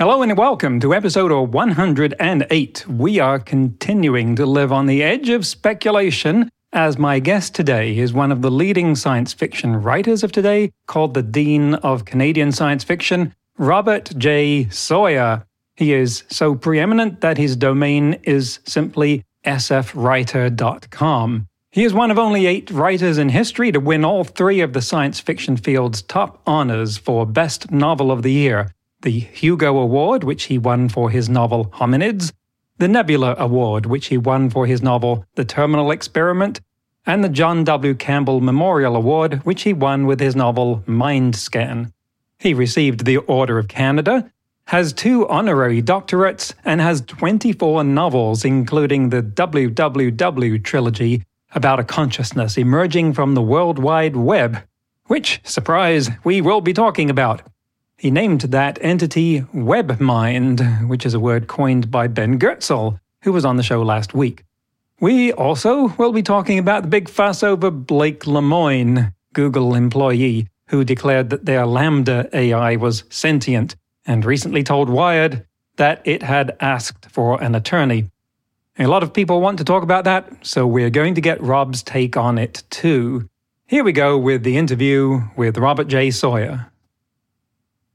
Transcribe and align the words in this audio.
Hello 0.00 0.22
and 0.22 0.38
welcome 0.38 0.80
to 0.80 0.94
episode 0.94 1.30
108. 1.30 2.88
We 2.88 3.20
are 3.20 3.38
continuing 3.38 4.34
to 4.36 4.46
live 4.46 4.72
on 4.72 4.86
the 4.86 5.02
edge 5.02 5.28
of 5.28 5.44
speculation 5.44 6.48
as 6.72 6.96
my 6.96 7.18
guest 7.18 7.54
today 7.54 7.98
is 7.98 8.14
one 8.14 8.32
of 8.32 8.40
the 8.40 8.50
leading 8.50 8.94
science 8.94 9.34
fiction 9.34 9.76
writers 9.76 10.24
of 10.24 10.32
today, 10.32 10.72
called 10.86 11.12
the 11.12 11.22
Dean 11.22 11.74
of 11.74 12.06
Canadian 12.06 12.50
Science 12.50 12.82
Fiction, 12.82 13.34
Robert 13.58 14.10
J. 14.16 14.70
Sawyer. 14.70 15.44
He 15.76 15.92
is 15.92 16.24
so 16.30 16.54
preeminent 16.54 17.20
that 17.20 17.36
his 17.36 17.54
domain 17.54 18.14
is 18.22 18.60
simply 18.64 19.22
sfwriter.com. 19.44 21.46
He 21.72 21.84
is 21.84 21.92
one 21.92 22.10
of 22.10 22.18
only 22.18 22.46
eight 22.46 22.70
writers 22.70 23.18
in 23.18 23.28
history 23.28 23.70
to 23.70 23.80
win 23.80 24.06
all 24.06 24.24
three 24.24 24.62
of 24.62 24.72
the 24.72 24.80
science 24.80 25.20
fiction 25.20 25.58
field's 25.58 26.00
top 26.00 26.40
honors 26.46 26.96
for 26.96 27.26
Best 27.26 27.70
Novel 27.70 28.10
of 28.10 28.22
the 28.22 28.32
Year 28.32 28.70
the 29.02 29.20
Hugo 29.20 29.78
Award, 29.78 30.24
which 30.24 30.44
he 30.44 30.58
won 30.58 30.88
for 30.88 31.10
his 31.10 31.28
novel 31.28 31.66
Hominids, 31.74 32.32
the 32.78 32.88
Nebula 32.88 33.34
Award, 33.38 33.86
which 33.86 34.06
he 34.06 34.18
won 34.18 34.50
for 34.50 34.66
his 34.66 34.82
novel 34.82 35.24
The 35.34 35.44
Terminal 35.44 35.90
Experiment, 35.90 36.60
and 37.06 37.24
the 37.24 37.28
John 37.28 37.64
W. 37.64 37.94
Campbell 37.94 38.40
Memorial 38.40 38.96
Award, 38.96 39.44
which 39.44 39.62
he 39.62 39.72
won 39.72 40.06
with 40.06 40.20
his 40.20 40.36
novel 40.36 40.82
Mindscan. 40.86 41.92
He 42.38 42.54
received 42.54 43.04
the 43.04 43.18
Order 43.18 43.58
of 43.58 43.68
Canada, 43.68 44.30
has 44.66 44.92
two 44.92 45.26
honorary 45.28 45.82
doctorates, 45.82 46.54
and 46.64 46.80
has 46.80 47.00
24 47.02 47.84
novels, 47.84 48.44
including 48.44 49.08
the 49.08 49.22
WWW 49.22 50.62
trilogy 50.62 51.24
about 51.54 51.80
a 51.80 51.84
consciousness 51.84 52.56
emerging 52.56 53.12
from 53.12 53.34
the 53.34 53.42
World 53.42 53.78
Wide 53.78 54.16
Web, 54.16 54.58
which, 55.06 55.40
surprise, 55.42 56.08
we 56.22 56.40
will 56.40 56.60
be 56.60 56.72
talking 56.72 57.10
about. 57.10 57.42
He 58.00 58.10
named 58.10 58.40
that 58.40 58.78
entity 58.80 59.42
WebMind, 59.54 60.88
which 60.88 61.04
is 61.04 61.12
a 61.12 61.20
word 61.20 61.48
coined 61.48 61.90
by 61.90 62.06
Ben 62.06 62.38
Goertzel, 62.38 62.98
who 63.24 63.30
was 63.30 63.44
on 63.44 63.58
the 63.58 63.62
show 63.62 63.82
last 63.82 64.14
week. 64.14 64.44
We 65.00 65.34
also 65.34 65.88
will 65.98 66.14
be 66.14 66.22
talking 66.22 66.58
about 66.58 66.80
the 66.80 66.88
big 66.88 67.10
fuss 67.10 67.42
over 67.42 67.70
Blake 67.70 68.20
Lemoine, 68.20 69.12
Google 69.34 69.74
employee, 69.74 70.48
who 70.68 70.82
declared 70.82 71.28
that 71.28 71.44
their 71.44 71.64
LaMDA 71.64 72.32
AI 72.32 72.76
was 72.76 73.04
sentient 73.10 73.76
and 74.06 74.24
recently 74.24 74.62
told 74.62 74.88
Wired 74.88 75.44
that 75.76 76.00
it 76.06 76.22
had 76.22 76.56
asked 76.58 77.10
for 77.10 77.42
an 77.42 77.54
attorney. 77.54 78.08
A 78.78 78.86
lot 78.86 79.02
of 79.02 79.12
people 79.12 79.42
want 79.42 79.58
to 79.58 79.64
talk 79.64 79.82
about 79.82 80.04
that, 80.04 80.26
so 80.40 80.66
we're 80.66 80.88
going 80.88 81.16
to 81.16 81.20
get 81.20 81.42
Rob's 81.42 81.82
take 81.82 82.16
on 82.16 82.38
it 82.38 82.62
too. 82.70 83.28
Here 83.66 83.84
we 83.84 83.92
go 83.92 84.16
with 84.16 84.42
the 84.42 84.56
interview 84.56 85.20
with 85.36 85.58
Robert 85.58 85.88
J. 85.88 86.10
Sawyer. 86.10 86.69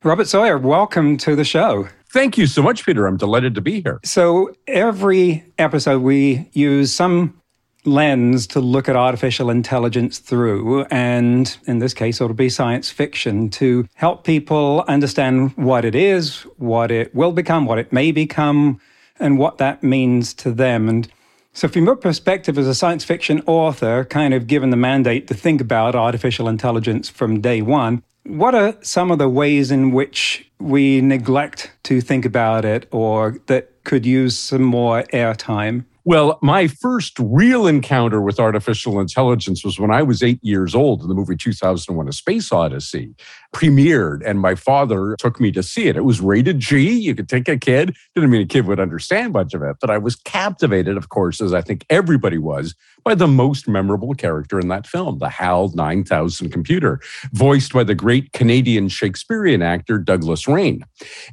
Robert 0.05 0.27
Sawyer, 0.27 0.59
welcome 0.59 1.17
to 1.17 1.35
the 1.35 1.43
show. 1.43 1.89
Thank 2.13 2.37
you 2.37 2.45
so 2.45 2.61
much, 2.61 2.85
Peter. 2.85 3.07
I'm 3.07 3.17
delighted 3.17 3.55
to 3.55 3.61
be 3.61 3.81
here. 3.81 3.99
So, 4.03 4.53
every 4.67 5.43
episode, 5.57 6.03
we 6.03 6.47
use 6.53 6.93
some 6.93 7.41
lens 7.85 8.45
to 8.47 8.59
look 8.59 8.87
at 8.87 8.95
artificial 8.95 9.49
intelligence 9.49 10.19
through. 10.19 10.83
And 10.91 11.57
in 11.65 11.79
this 11.79 11.95
case, 11.95 12.21
it'll 12.21 12.35
be 12.35 12.49
science 12.49 12.91
fiction 12.91 13.49
to 13.51 13.87
help 13.95 14.23
people 14.25 14.85
understand 14.87 15.57
what 15.57 15.83
it 15.83 15.95
is, 15.95 16.41
what 16.57 16.91
it 16.91 17.15
will 17.15 17.31
become, 17.31 17.65
what 17.65 17.79
it 17.79 17.91
may 17.91 18.11
become, 18.11 18.79
and 19.19 19.39
what 19.39 19.57
that 19.57 19.81
means 19.81 20.35
to 20.35 20.51
them. 20.51 20.87
And 20.87 21.07
so, 21.51 21.67
from 21.67 21.85
your 21.85 21.95
perspective 21.95 22.59
as 22.59 22.67
a 22.67 22.75
science 22.75 23.03
fiction 23.03 23.41
author, 23.47 24.05
kind 24.05 24.35
of 24.35 24.45
given 24.45 24.69
the 24.69 24.77
mandate 24.77 25.25
to 25.29 25.33
think 25.33 25.61
about 25.61 25.95
artificial 25.95 26.47
intelligence 26.47 27.09
from 27.09 27.41
day 27.41 27.63
one, 27.63 28.03
what 28.25 28.55
are 28.55 28.75
some 28.81 29.11
of 29.11 29.19
the 29.19 29.29
ways 29.29 29.71
in 29.71 29.91
which 29.91 30.49
we 30.59 30.99
neglect 31.01 31.71
to 31.83 32.01
think 32.01 32.25
about 32.25 32.65
it 32.65 32.87
or 32.91 33.37
that 33.45 33.83
could 33.83 34.05
use 34.05 34.37
some 34.37 34.63
more 34.63 35.03
airtime? 35.13 35.85
Well, 36.07 36.37
my 36.43 36.67
first 36.67 37.17
real 37.19 37.65
encounter 37.65 38.21
with 38.21 38.39
artificial 38.39 38.99
intelligence 38.99 39.65
was 39.65 39.79
when 39.79 39.89
I 39.89 40.03
was 40.03 40.21
eight 40.21 40.37
years 40.43 40.75
old 40.75 41.01
and 41.01 41.09
the 41.09 41.15
movie 41.15 41.35
2001 41.35 42.07
A 42.07 42.13
Space 42.13 42.51
Odyssey 42.51 43.15
premiered, 43.55 44.21
and 44.23 44.39
my 44.39 44.53
father 44.53 45.15
took 45.17 45.39
me 45.39 45.51
to 45.53 45.63
see 45.63 45.87
it. 45.87 45.97
It 45.97 46.05
was 46.05 46.21
rated 46.21 46.59
G. 46.59 46.91
You 46.91 47.15
could 47.15 47.27
take 47.27 47.49
a 47.49 47.57
kid. 47.57 47.95
Didn't 48.13 48.29
mean 48.29 48.43
a 48.43 48.45
kid 48.45 48.67
would 48.67 48.79
understand 48.79 49.33
much 49.33 49.55
of 49.55 49.63
it, 49.63 49.77
but 49.81 49.89
I 49.89 49.97
was 49.97 50.15
captivated, 50.15 50.95
of 50.95 51.09
course, 51.09 51.41
as 51.41 51.55
I 51.55 51.61
think 51.61 51.87
everybody 51.89 52.37
was, 52.37 52.75
by 53.03 53.15
the 53.15 53.27
most 53.27 53.67
memorable 53.67 54.13
character 54.13 54.59
in 54.59 54.67
that 54.67 54.85
film, 54.85 55.17
the 55.17 55.29
HAL 55.29 55.71
9000 55.73 56.51
computer, 56.51 56.99
voiced 57.33 57.73
by 57.73 57.83
the 57.83 57.95
great 57.95 58.31
Canadian 58.31 58.89
Shakespearean 58.89 59.63
actor 59.63 59.97
Douglas 59.97 60.47
Rain. 60.47 60.85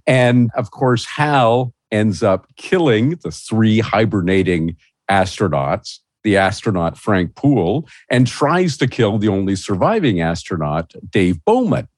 And 0.07 0.51
of 0.57 0.71
course, 0.71 1.05
HAL 1.05 1.75
ends 1.93 2.23
up 2.23 2.47
killing 2.57 3.11
the 3.23 3.31
three 3.31 3.79
hibernating 3.79 4.77
astronauts, 5.11 5.99
the 6.25 6.37
astronaut 6.37 6.97
Frank 6.97 7.35
Poole, 7.35 7.87
and 8.11 8.27
tries 8.27 8.77
to 8.79 8.89
kill 8.89 9.19
the 9.19 9.29
only 9.29 9.55
surviving 9.55 10.21
astronaut, 10.21 10.93
Dave 11.11 11.45
Bowman. 11.45 11.89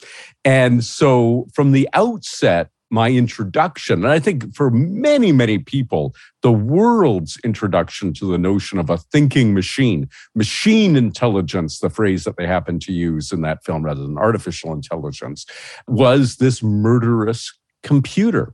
And 0.45 0.85
so 0.85 1.47
from 1.55 1.73
the 1.73 1.89
outset, 1.95 2.71
my 2.91 3.11
introduction, 3.11 4.05
and 4.05 4.13
I 4.13 4.21
think 4.21 4.55
for 4.55 4.71
many, 4.71 5.33
many 5.33 5.59
people, 5.59 6.15
the 6.43 6.53
world's 6.53 7.39
introduction 7.43 8.13
to 8.15 8.31
the 8.31 8.39
notion 8.39 8.79
of 8.79 8.89
a 8.89 8.99
thinking 8.99 9.53
machine, 9.53 10.09
machine 10.35 10.95
intelligence, 10.95 11.81
the 11.81 11.91
phrase 11.91 12.25
that 12.25 12.37
they 12.37 12.47
happen 12.47 12.79
to 12.81 12.93
use 12.93 13.33
in 13.33 13.43
that 13.43 13.65
film 13.65 13.85
rather 13.85 14.03
than 14.03 14.17
artificial 14.17 14.73
intelligence, 14.73 15.45
was 15.89 16.37
this 16.37 16.63
murderous 16.63 17.53
computer. 17.85 18.53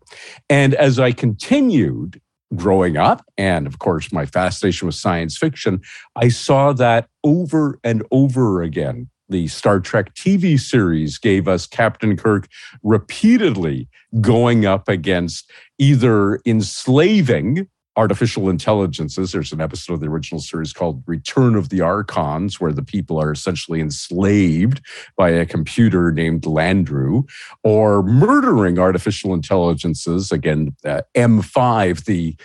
And 0.51 0.75
as 0.75 0.99
I 0.99 1.13
continued 1.13 2.21
growing 2.55 2.99
up, 2.99 3.25
and 3.39 3.67
of 3.67 3.79
course, 3.79 4.13
my 4.13 4.27
fascination 4.27 4.87
with 4.87 4.97
science 4.97 5.39
fiction, 5.39 5.81
I 6.17 6.29
saw 6.29 6.75
that 6.75 7.09
over 7.25 7.79
and 7.83 8.05
over 8.11 8.63
again. 8.63 9.09
The 9.29 9.47
Star 9.47 9.79
Trek 9.79 10.15
TV 10.15 10.59
series 10.59 11.17
gave 11.17 11.47
us 11.47 11.65
Captain 11.65 12.17
Kirk 12.17 12.49
repeatedly 12.83 13.89
going 14.21 14.67
up 14.67 14.89
against 14.89 15.49
either 15.79 16.41
enslaving 16.45 17.69
artificial 18.01 18.49
intelligences. 18.49 19.31
There's 19.31 19.53
an 19.53 19.61
episode 19.61 19.93
of 19.93 20.01
the 20.01 20.07
original 20.07 20.41
series 20.41 20.73
called 20.73 21.03
Return 21.07 21.55
of 21.55 21.69
the 21.69 21.83
Archons, 21.83 22.59
where 22.59 22.73
the 22.73 22.83
people 22.83 23.21
are 23.21 23.31
essentially 23.31 23.79
enslaved 23.79 24.81
by 25.19 25.29
a 25.29 25.45
computer 25.45 26.11
named 26.11 26.43
Landru, 26.43 27.29
or 27.63 28.03
murdering 28.03 28.79
artificial 28.79 29.35
intelligences. 29.35 30.33
Again, 30.33 30.75
uh, 30.83 31.03
M5, 31.15 32.07
the 32.07 32.37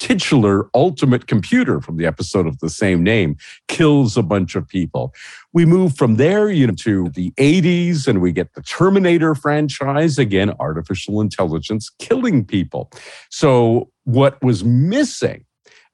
titular 0.00 0.68
ultimate 0.74 1.28
computer 1.28 1.80
from 1.80 1.96
the 1.96 2.06
episode 2.06 2.48
of 2.48 2.58
the 2.58 2.68
same 2.68 3.04
name 3.04 3.36
kills 3.68 4.16
a 4.16 4.22
bunch 4.22 4.56
of 4.56 4.66
people. 4.66 5.14
We 5.52 5.64
move 5.64 5.96
from 5.96 6.16
there 6.16 6.50
you 6.50 6.66
know, 6.66 6.74
to 6.78 7.10
the 7.10 7.30
80s 7.32 8.08
and 8.08 8.20
we 8.20 8.32
get 8.32 8.54
the 8.54 8.62
Terminator 8.62 9.36
franchise, 9.36 10.18
again, 10.18 10.52
artificial 10.58 11.20
intelligence 11.20 11.88
killing 12.00 12.44
people. 12.44 12.90
So, 13.30 13.92
what 14.04 14.42
was 14.42 14.64
missing 14.64 15.44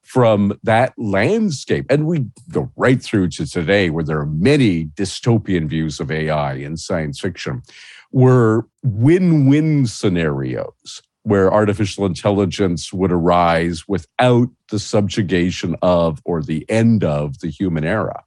from 0.03 0.57
that 0.63 0.93
landscape, 0.97 1.85
and 1.89 2.05
we 2.05 2.25
go 2.49 2.69
right 2.75 3.01
through 3.01 3.29
to 3.29 3.49
today 3.49 3.89
where 3.89 4.03
there 4.03 4.19
are 4.19 4.25
many 4.25 4.85
dystopian 4.85 5.67
views 5.67 5.99
of 5.99 6.11
AI 6.11 6.55
in 6.55 6.75
science 6.75 7.19
fiction, 7.19 7.61
were 8.11 8.67
win 8.83 9.47
win 9.47 9.87
scenarios 9.87 11.01
where 11.23 11.53
artificial 11.53 12.05
intelligence 12.05 12.91
would 12.91 13.11
arise 13.11 13.87
without 13.87 14.49
the 14.69 14.79
subjugation 14.79 15.75
of 15.81 16.19
or 16.25 16.41
the 16.41 16.65
end 16.67 17.03
of 17.03 17.39
the 17.39 17.47
human 17.47 17.85
era. 17.85 18.23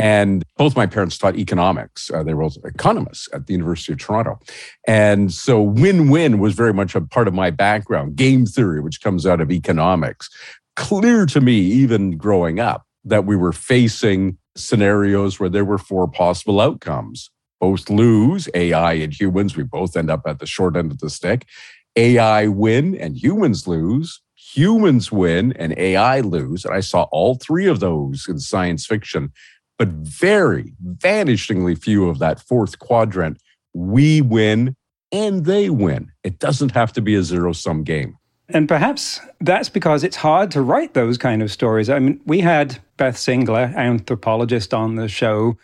And 0.00 0.44
both 0.56 0.76
my 0.76 0.86
parents 0.86 1.18
taught 1.18 1.36
economics. 1.36 2.10
Uh, 2.10 2.22
they 2.22 2.32
were 2.32 2.48
economists 2.64 3.28
at 3.34 3.46
the 3.46 3.52
University 3.52 3.92
of 3.92 3.98
Toronto. 3.98 4.40
And 4.86 5.30
so 5.30 5.60
win 5.60 6.08
win 6.08 6.38
was 6.38 6.54
very 6.54 6.72
much 6.72 6.94
a 6.94 7.02
part 7.02 7.28
of 7.28 7.34
my 7.34 7.50
background, 7.50 8.16
game 8.16 8.46
theory, 8.46 8.80
which 8.80 9.02
comes 9.02 9.26
out 9.26 9.42
of 9.42 9.50
economics. 9.50 10.30
Clear 10.74 11.26
to 11.26 11.40
me, 11.42 11.58
even 11.60 12.16
growing 12.16 12.58
up, 12.58 12.86
that 13.04 13.26
we 13.26 13.36
were 13.36 13.52
facing 13.52 14.38
scenarios 14.56 15.38
where 15.38 15.50
there 15.50 15.66
were 15.66 15.78
four 15.78 16.08
possible 16.08 16.60
outcomes 16.60 17.30
both 17.60 17.90
lose 17.90 18.48
AI 18.54 18.94
and 18.94 19.12
humans. 19.12 19.56
We 19.56 19.64
both 19.64 19.96
end 19.96 20.10
up 20.10 20.22
at 20.26 20.38
the 20.38 20.46
short 20.46 20.76
end 20.76 20.90
of 20.90 20.98
the 20.98 21.10
stick. 21.10 21.46
AI 21.94 22.46
win 22.46 22.96
and 22.96 23.16
humans 23.16 23.66
lose, 23.66 24.22
humans 24.34 25.12
win 25.12 25.52
and 25.52 25.76
AI 25.76 26.20
lose. 26.20 26.64
And 26.64 26.74
I 26.74 26.80
saw 26.80 27.02
all 27.12 27.34
three 27.34 27.66
of 27.66 27.80
those 27.80 28.26
in 28.28 28.38
science 28.38 28.86
fiction, 28.86 29.32
but 29.80 29.88
very 29.88 30.74
vanishingly 30.98 31.74
few 31.74 32.06
of 32.06 32.18
that 32.18 32.38
fourth 32.38 32.78
quadrant. 32.80 33.38
We 33.72 34.20
win 34.20 34.76
and 35.10 35.46
they 35.46 35.70
win. 35.70 36.12
It 36.22 36.38
doesn't 36.38 36.72
have 36.72 36.92
to 36.92 37.00
be 37.00 37.14
a 37.14 37.22
zero 37.22 37.54
sum 37.54 37.82
game. 37.82 38.18
And 38.50 38.68
perhaps 38.68 39.20
that's 39.40 39.70
because 39.70 40.04
it's 40.04 40.16
hard 40.16 40.50
to 40.50 40.60
write 40.60 40.92
those 40.92 41.16
kind 41.16 41.40
of 41.40 41.50
stories. 41.50 41.88
I 41.88 41.98
mean, 41.98 42.20
we 42.26 42.40
had 42.40 42.78
Beth 42.98 43.16
Singler, 43.16 43.74
anthropologist, 43.74 44.74
on 44.74 44.96
the 44.96 45.08
show 45.08 45.56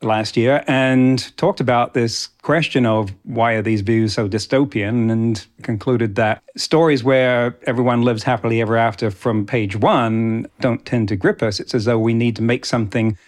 last 0.00 0.34
year 0.34 0.64
and 0.66 1.36
talked 1.36 1.60
about 1.60 1.92
this 1.92 2.28
question 2.40 2.86
of 2.86 3.14
why 3.24 3.52
are 3.52 3.62
these 3.62 3.82
views 3.82 4.14
so 4.14 4.30
dystopian 4.30 5.12
and 5.12 5.46
concluded 5.60 6.14
that 6.14 6.42
stories 6.56 7.04
where 7.04 7.54
everyone 7.66 8.00
lives 8.00 8.22
happily 8.22 8.62
ever 8.62 8.78
after 8.78 9.10
from 9.10 9.44
page 9.44 9.76
one 9.76 10.46
don't 10.60 10.86
tend 10.86 11.08
to 11.08 11.16
grip 11.16 11.42
us. 11.42 11.60
It's 11.60 11.74
as 11.74 11.84
though 11.84 11.98
we 11.98 12.14
need 12.14 12.34
to 12.36 12.42
make 12.42 12.64
something 12.64 13.18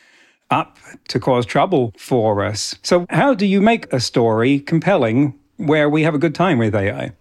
up 0.50 0.78
to 1.08 1.20
cause 1.20 1.46
trouble 1.46 1.92
for 1.98 2.44
us. 2.44 2.74
So, 2.82 3.06
how 3.10 3.34
do 3.34 3.46
you 3.46 3.60
make 3.60 3.92
a 3.92 4.00
story 4.00 4.60
compelling 4.60 5.38
where 5.56 5.88
we 5.88 6.02
have 6.02 6.14
a 6.14 6.18
good 6.18 6.34
time 6.34 6.58
with 6.58 6.74
AI? 6.74 7.12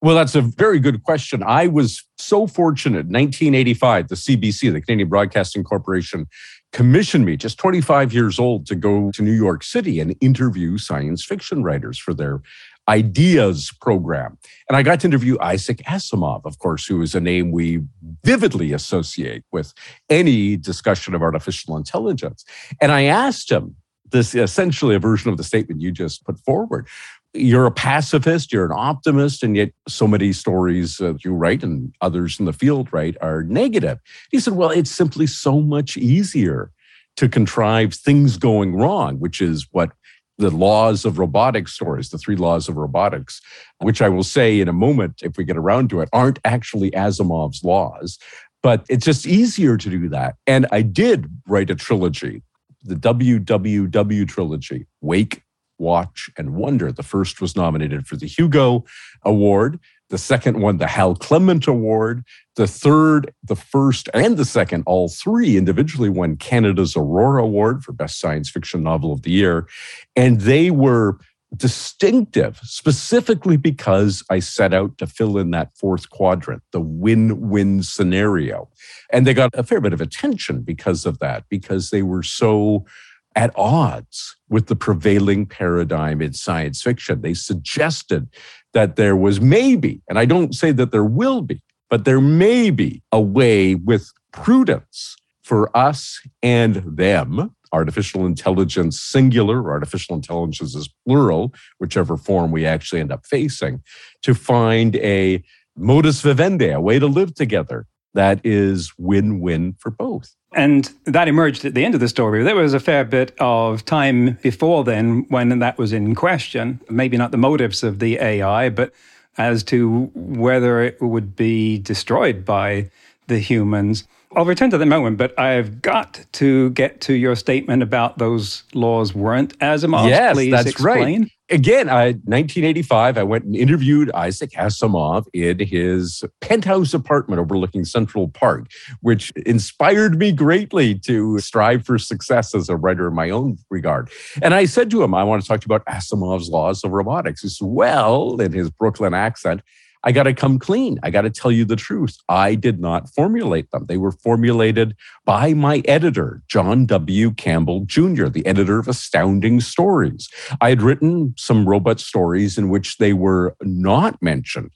Well, 0.00 0.16
that's 0.16 0.34
a 0.34 0.42
very 0.42 0.80
good 0.80 1.04
question. 1.04 1.44
I 1.44 1.68
was 1.68 2.02
so 2.18 2.48
fortunate. 2.48 3.06
1985, 3.06 4.08
the 4.08 4.16
CBC, 4.16 4.72
the 4.72 4.80
Canadian 4.80 5.08
Broadcasting 5.08 5.62
Corporation, 5.62 6.26
commissioned 6.72 7.24
me, 7.24 7.36
just 7.36 7.56
25 7.58 8.12
years 8.12 8.40
old, 8.40 8.66
to 8.66 8.74
go 8.74 9.12
to 9.12 9.22
New 9.22 9.32
York 9.32 9.62
City 9.62 10.00
and 10.00 10.16
interview 10.20 10.76
science 10.76 11.24
fiction 11.24 11.62
writers 11.62 11.98
for 11.98 12.14
their 12.14 12.40
ideas 12.88 13.72
program. 13.80 14.38
And 14.68 14.76
I 14.76 14.82
got 14.82 15.00
to 15.00 15.06
interview 15.06 15.36
Isaac 15.40 15.78
Asimov, 15.86 16.42
of 16.44 16.58
course, 16.58 16.86
who 16.86 17.00
is 17.02 17.14
a 17.14 17.20
name 17.20 17.52
we 17.52 17.80
vividly 18.24 18.72
associate 18.72 19.44
with 19.52 19.72
any 20.10 20.56
discussion 20.56 21.14
of 21.14 21.22
artificial 21.22 21.76
intelligence. 21.76 22.44
And 22.80 22.90
I 22.90 23.04
asked 23.04 23.50
him 23.50 23.76
this 24.10 24.34
essentially 24.34 24.94
a 24.94 24.98
version 24.98 25.30
of 25.30 25.36
the 25.36 25.44
statement 25.44 25.80
you 25.80 25.90
just 25.90 26.24
put 26.24 26.38
forward 26.40 26.86
you're 27.34 27.66
a 27.66 27.70
pacifist, 27.70 28.52
you're 28.52 28.66
an 28.66 28.72
optimist, 28.74 29.42
and 29.42 29.56
yet 29.56 29.72
so 29.88 30.06
many 30.06 30.32
stories 30.32 31.00
uh, 31.00 31.14
you 31.24 31.32
write 31.32 31.62
and 31.62 31.94
others 32.00 32.38
in 32.38 32.44
the 32.44 32.52
field 32.52 32.92
write 32.92 33.16
are 33.20 33.42
negative. 33.44 33.98
He 34.30 34.38
said, 34.38 34.54
Well, 34.54 34.70
it's 34.70 34.90
simply 34.90 35.26
so 35.26 35.60
much 35.60 35.96
easier 35.96 36.70
to 37.16 37.28
contrive 37.28 37.94
things 37.94 38.36
going 38.36 38.74
wrong, 38.74 39.18
which 39.18 39.40
is 39.40 39.66
what 39.72 39.92
the 40.38 40.50
laws 40.50 41.04
of 41.04 41.18
robotics 41.18 41.72
stories, 41.72 42.10
the 42.10 42.18
three 42.18 42.36
laws 42.36 42.68
of 42.68 42.76
robotics, 42.76 43.40
which 43.78 44.00
I 44.02 44.08
will 44.08 44.24
say 44.24 44.60
in 44.60 44.68
a 44.68 44.72
moment, 44.72 45.20
if 45.22 45.36
we 45.36 45.44
get 45.44 45.56
around 45.56 45.90
to 45.90 46.00
it, 46.00 46.08
aren't 46.12 46.38
actually 46.44 46.90
Asimov's 46.92 47.62
laws. 47.62 48.18
But 48.62 48.86
it's 48.88 49.04
just 49.04 49.26
easier 49.26 49.76
to 49.76 49.90
do 49.90 50.08
that. 50.08 50.36
And 50.46 50.66
I 50.70 50.82
did 50.82 51.28
write 51.46 51.70
a 51.70 51.74
trilogy, 51.74 52.42
the 52.82 52.94
WWW 52.94 54.28
trilogy, 54.28 54.86
Wake, 55.00 55.42
Watch, 55.78 56.30
and 56.38 56.54
Wonder. 56.54 56.92
The 56.92 57.02
first 57.02 57.40
was 57.40 57.56
nominated 57.56 58.06
for 58.06 58.16
the 58.16 58.26
Hugo 58.26 58.84
Award. 59.24 59.80
The 60.10 60.18
second 60.18 60.60
one, 60.60 60.76
the 60.76 60.86
Hal 60.86 61.14
Clement 61.14 61.66
Award. 61.66 62.24
The 62.56 62.66
third, 62.66 63.32
the 63.42 63.56
first, 63.56 64.10
and 64.12 64.36
the 64.36 64.44
second, 64.44 64.82
all 64.84 65.08
three 65.08 65.56
individually 65.56 66.10
won 66.10 66.36
Canada's 66.36 66.94
Aurora 66.96 67.42
Award 67.42 67.82
for 67.82 67.92
Best 67.92 68.20
Science 68.20 68.50
Fiction 68.50 68.82
Novel 68.82 69.12
of 69.12 69.22
the 69.22 69.30
Year. 69.30 69.66
And 70.14 70.42
they 70.42 70.70
were 70.70 71.16
distinctive 71.56 72.58
specifically 72.62 73.56
because 73.56 74.22
I 74.30 74.38
set 74.38 74.72
out 74.72 74.96
to 74.98 75.06
fill 75.06 75.38
in 75.38 75.50
that 75.50 75.76
fourth 75.76 76.10
quadrant, 76.10 76.62
the 76.72 76.80
win 76.80 77.48
win 77.48 77.82
scenario. 77.82 78.68
And 79.10 79.26
they 79.26 79.34
got 79.34 79.50
a 79.54 79.62
fair 79.62 79.80
bit 79.80 79.92
of 79.92 80.00
attention 80.00 80.62
because 80.62 81.04
of 81.06 81.18
that, 81.18 81.44
because 81.48 81.90
they 81.90 82.02
were 82.02 82.22
so 82.22 82.84
at 83.34 83.52
odds 83.56 84.36
with 84.48 84.66
the 84.66 84.76
prevailing 84.76 85.46
paradigm 85.46 86.20
in 86.20 86.32
science 86.32 86.82
fiction. 86.82 87.22
They 87.22 87.34
suggested 87.34 88.28
that 88.72 88.96
there 88.96 89.16
was 89.16 89.40
maybe, 89.40 90.02
and 90.08 90.18
I 90.18 90.24
don't 90.24 90.54
say 90.54 90.72
that 90.72 90.92
there 90.92 91.04
will 91.04 91.42
be, 91.42 91.60
but 91.90 92.04
there 92.04 92.20
may 92.20 92.70
be 92.70 93.02
a 93.12 93.20
way 93.20 93.74
with 93.74 94.10
prudence 94.32 95.16
for 95.42 95.74
us 95.76 96.20
and 96.42 96.76
them, 96.76 97.54
artificial 97.72 98.26
intelligence 98.26 99.00
singular, 99.00 99.62
or 99.62 99.72
artificial 99.72 100.14
intelligence 100.14 100.74
is 100.74 100.88
plural, 101.06 101.52
whichever 101.78 102.16
form 102.16 102.50
we 102.50 102.64
actually 102.64 103.00
end 103.00 103.12
up 103.12 103.26
facing, 103.26 103.82
to 104.22 104.34
find 104.34 104.96
a 104.96 105.42
modus 105.76 106.20
vivendi, 106.20 106.68
a 106.68 106.80
way 106.80 106.98
to 106.98 107.06
live 107.06 107.34
together 107.34 107.86
that 108.14 108.40
is 108.44 108.92
win 108.98 109.40
win 109.40 109.74
for 109.78 109.90
both. 109.90 110.34
And 110.54 110.92
that 111.04 111.28
emerged 111.28 111.64
at 111.64 111.74
the 111.74 111.84
end 111.84 111.94
of 111.94 112.00
the 112.00 112.08
story. 112.08 112.42
There 112.42 112.56
was 112.56 112.74
a 112.74 112.80
fair 112.80 113.04
bit 113.04 113.34
of 113.40 113.84
time 113.84 114.38
before 114.42 114.84
then 114.84 115.24
when 115.28 115.58
that 115.60 115.78
was 115.78 115.92
in 115.92 116.14
question. 116.14 116.80
Maybe 116.90 117.16
not 117.16 117.30
the 117.30 117.38
motives 117.38 117.82
of 117.82 118.00
the 118.00 118.18
AI, 118.18 118.68
but 118.68 118.92
as 119.38 119.62
to 119.64 120.10
whether 120.14 120.82
it 120.82 121.00
would 121.00 121.34
be 121.34 121.78
destroyed 121.78 122.44
by 122.44 122.90
the 123.28 123.38
humans. 123.38 124.04
I'll 124.34 124.46
return 124.46 124.70
to 124.70 124.78
the 124.78 124.86
moment, 124.86 125.18
but 125.18 125.38
I've 125.38 125.82
got 125.82 126.24
to 126.32 126.70
get 126.70 127.00
to 127.02 127.14
your 127.14 127.36
statement 127.36 127.82
about 127.82 128.18
those 128.18 128.62
laws 128.72 129.14
weren't 129.14 129.58
Asimov's. 129.58 130.08
Yes, 130.08 130.34
Please 130.34 130.50
that's 130.50 130.70
explain. 130.70 131.22
right. 131.22 131.30
Again, 131.50 131.90
I, 131.90 132.12
1985, 132.12 133.18
I 133.18 133.22
went 133.24 133.44
and 133.44 133.54
interviewed 133.54 134.10
Isaac 134.12 134.52
Asimov 134.52 135.26
in 135.34 135.58
his 135.58 136.24
penthouse 136.40 136.94
apartment 136.94 137.40
overlooking 137.40 137.84
Central 137.84 138.28
Park, 138.28 138.68
which 139.00 139.32
inspired 139.44 140.18
me 140.18 140.32
greatly 140.32 140.98
to 141.00 141.38
strive 141.40 141.84
for 141.84 141.98
success 141.98 142.54
as 142.54 142.70
a 142.70 142.76
writer 142.76 143.08
in 143.08 143.14
my 143.14 143.28
own 143.28 143.58
regard. 143.68 144.10
And 144.40 144.54
I 144.54 144.64
said 144.64 144.90
to 144.92 145.02
him, 145.02 145.14
I 145.14 145.24
want 145.24 145.42
to 145.42 145.48
talk 145.48 145.60
to 145.60 145.66
you 145.68 145.74
about 145.74 145.86
Asimov's 145.86 146.48
laws 146.48 146.84
of 146.84 146.92
robotics. 146.92 147.42
He 147.42 147.48
said, 147.48 147.68
Well, 147.68 148.40
in 148.40 148.52
his 148.52 148.70
Brooklyn 148.70 149.12
accent, 149.12 149.60
I 150.04 150.12
got 150.12 150.24
to 150.24 150.34
come 150.34 150.58
clean. 150.58 150.98
I 151.02 151.10
got 151.10 151.22
to 151.22 151.30
tell 151.30 151.52
you 151.52 151.64
the 151.64 151.76
truth. 151.76 152.16
I 152.28 152.54
did 152.54 152.80
not 152.80 153.08
formulate 153.14 153.70
them. 153.70 153.86
They 153.86 153.96
were 153.96 154.12
formulated 154.12 154.96
by 155.24 155.54
my 155.54 155.82
editor, 155.84 156.42
John 156.48 156.86
W. 156.86 157.30
Campbell 157.32 157.84
Jr., 157.86 158.26
the 158.26 158.44
editor 158.46 158.78
of 158.78 158.88
Astounding 158.88 159.60
Stories. 159.60 160.28
I 160.60 160.70
had 160.70 160.82
written 160.82 161.34
some 161.36 161.68
robot 161.68 162.00
stories 162.00 162.58
in 162.58 162.68
which 162.68 162.98
they 162.98 163.12
were 163.12 163.54
not 163.62 164.20
mentioned. 164.22 164.70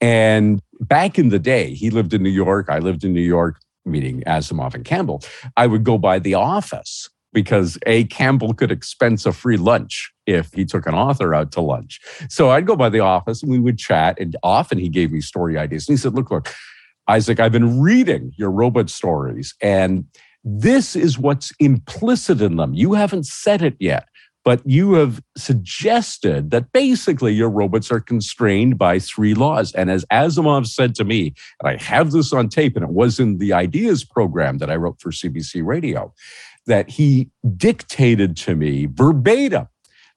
And 0.00 0.62
back 0.80 1.18
in 1.18 1.30
the 1.30 1.38
day, 1.38 1.74
he 1.74 1.90
lived 1.90 2.14
in 2.14 2.22
New 2.22 2.30
York. 2.30 2.66
I 2.68 2.78
lived 2.78 3.04
in 3.04 3.12
New 3.12 3.20
York, 3.20 3.60
meeting 3.84 4.22
Asimov 4.26 4.74
and 4.74 4.84
Campbell. 4.84 5.22
I 5.56 5.66
would 5.66 5.84
go 5.84 5.98
by 5.98 6.18
the 6.18 6.34
office 6.34 7.08
because 7.32 7.78
A, 7.86 8.04
Campbell 8.04 8.54
could 8.54 8.70
expense 8.70 9.26
a 9.26 9.32
free 9.32 9.56
lunch 9.56 10.12
if 10.26 10.52
he 10.52 10.64
took 10.64 10.86
an 10.86 10.94
author 10.94 11.34
out 11.34 11.52
to 11.52 11.60
lunch. 11.60 12.00
So 12.28 12.50
I'd 12.50 12.66
go 12.66 12.76
by 12.76 12.88
the 12.88 13.00
office 13.00 13.42
and 13.42 13.50
we 13.50 13.58
would 13.58 13.78
chat. 13.78 14.18
And 14.18 14.36
often 14.42 14.78
he 14.78 14.88
gave 14.88 15.12
me 15.12 15.20
story 15.20 15.58
ideas. 15.58 15.88
And 15.88 15.96
he 15.96 16.00
said, 16.00 16.14
Look, 16.14 16.30
look, 16.30 16.48
Isaac, 17.08 17.40
I've 17.40 17.52
been 17.52 17.80
reading 17.80 18.32
your 18.36 18.50
robot 18.50 18.90
stories, 18.90 19.54
and 19.62 20.04
this 20.44 20.94
is 20.94 21.18
what's 21.18 21.52
implicit 21.58 22.42
in 22.42 22.56
them. 22.56 22.74
You 22.74 22.94
haven't 22.94 23.26
said 23.26 23.62
it 23.62 23.76
yet. 23.78 24.08
But 24.44 24.62
you 24.64 24.94
have 24.94 25.20
suggested 25.36 26.52
that 26.52 26.72
basically 26.72 27.34
your 27.34 27.50
robots 27.50 27.90
are 27.90 28.00
constrained 28.00 28.78
by 28.78 28.98
three 28.98 29.34
laws. 29.34 29.74
And 29.74 29.90
as 29.90 30.06
Asimov 30.06 30.66
said 30.68 30.94
to 30.94 31.04
me, 31.04 31.34
and 31.60 31.68
I 31.68 31.82
have 31.82 32.12
this 32.12 32.32
on 32.32 32.48
tape, 32.48 32.74
and 32.74 32.82
it 32.82 32.90
was 32.90 33.20
in 33.20 33.36
the 33.36 33.52
Ideas 33.52 34.04
program 34.04 34.56
that 34.58 34.70
I 34.70 34.76
wrote 34.76 35.00
for 35.00 35.10
CBC 35.10 35.66
Radio, 35.66 36.14
that 36.68 36.88
he 36.88 37.30
dictated 37.56 38.36
to 38.36 38.54
me 38.54 38.86
verbatim 38.86 39.66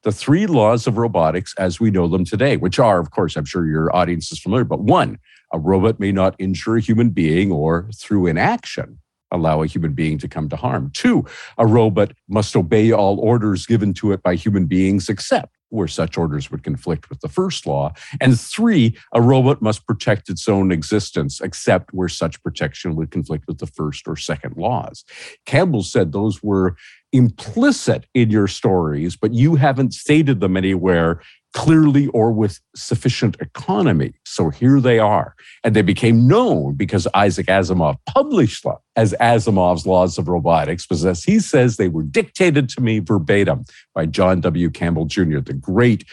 the 0.03 0.11
three 0.11 0.47
laws 0.47 0.87
of 0.87 0.97
robotics 0.97 1.53
as 1.57 1.79
we 1.79 1.91
know 1.91 2.07
them 2.07 2.25
today, 2.25 2.57
which 2.57 2.79
are, 2.79 2.99
of 2.99 3.11
course, 3.11 3.35
I'm 3.35 3.45
sure 3.45 3.67
your 3.67 3.95
audience 3.95 4.31
is 4.31 4.39
familiar, 4.39 4.65
but 4.65 4.79
one, 4.79 5.19
a 5.53 5.59
robot 5.59 5.99
may 5.99 6.11
not 6.11 6.35
injure 6.39 6.77
a 6.77 6.81
human 6.81 7.09
being 7.09 7.51
or 7.51 7.89
through 7.95 8.27
inaction 8.27 8.99
allow 9.31 9.61
a 9.61 9.67
human 9.67 9.93
being 9.93 10.17
to 10.17 10.27
come 10.27 10.49
to 10.49 10.55
harm. 10.55 10.91
Two, 10.93 11.25
a 11.57 11.65
robot 11.65 12.11
must 12.27 12.55
obey 12.55 12.91
all 12.91 13.19
orders 13.19 13.65
given 13.65 13.93
to 13.93 14.11
it 14.11 14.21
by 14.21 14.35
human 14.35 14.65
beings 14.65 15.07
except 15.07 15.55
where 15.71 15.87
such 15.87 16.17
orders 16.17 16.51
would 16.51 16.63
conflict 16.63 17.09
with 17.09 17.19
the 17.21 17.29
first 17.29 17.65
law. 17.65 17.93
And 18.19 18.39
three, 18.39 18.95
a 19.13 19.21
robot 19.21 19.61
must 19.61 19.87
protect 19.87 20.29
its 20.29 20.47
own 20.47 20.71
existence, 20.71 21.41
except 21.41 21.93
where 21.93 22.09
such 22.09 22.41
protection 22.43 22.95
would 22.95 23.11
conflict 23.11 23.45
with 23.47 23.57
the 23.57 23.67
first 23.67 24.07
or 24.07 24.15
second 24.15 24.57
laws. 24.57 25.03
Campbell 25.45 25.83
said 25.83 26.11
those 26.11 26.43
were 26.43 26.75
implicit 27.13 28.05
in 28.13 28.29
your 28.29 28.47
stories, 28.47 29.15
but 29.15 29.33
you 29.33 29.55
haven't 29.55 29.93
stated 29.93 30.39
them 30.39 30.55
anywhere 30.55 31.21
clearly 31.53 32.07
or 32.07 32.31
with 32.31 32.59
sufficient 32.75 33.35
economy. 33.39 34.13
So 34.25 34.49
here 34.49 34.79
they 34.79 34.99
are. 34.99 35.35
And 35.63 35.75
they 35.75 35.81
became 35.81 36.27
known 36.27 36.75
because 36.75 37.07
Isaac 37.13 37.47
Asimov 37.47 37.97
published 38.05 38.63
them 38.63 38.77
as 38.95 39.13
Asimov's 39.19 39.85
Laws 39.85 40.17
of 40.17 40.27
Robotics, 40.27 40.85
because 40.85 41.05
as 41.05 41.23
he 41.23 41.39
says, 41.39 41.77
they 41.77 41.89
were 41.89 42.03
dictated 42.03 42.69
to 42.69 42.81
me 42.81 42.99
verbatim 42.99 43.65
by 43.93 44.05
John 44.05 44.41
W. 44.41 44.69
Campbell 44.69 45.05
Jr., 45.05 45.39
the 45.39 45.53
great 45.53 46.05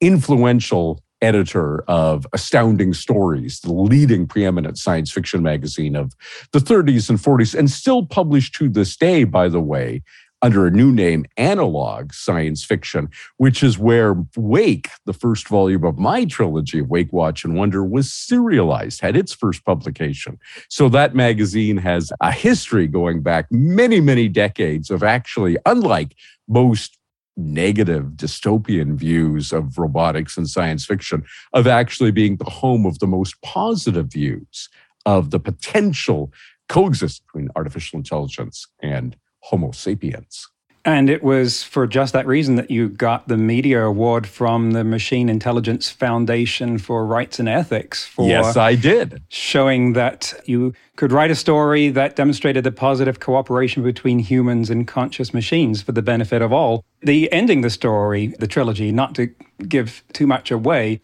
influential 0.00 1.00
editor 1.22 1.82
of 1.88 2.26
Astounding 2.32 2.92
Stories, 2.92 3.60
the 3.60 3.72
leading 3.72 4.26
preeminent 4.26 4.78
science 4.78 5.10
fiction 5.10 5.42
magazine 5.42 5.96
of 5.96 6.12
the 6.52 6.58
30s 6.58 7.08
and 7.08 7.18
40s, 7.18 7.54
and 7.58 7.70
still 7.70 8.04
published 8.04 8.54
to 8.56 8.68
this 8.68 8.96
day, 8.96 9.24
by 9.24 9.48
the 9.48 9.60
way, 9.60 10.02
under 10.44 10.66
a 10.66 10.70
new 10.70 10.92
name, 10.92 11.24
Analog 11.38 12.12
Science 12.12 12.62
Fiction, 12.62 13.08
which 13.38 13.62
is 13.62 13.78
where 13.78 14.14
Wake, 14.36 14.90
the 15.06 15.14
first 15.14 15.48
volume 15.48 15.84
of 15.84 15.96
my 15.96 16.26
trilogy 16.26 16.80
of 16.80 16.90
Wake, 16.90 17.10
Watch, 17.14 17.44
and 17.44 17.54
Wonder, 17.54 17.82
was 17.82 18.12
serialized, 18.12 19.00
had 19.00 19.16
its 19.16 19.32
first 19.32 19.64
publication. 19.64 20.38
So 20.68 20.90
that 20.90 21.14
magazine 21.14 21.78
has 21.78 22.12
a 22.20 22.30
history 22.30 22.86
going 22.86 23.22
back 23.22 23.46
many, 23.50 24.02
many 24.02 24.28
decades 24.28 24.90
of 24.90 25.02
actually, 25.02 25.56
unlike 25.64 26.14
most 26.46 26.98
negative 27.38 28.08
dystopian 28.14 28.96
views 28.96 29.50
of 29.50 29.78
robotics 29.78 30.36
and 30.36 30.46
science 30.46 30.84
fiction, 30.84 31.24
of 31.54 31.66
actually 31.66 32.10
being 32.10 32.36
the 32.36 32.50
home 32.50 32.84
of 32.84 32.98
the 32.98 33.06
most 33.06 33.40
positive 33.40 34.08
views 34.12 34.68
of 35.06 35.30
the 35.30 35.40
potential 35.40 36.30
coexistence 36.68 37.20
between 37.32 37.48
artificial 37.56 37.96
intelligence 37.96 38.66
and 38.82 39.16
Homo 39.44 39.72
sapiens. 39.72 40.48
And 40.86 41.08
it 41.08 41.22
was 41.22 41.62
for 41.62 41.86
just 41.86 42.12
that 42.12 42.26
reason 42.26 42.56
that 42.56 42.70
you 42.70 42.90
got 42.90 43.26
the 43.26 43.38
Media 43.38 43.82
Award 43.82 44.26
from 44.26 44.72
the 44.72 44.84
Machine 44.84 45.30
Intelligence 45.30 45.88
Foundation 45.88 46.76
for 46.76 47.06
Rights 47.06 47.38
and 47.38 47.48
Ethics. 47.48 48.04
For 48.04 48.28
yes, 48.28 48.56
I 48.58 48.74
did. 48.74 49.22
Showing 49.30 49.94
that 49.94 50.34
you 50.44 50.74
could 50.96 51.10
write 51.10 51.30
a 51.30 51.34
story 51.34 51.88
that 51.88 52.16
demonstrated 52.16 52.64
the 52.64 52.72
positive 52.72 53.18
cooperation 53.18 53.82
between 53.82 54.18
humans 54.18 54.68
and 54.68 54.86
conscious 54.86 55.32
machines 55.32 55.80
for 55.80 55.92
the 55.92 56.02
benefit 56.02 56.42
of 56.42 56.52
all. 56.52 56.84
The 57.00 57.32
ending 57.32 57.62
the 57.62 57.70
story, 57.70 58.34
the 58.38 58.46
trilogy, 58.46 58.92
not 58.92 59.14
to 59.14 59.28
give 59.66 60.04
too 60.12 60.26
much 60.26 60.50
away, 60.50 61.00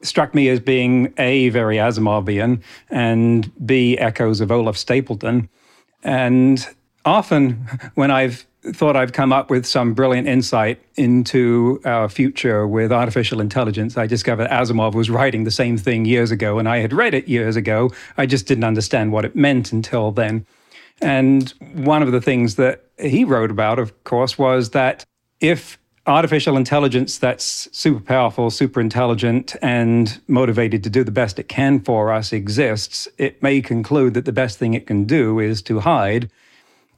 struck 0.00 0.34
me 0.34 0.48
as 0.48 0.58
being 0.58 1.12
A, 1.18 1.50
very 1.50 1.76
Asimovian, 1.76 2.62
and 2.88 3.52
B, 3.66 3.98
echoes 3.98 4.40
of 4.40 4.50
Olaf 4.50 4.76
Stapledon 4.76 5.48
And 6.02 6.66
often 7.04 7.66
when 7.94 8.10
I've 8.10 8.46
thought 8.62 8.96
I've 8.96 9.12
come 9.12 9.32
up 9.32 9.50
with 9.50 9.66
some 9.66 9.92
brilliant 9.92 10.28
insight 10.28 10.80
into 10.96 11.80
our 11.84 12.08
future 12.08 12.66
with 12.66 12.92
artificial 12.92 13.40
intelligence, 13.40 13.96
I 13.96 14.06
discovered 14.06 14.48
Asimov 14.50 14.94
was 14.94 15.10
writing 15.10 15.44
the 15.44 15.50
same 15.50 15.76
thing 15.76 16.04
years 16.04 16.30
ago, 16.30 16.58
and 16.58 16.68
I 16.68 16.78
had 16.78 16.92
read 16.92 17.12
it 17.12 17.26
years 17.26 17.56
ago. 17.56 17.90
I 18.16 18.26
just 18.26 18.46
didn't 18.46 18.64
understand 18.64 19.12
what 19.12 19.24
it 19.24 19.34
meant 19.34 19.72
until 19.72 20.12
then. 20.12 20.46
And 21.00 21.52
one 21.74 22.02
of 22.02 22.12
the 22.12 22.20
things 22.20 22.54
that 22.56 22.84
he 23.00 23.24
wrote 23.24 23.50
about, 23.50 23.80
of 23.80 24.04
course, 24.04 24.38
was 24.38 24.70
that 24.70 25.04
if 25.40 25.78
artificial 26.06 26.56
intelligence 26.56 27.18
that's 27.18 27.68
super 27.72 28.00
powerful, 28.00 28.50
super 28.50 28.80
intelligent, 28.80 29.56
and 29.60 30.20
motivated 30.28 30.84
to 30.84 30.90
do 30.90 31.02
the 31.02 31.10
best 31.10 31.38
it 31.40 31.48
can 31.48 31.80
for 31.80 32.12
us 32.12 32.32
exists, 32.32 33.08
it 33.18 33.42
may 33.42 33.60
conclude 33.60 34.14
that 34.14 34.24
the 34.24 34.32
best 34.32 34.58
thing 34.58 34.74
it 34.74 34.86
can 34.86 35.04
do 35.04 35.40
is 35.40 35.62
to 35.62 35.80
hide 35.80 36.30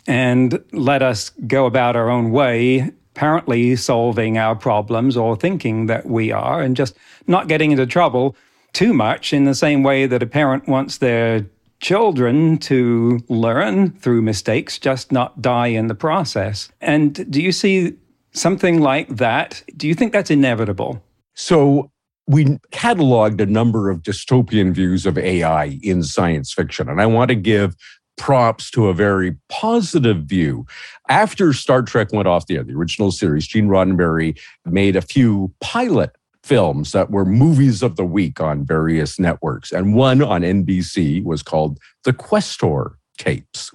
and 0.06 0.62
let 0.72 1.02
us 1.02 1.30
go 1.46 1.66
about 1.66 1.96
our 1.96 2.10
own 2.10 2.30
way, 2.30 2.90
apparently 3.14 3.76
solving 3.76 4.38
our 4.38 4.54
problems 4.54 5.16
or 5.16 5.36
thinking 5.36 5.86
that 5.86 6.06
we 6.06 6.32
are, 6.32 6.60
and 6.60 6.76
just 6.76 6.96
not 7.26 7.48
getting 7.48 7.70
into 7.70 7.86
trouble 7.86 8.36
too 8.72 8.92
much 8.92 9.32
in 9.32 9.44
the 9.44 9.54
same 9.54 9.82
way 9.82 10.06
that 10.06 10.22
a 10.22 10.26
parent 10.26 10.66
wants 10.68 10.98
their 10.98 11.46
children 11.80 12.58
to 12.58 13.20
learn 13.28 13.90
through 13.92 14.22
mistakes, 14.22 14.78
just 14.78 15.12
not 15.12 15.40
die 15.40 15.68
in 15.68 15.86
the 15.86 15.94
process. 15.94 16.70
And 16.80 17.30
do 17.30 17.42
you 17.42 17.52
see 17.52 17.94
something 18.32 18.80
like 18.80 19.08
that? 19.08 19.62
Do 19.76 19.86
you 19.86 19.94
think 19.94 20.12
that's 20.12 20.30
inevitable? 20.30 21.02
So, 21.34 21.90
we 22.26 22.46
cataloged 22.72 23.38
a 23.40 23.46
number 23.46 23.90
of 23.90 24.02
dystopian 24.02 24.72
views 24.72 25.04
of 25.04 25.18
AI 25.18 25.78
in 25.82 26.02
science 26.02 26.54
fiction. 26.54 26.88
And 26.88 27.00
I 27.00 27.04
want 27.04 27.28
to 27.28 27.34
give 27.34 27.76
props 28.16 28.70
to 28.70 28.88
a 28.88 28.94
very 28.94 29.36
positive 29.48 30.24
view. 30.24 30.66
After 31.08 31.52
Star 31.52 31.82
Trek 31.82 32.12
went 32.12 32.28
off 32.28 32.46
the 32.46 32.56
air, 32.56 32.64
the 32.64 32.74
original 32.74 33.10
series, 33.10 33.46
Gene 33.46 33.68
Roddenberry 33.68 34.38
made 34.64 34.96
a 34.96 35.02
few 35.02 35.52
pilot 35.60 36.16
films 36.42 36.92
that 36.92 37.10
were 37.10 37.24
movies 37.24 37.82
of 37.82 37.96
the 37.96 38.04
week 38.04 38.40
on 38.40 38.64
various 38.64 39.18
networks. 39.18 39.72
And 39.72 39.94
one 39.94 40.22
on 40.22 40.42
NBC 40.42 41.24
was 41.24 41.42
called 41.42 41.78
The 42.04 42.12
Questor 42.12 42.98
tapes. 43.18 43.70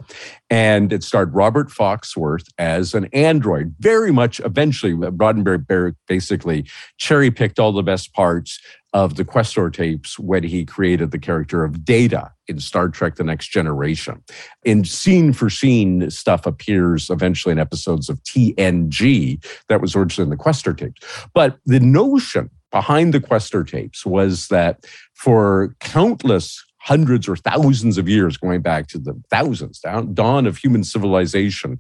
And 0.50 0.92
it 0.92 1.04
starred 1.04 1.34
Robert 1.34 1.70
Foxworth 1.70 2.48
as 2.58 2.94
an 2.94 3.06
android, 3.14 3.76
very 3.80 4.12
much 4.12 4.40
eventually. 4.42 4.94
Roddenberry 4.94 5.96
basically 6.08 6.66
cherry 6.98 7.32
picked 7.32 7.60
all 7.60 7.72
the 7.72 7.84
best 7.84 8.14
parts 8.14 8.60
of 8.94 9.16
the 9.16 9.26
Questor 9.26 9.70
tapes 9.70 10.18
when 10.18 10.44
he 10.44 10.66
created 10.66 11.12
the 11.12 11.20
character 11.20 11.64
of 11.64 11.86
Data 11.86 12.32
in 12.48 12.60
Star 12.60 12.90
Trek 12.90 13.16
The 13.16 13.24
Next 13.24 13.50
Generation. 13.50 14.24
In 14.64 14.84
scene 14.84 15.32
for 15.32 15.50
scene, 15.50 16.10
stuff 16.10 16.46
appears 16.46 17.10
eventually 17.10 17.52
in 17.52 17.60
episodes 17.60 18.10
of 18.10 18.22
TNG 18.24 19.44
that 19.68 19.82
was 19.82 19.96
originally 19.96 20.26
in 20.26 20.32
the 20.32 20.38
Questor 20.38 20.74
tapes. 20.74 21.02
But 21.34 21.60
the 21.66 21.80
notion 21.80 22.50
behind 22.72 23.14
the 23.14 23.20
Questor 23.20 23.64
tapes 23.64 24.06
was 24.06 24.48
that 24.48 24.86
for 25.14 25.76
countless 25.80 26.64
hundreds 26.80 27.28
or 27.28 27.36
thousands 27.36 27.98
of 27.98 28.10
years, 28.10 28.38
going 28.38 28.62
back 28.62 28.88
to 28.88 28.98
the 28.98 29.20
thousands, 29.30 29.80
down, 29.80 30.14
dawn 30.14 30.46
of 30.46 30.58
human 30.58 30.84
civilization, 30.84 31.80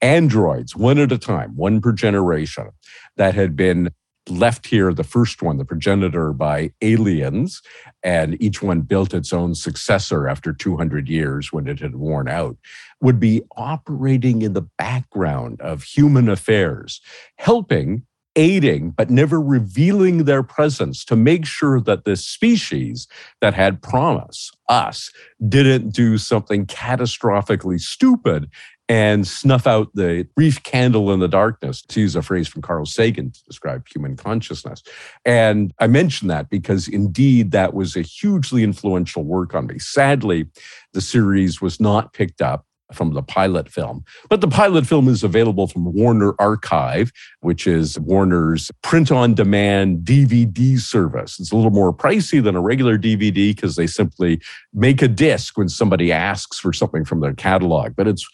androids, 0.00 0.76
one 0.76 0.98
at 0.98 1.12
a 1.12 1.18
time, 1.18 1.54
one 1.56 1.80
per 1.80 1.92
generation, 1.92 2.68
that 3.16 3.34
had 3.34 3.56
been 3.56 3.90
left 4.30 4.66
here, 4.66 4.92
the 4.92 5.04
first 5.04 5.42
one, 5.42 5.56
the 5.56 5.64
progenitor 5.64 6.32
by 6.32 6.70
aliens, 6.82 7.62
and 8.02 8.40
each 8.42 8.62
one 8.62 8.82
built 8.82 9.14
its 9.14 9.32
own 9.32 9.54
successor 9.54 10.28
after 10.28 10.52
200 10.52 11.08
years 11.08 11.52
when 11.52 11.66
it 11.66 11.80
had 11.80 11.96
worn 11.96 12.28
out, 12.28 12.56
would 13.00 13.18
be 13.18 13.42
operating 13.56 14.42
in 14.42 14.52
the 14.52 14.66
background 14.76 15.60
of 15.60 15.82
human 15.82 16.28
affairs, 16.28 17.00
helping 17.36 18.04
aiding 18.38 18.90
but 18.90 19.10
never 19.10 19.40
revealing 19.40 20.24
their 20.24 20.42
presence 20.42 21.04
to 21.04 21.16
make 21.16 21.44
sure 21.44 21.80
that 21.80 22.04
this 22.06 22.24
species 22.24 23.06
that 23.42 23.52
had 23.52 23.82
promise, 23.82 24.50
us, 24.68 25.10
didn't 25.48 25.90
do 25.90 26.16
something 26.16 26.64
catastrophically 26.64 27.80
stupid 27.80 28.48
and 28.88 29.26
snuff 29.26 29.66
out 29.66 29.90
the 29.94 30.26
brief 30.34 30.62
candle 30.62 31.12
in 31.12 31.20
the 31.20 31.28
darkness, 31.28 31.82
to 31.82 32.00
use 32.00 32.16
a 32.16 32.22
phrase 32.22 32.48
from 32.48 32.62
Carl 32.62 32.86
Sagan 32.86 33.30
to 33.30 33.44
describe 33.44 33.86
human 33.86 34.16
consciousness. 34.16 34.82
And 35.26 35.74
I 35.78 35.88
mention 35.88 36.28
that 36.28 36.48
because 36.48 36.88
indeed 36.88 37.50
that 37.50 37.74
was 37.74 37.96
a 37.96 38.02
hugely 38.02 38.64
influential 38.64 39.24
work 39.24 39.54
on 39.54 39.66
me. 39.66 39.78
Sadly, 39.78 40.46
the 40.94 41.02
series 41.02 41.60
was 41.60 41.78
not 41.78 42.14
picked 42.14 42.40
up 42.40 42.64
from 42.92 43.12
the 43.12 43.22
pilot 43.22 43.68
film. 43.68 44.04
But 44.28 44.40
the 44.40 44.48
pilot 44.48 44.86
film 44.86 45.08
is 45.08 45.22
available 45.22 45.66
from 45.66 45.92
Warner 45.92 46.34
Archive, 46.38 47.12
which 47.40 47.66
is 47.66 47.98
Warner's 47.98 48.70
print 48.82 49.10
on 49.10 49.34
demand 49.34 50.04
DVD 50.04 50.78
service. 50.78 51.38
It's 51.38 51.52
a 51.52 51.56
little 51.56 51.70
more 51.70 51.92
pricey 51.92 52.42
than 52.42 52.56
a 52.56 52.60
regular 52.60 52.98
DVD 52.98 53.54
because 53.54 53.76
they 53.76 53.86
simply 53.86 54.40
make 54.72 55.02
a 55.02 55.08
disc 55.08 55.58
when 55.58 55.68
somebody 55.68 56.12
asks 56.12 56.58
for 56.58 56.72
something 56.72 57.04
from 57.04 57.20
their 57.20 57.34
catalog. 57.34 57.94
But 57.94 58.08
it's 58.08 58.26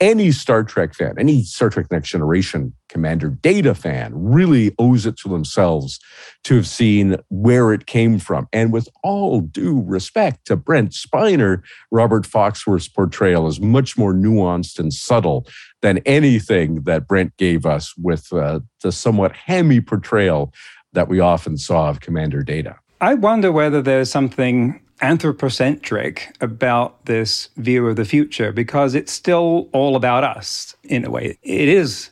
any 0.00 0.30
Star 0.30 0.62
Trek 0.64 0.94
fan, 0.94 1.14
any 1.18 1.42
Star 1.42 1.70
Trek 1.70 1.86
Next 1.90 2.10
Generation 2.10 2.74
Commander 2.88 3.30
Data 3.30 3.74
fan 3.74 4.12
really 4.14 4.74
owes 4.78 5.06
it 5.06 5.16
to 5.18 5.28
themselves 5.28 5.98
to 6.44 6.56
have 6.56 6.66
seen 6.66 7.16
where 7.28 7.72
it 7.72 7.86
came 7.86 8.18
from. 8.18 8.46
And 8.52 8.72
with 8.72 8.88
all 9.02 9.40
due 9.40 9.82
respect 9.82 10.46
to 10.46 10.56
Brent 10.56 10.92
Spiner, 10.92 11.62
Robert 11.90 12.24
Foxworth's 12.24 12.88
portrayal 12.88 13.46
is 13.46 13.60
much 13.60 13.96
more 13.96 14.12
nuanced 14.12 14.78
and 14.78 14.92
subtle 14.92 15.46
than 15.82 15.98
anything 15.98 16.82
that 16.82 17.06
Brent 17.06 17.36
gave 17.36 17.66
us 17.66 17.96
with 17.96 18.32
uh, 18.32 18.60
the 18.82 18.92
somewhat 18.92 19.32
hammy 19.32 19.80
portrayal 19.80 20.52
that 20.92 21.08
we 21.08 21.20
often 21.20 21.56
saw 21.56 21.88
of 21.88 22.00
Commander 22.00 22.42
Data. 22.42 22.76
I 23.00 23.14
wonder 23.14 23.52
whether 23.52 23.82
there's 23.82 24.10
something 24.10 24.80
anthropocentric 25.00 26.34
about 26.40 27.04
this 27.06 27.48
view 27.56 27.86
of 27.86 27.96
the 27.96 28.04
future 28.04 28.52
because 28.52 28.94
it's 28.94 29.12
still 29.12 29.68
all 29.72 29.96
about 29.96 30.24
us 30.24 30.76
in 30.84 31.04
a 31.04 31.10
way. 31.10 31.38
It 31.42 31.68
is 31.68 32.10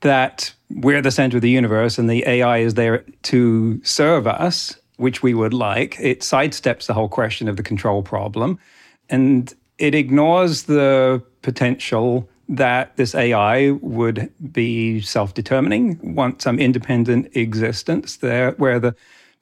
that 0.00 0.52
we're 0.70 1.02
the 1.02 1.10
center 1.10 1.38
of 1.38 1.42
the 1.42 1.50
universe 1.50 1.98
and 1.98 2.10
the 2.10 2.26
AI 2.26 2.58
is 2.58 2.74
there 2.74 3.04
to 3.22 3.80
serve 3.82 4.26
us, 4.26 4.78
which 4.96 5.22
we 5.22 5.34
would 5.34 5.54
like. 5.54 5.96
It 5.98 6.20
sidesteps 6.20 6.86
the 6.86 6.94
whole 6.94 7.08
question 7.08 7.48
of 7.48 7.56
the 7.56 7.62
control 7.62 8.02
problem 8.02 8.58
and 9.08 9.52
it 9.78 9.94
ignores 9.94 10.64
the 10.64 11.22
potential 11.42 12.28
that 12.48 12.96
this 12.96 13.14
AI 13.14 13.72
would 13.82 14.32
be 14.52 15.00
self 15.00 15.34
determining, 15.34 16.14
want 16.14 16.42
some 16.42 16.58
independent 16.58 17.34
existence 17.36 18.18
there 18.18 18.52
where 18.52 18.78
the 18.78 18.94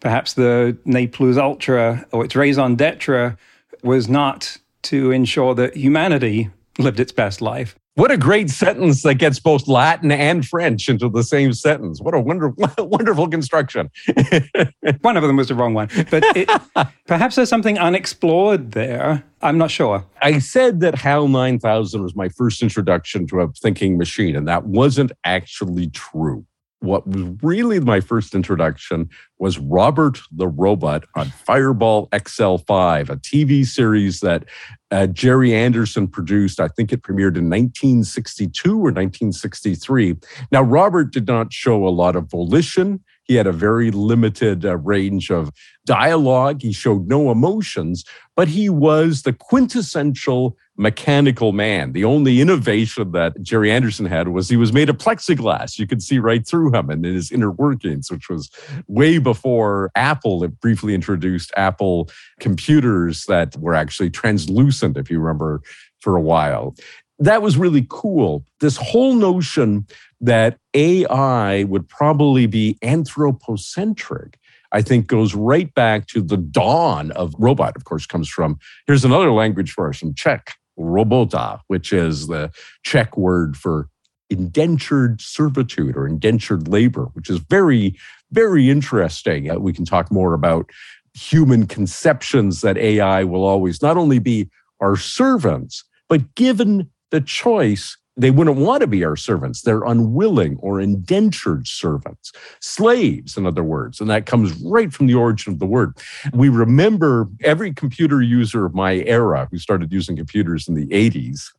perhaps 0.04 0.34
the 0.34 0.76
ne 0.84 1.06
plus 1.06 1.38
ultra 1.38 2.06
or 2.12 2.24
its 2.24 2.36
raison 2.36 2.76
d'etre 2.76 3.36
was 3.82 4.06
not 4.08 4.58
to 4.82 5.10
ensure 5.10 5.54
that 5.54 5.76
humanity 5.76 6.50
lived 6.78 7.00
its 7.00 7.10
best 7.10 7.40
life. 7.40 7.74
What 7.96 8.10
a 8.10 8.16
great 8.16 8.50
sentence 8.50 9.02
that 9.04 9.14
gets 9.14 9.38
both 9.38 9.68
Latin 9.68 10.10
and 10.10 10.44
French 10.44 10.88
into 10.88 11.08
the 11.08 11.22
same 11.22 11.52
sentence. 11.52 12.00
What 12.00 12.12
a 12.12 12.20
wonderful, 12.20 12.68
wonderful 12.86 13.28
construction. 13.28 13.88
one 15.00 15.16
of 15.16 15.22
them 15.22 15.36
was 15.36 15.48
the 15.48 15.54
wrong 15.54 15.74
one, 15.74 15.88
but 16.10 16.22
it, 16.36 16.50
perhaps 17.06 17.36
there's 17.36 17.48
something 17.48 17.78
unexplored 17.78 18.72
there. 18.72 19.24
I'm 19.42 19.58
not 19.58 19.70
sure. 19.70 20.04
I 20.20 20.40
said 20.40 20.80
that 20.80 20.96
HAL 20.96 21.28
9000 21.28 22.02
was 22.02 22.16
my 22.16 22.28
first 22.28 22.62
introduction 22.62 23.26
to 23.28 23.40
a 23.40 23.48
thinking 23.52 23.96
machine, 23.96 24.36
and 24.36 24.46
that 24.48 24.66
wasn't 24.66 25.12
actually 25.24 25.86
true 25.90 26.44
what 26.84 27.06
was 27.06 27.22
really 27.42 27.80
my 27.80 28.00
first 28.00 28.34
introduction 28.34 29.08
was 29.38 29.58
Robert 29.58 30.20
the 30.30 30.46
Robot 30.46 31.04
on 31.16 31.26
Fireball 31.30 32.08
XL5, 32.10 33.10
a 33.10 33.16
TV 33.16 33.66
series 33.66 34.20
that 34.20 34.44
uh, 34.90 35.06
Gerry 35.08 35.54
Anderson 35.54 36.06
produced. 36.06 36.60
I 36.60 36.68
think 36.68 36.92
it 36.92 37.02
premiered 37.02 37.36
in 37.36 37.50
1962 37.50 38.70
or 38.70 38.92
1963. 38.92 40.16
Now, 40.52 40.62
Robert 40.62 41.12
did 41.12 41.26
not 41.26 41.52
show 41.52 41.86
a 41.86 41.90
lot 41.90 42.14
of 42.16 42.30
volition. 42.30 43.02
He 43.24 43.34
had 43.34 43.46
a 43.46 43.52
very 43.52 43.90
limited 43.90 44.64
uh, 44.64 44.76
range 44.76 45.30
of 45.30 45.50
dialogue. 45.86 46.62
He 46.62 46.72
showed 46.72 47.08
no 47.08 47.30
emotions, 47.30 48.04
but 48.36 48.48
he 48.48 48.68
was 48.68 49.22
the 49.22 49.32
quintessential 49.32 50.56
mechanical 50.76 51.52
man. 51.52 51.92
The 51.92 52.04
only 52.04 52.40
innovation 52.40 53.12
that 53.12 53.40
Gerry 53.42 53.70
Anderson 53.70 54.06
had 54.06 54.28
was 54.28 54.48
he 54.48 54.56
was 54.56 54.72
made 54.72 54.88
of 54.88 54.98
plexiglass. 54.98 55.78
You 55.78 55.86
could 55.86 56.02
see 56.02 56.18
right 56.18 56.46
through 56.46 56.74
him 56.74 56.90
and 56.90 57.04
in 57.06 57.14
his 57.14 57.30
inner 57.30 57.50
workings, 57.50 58.10
which 58.10 58.28
was 58.28 58.50
way 58.88 59.18
before 59.18 59.90
Apple 59.94 60.42
it 60.42 60.60
briefly 60.60 60.94
introduced 60.94 61.52
Apple 61.56 62.10
computers 62.40 63.24
that 63.26 63.56
were 63.56 63.74
actually 63.74 64.10
translucent, 64.10 64.96
if 64.96 65.10
you 65.10 65.20
remember, 65.20 65.62
for 66.00 66.16
a 66.16 66.20
while. 66.20 66.74
That 67.20 67.42
was 67.42 67.56
really 67.56 67.86
cool. 67.88 68.44
This 68.58 68.76
whole 68.76 69.14
notion 69.14 69.86
that 70.24 70.58
AI 70.74 71.64
would 71.64 71.88
probably 71.88 72.46
be 72.46 72.78
anthropocentric 72.82 74.38
I 74.74 74.82
think 74.82 75.06
goes 75.06 75.36
right 75.36 75.72
back 75.72 76.08
to 76.08 76.20
the 76.20 76.36
dawn 76.36 77.12
of 77.12 77.32
robot, 77.38 77.76
of 77.76 77.84
course, 77.84 78.06
comes 78.06 78.28
from 78.28 78.58
here's 78.88 79.04
another 79.04 79.30
language 79.30 79.70
for 79.70 79.88
us 79.88 80.02
Czech, 80.16 80.56
robota, 80.76 81.60
which 81.68 81.92
is 81.92 82.26
the 82.26 82.50
Czech 82.82 83.16
word 83.16 83.56
for 83.56 83.88
indentured 84.30 85.20
servitude 85.20 85.96
or 85.96 86.08
indentured 86.08 86.66
labor, 86.66 87.04
which 87.12 87.30
is 87.30 87.38
very, 87.38 87.96
very 88.32 88.68
interesting. 88.68 89.48
Uh, 89.48 89.60
we 89.60 89.72
can 89.72 89.84
talk 89.84 90.10
more 90.10 90.34
about 90.34 90.68
human 91.14 91.66
conceptions 91.68 92.60
that 92.62 92.76
AI 92.76 93.22
will 93.22 93.44
always 93.44 93.80
not 93.80 93.96
only 93.96 94.18
be 94.18 94.50
our 94.80 94.96
servants, 94.96 95.84
but 96.08 96.34
given 96.34 96.90
the 97.12 97.20
choice, 97.20 97.96
they 98.16 98.30
wouldn't 98.30 98.56
want 98.56 98.80
to 98.80 98.86
be 98.86 99.04
our 99.04 99.16
servants. 99.16 99.62
They're 99.62 99.84
unwilling 99.84 100.56
or 100.60 100.80
indentured 100.80 101.66
servants, 101.66 102.32
slaves, 102.60 103.36
in 103.36 103.46
other 103.46 103.64
words. 103.64 104.00
And 104.00 104.08
that 104.10 104.26
comes 104.26 104.52
right 104.62 104.92
from 104.92 105.06
the 105.06 105.14
origin 105.14 105.52
of 105.52 105.58
the 105.58 105.66
word. 105.66 105.94
We 106.32 106.48
remember 106.48 107.28
every 107.42 107.72
computer 107.72 108.22
user 108.22 108.64
of 108.66 108.74
my 108.74 108.94
era 109.06 109.48
who 109.50 109.58
started 109.58 109.92
using 109.92 110.16
computers 110.16 110.68
in 110.68 110.74
the 110.74 110.86
80s 110.86 111.50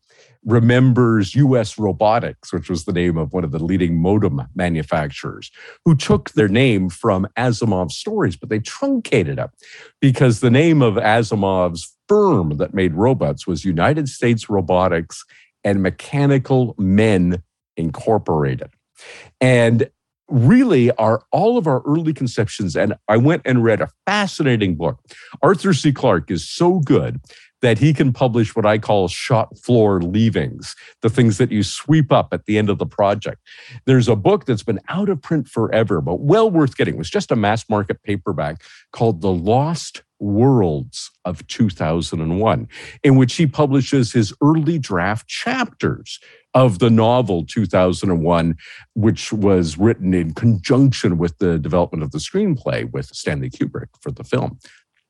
remembers 0.45 1.33
US 1.35 1.77
Robotics, 1.77 2.53
which 2.53 2.69
was 2.69 2.85
the 2.85 2.93
name 2.93 3.17
of 3.17 3.33
one 3.33 3.43
of 3.43 3.51
the 3.51 3.63
leading 3.63 3.99
modem 3.99 4.41
manufacturers, 4.53 5.51
who 5.83 5.95
took 5.95 6.31
their 6.31 6.47
name 6.47 6.89
from 6.89 7.27
Asimov's 7.35 7.97
stories, 7.97 8.35
but 8.35 8.49
they 8.49 8.59
truncated 8.59 9.39
it 9.39 9.49
because 9.99 10.39
the 10.39 10.51
name 10.51 10.81
of 10.81 10.95
Asimov's 10.95 11.95
firm 12.07 12.57
that 12.57 12.73
made 12.73 12.93
robots 12.93 13.47
was 13.47 13.65
United 13.65 14.07
States 14.07 14.47
Robotics 14.47 15.25
and 15.65 15.83
Mechanical 15.83 16.75
Men 16.77 17.43
Incorporated. 17.75 18.69
And 19.41 19.89
really 20.29 20.91
are 20.91 21.21
all 21.31 21.57
of 21.57 21.67
our 21.67 21.81
early 21.85 22.13
conceptions. 22.13 22.75
And 22.75 22.95
I 23.07 23.17
went 23.17 23.41
and 23.45 23.63
read 23.63 23.81
a 23.81 23.89
fascinating 24.05 24.75
book. 24.75 24.99
Arthur 25.41 25.73
C. 25.73 25.91
Clarke 25.91 26.31
is 26.31 26.47
so 26.47 26.79
good 26.79 27.19
that 27.65 27.79
he 27.79 27.95
can 27.95 28.13
publish 28.13 28.55
what 28.55 28.63
I 28.63 28.77
call 28.77 29.07
shop 29.07 29.57
floor 29.57 29.99
leavings, 29.99 30.75
the 31.01 31.09
things 31.09 31.39
that 31.39 31.51
you 31.51 31.63
sweep 31.63 32.11
up 32.11 32.27
at 32.31 32.45
the 32.45 32.59
end 32.59 32.69
of 32.69 32.77
the 32.77 32.85
project. 32.85 33.41
There's 33.85 34.07
a 34.07 34.15
book 34.15 34.45
that's 34.45 34.61
been 34.61 34.79
out 34.87 35.09
of 35.09 35.19
print 35.19 35.47
forever, 35.47 35.99
but 35.99 36.19
well 36.19 36.51
worth 36.51 36.77
getting. 36.77 36.93
It 36.93 36.99
was 36.99 37.09
just 37.09 37.31
a 37.31 37.35
mass 37.35 37.67
market 37.67 38.03
paperback 38.03 38.61
called 38.91 39.21
The 39.21 39.31
Lost 39.31 40.03
Worlds 40.19 41.09
of 41.25 41.47
2001, 41.47 42.67
in 43.03 43.15
which 43.15 43.33
he 43.33 43.47
publishes 43.47 44.11
his 44.11 44.31
early 44.43 44.77
draft 44.77 45.27
chapters 45.27 46.19
of 46.53 46.77
the 46.77 46.91
novel 46.91 47.47
2001, 47.47 48.57
which 48.93 49.33
was 49.33 49.79
written 49.79 50.13
in 50.13 50.35
conjunction 50.35 51.17
with 51.17 51.35
the 51.39 51.57
development 51.57 52.03
of 52.03 52.11
the 52.11 52.19
screenplay 52.19 52.87
with 52.91 53.07
Stanley 53.07 53.49
Kubrick 53.49 53.87
for 54.01 54.11
the 54.11 54.23
film, 54.23 54.59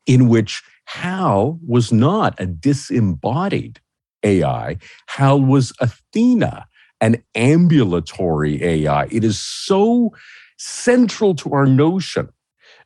in 0.08 0.30
which 0.30 0.64
Hal 0.86 1.60
was 1.66 1.92
not 1.92 2.40
a 2.40 2.46
disembodied 2.46 3.80
AI. 4.24 4.78
Hal 5.08 5.42
was 5.42 5.74
Athena, 5.80 6.66
an 7.02 7.24
ambulatory 7.36 8.64
AI. 8.64 9.06
It 9.06 9.24
is 9.24 9.42
so 9.42 10.14
central 10.58 11.36
to 11.36 11.54
our 11.54 11.66
notion 11.66 12.30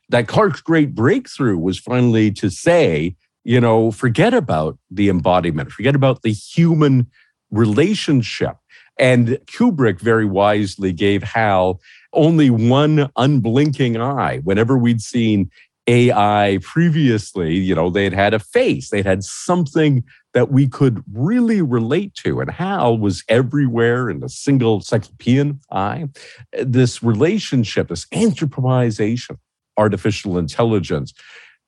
that 0.08 0.28
Clarke's 0.28 0.60
great 0.60 0.94
breakthrough 0.94 1.56
was 1.56 1.78
finally 1.78 2.30
to 2.32 2.50
say, 2.50 3.16
you 3.44 3.60
know, 3.60 3.90
forget 3.90 4.34
about 4.34 4.78
the 4.90 5.08
embodiment, 5.08 5.70
forget 5.70 5.94
about 5.94 6.22
the 6.22 6.32
human 6.32 7.06
relationship. 7.50 8.56
And 8.98 9.38
Kubrick 9.46 10.00
very 10.00 10.26
wisely 10.26 10.92
gave 10.92 11.22
Hal 11.22 11.80
only 12.12 12.50
one 12.50 13.08
unblinking 13.16 13.98
eye. 13.98 14.38
Whenever 14.38 14.76
we'd 14.76 15.00
seen 15.00 15.50
AI 15.86 16.58
previously, 16.62 17.56
you 17.56 17.74
know, 17.74 17.90
they 17.90 18.04
had 18.04 18.12
had 18.12 18.34
a 18.34 18.38
face, 18.38 18.90
they'd 18.90 19.06
had 19.06 19.24
something 19.24 20.04
that 20.34 20.52
we 20.52 20.68
could 20.68 21.02
really 21.12 21.62
relate 21.62 22.14
to. 22.14 22.40
And 22.40 22.50
Hal 22.50 22.98
was 22.98 23.24
everywhere 23.28 24.08
in 24.08 24.22
a 24.22 24.28
single 24.28 24.80
cyclopean 24.80 25.60
eye. 25.72 26.08
This 26.52 27.02
relationship, 27.02 27.88
this 27.88 28.06
anthropomization 28.06 29.38
artificial 29.76 30.38
intelligence 30.38 31.12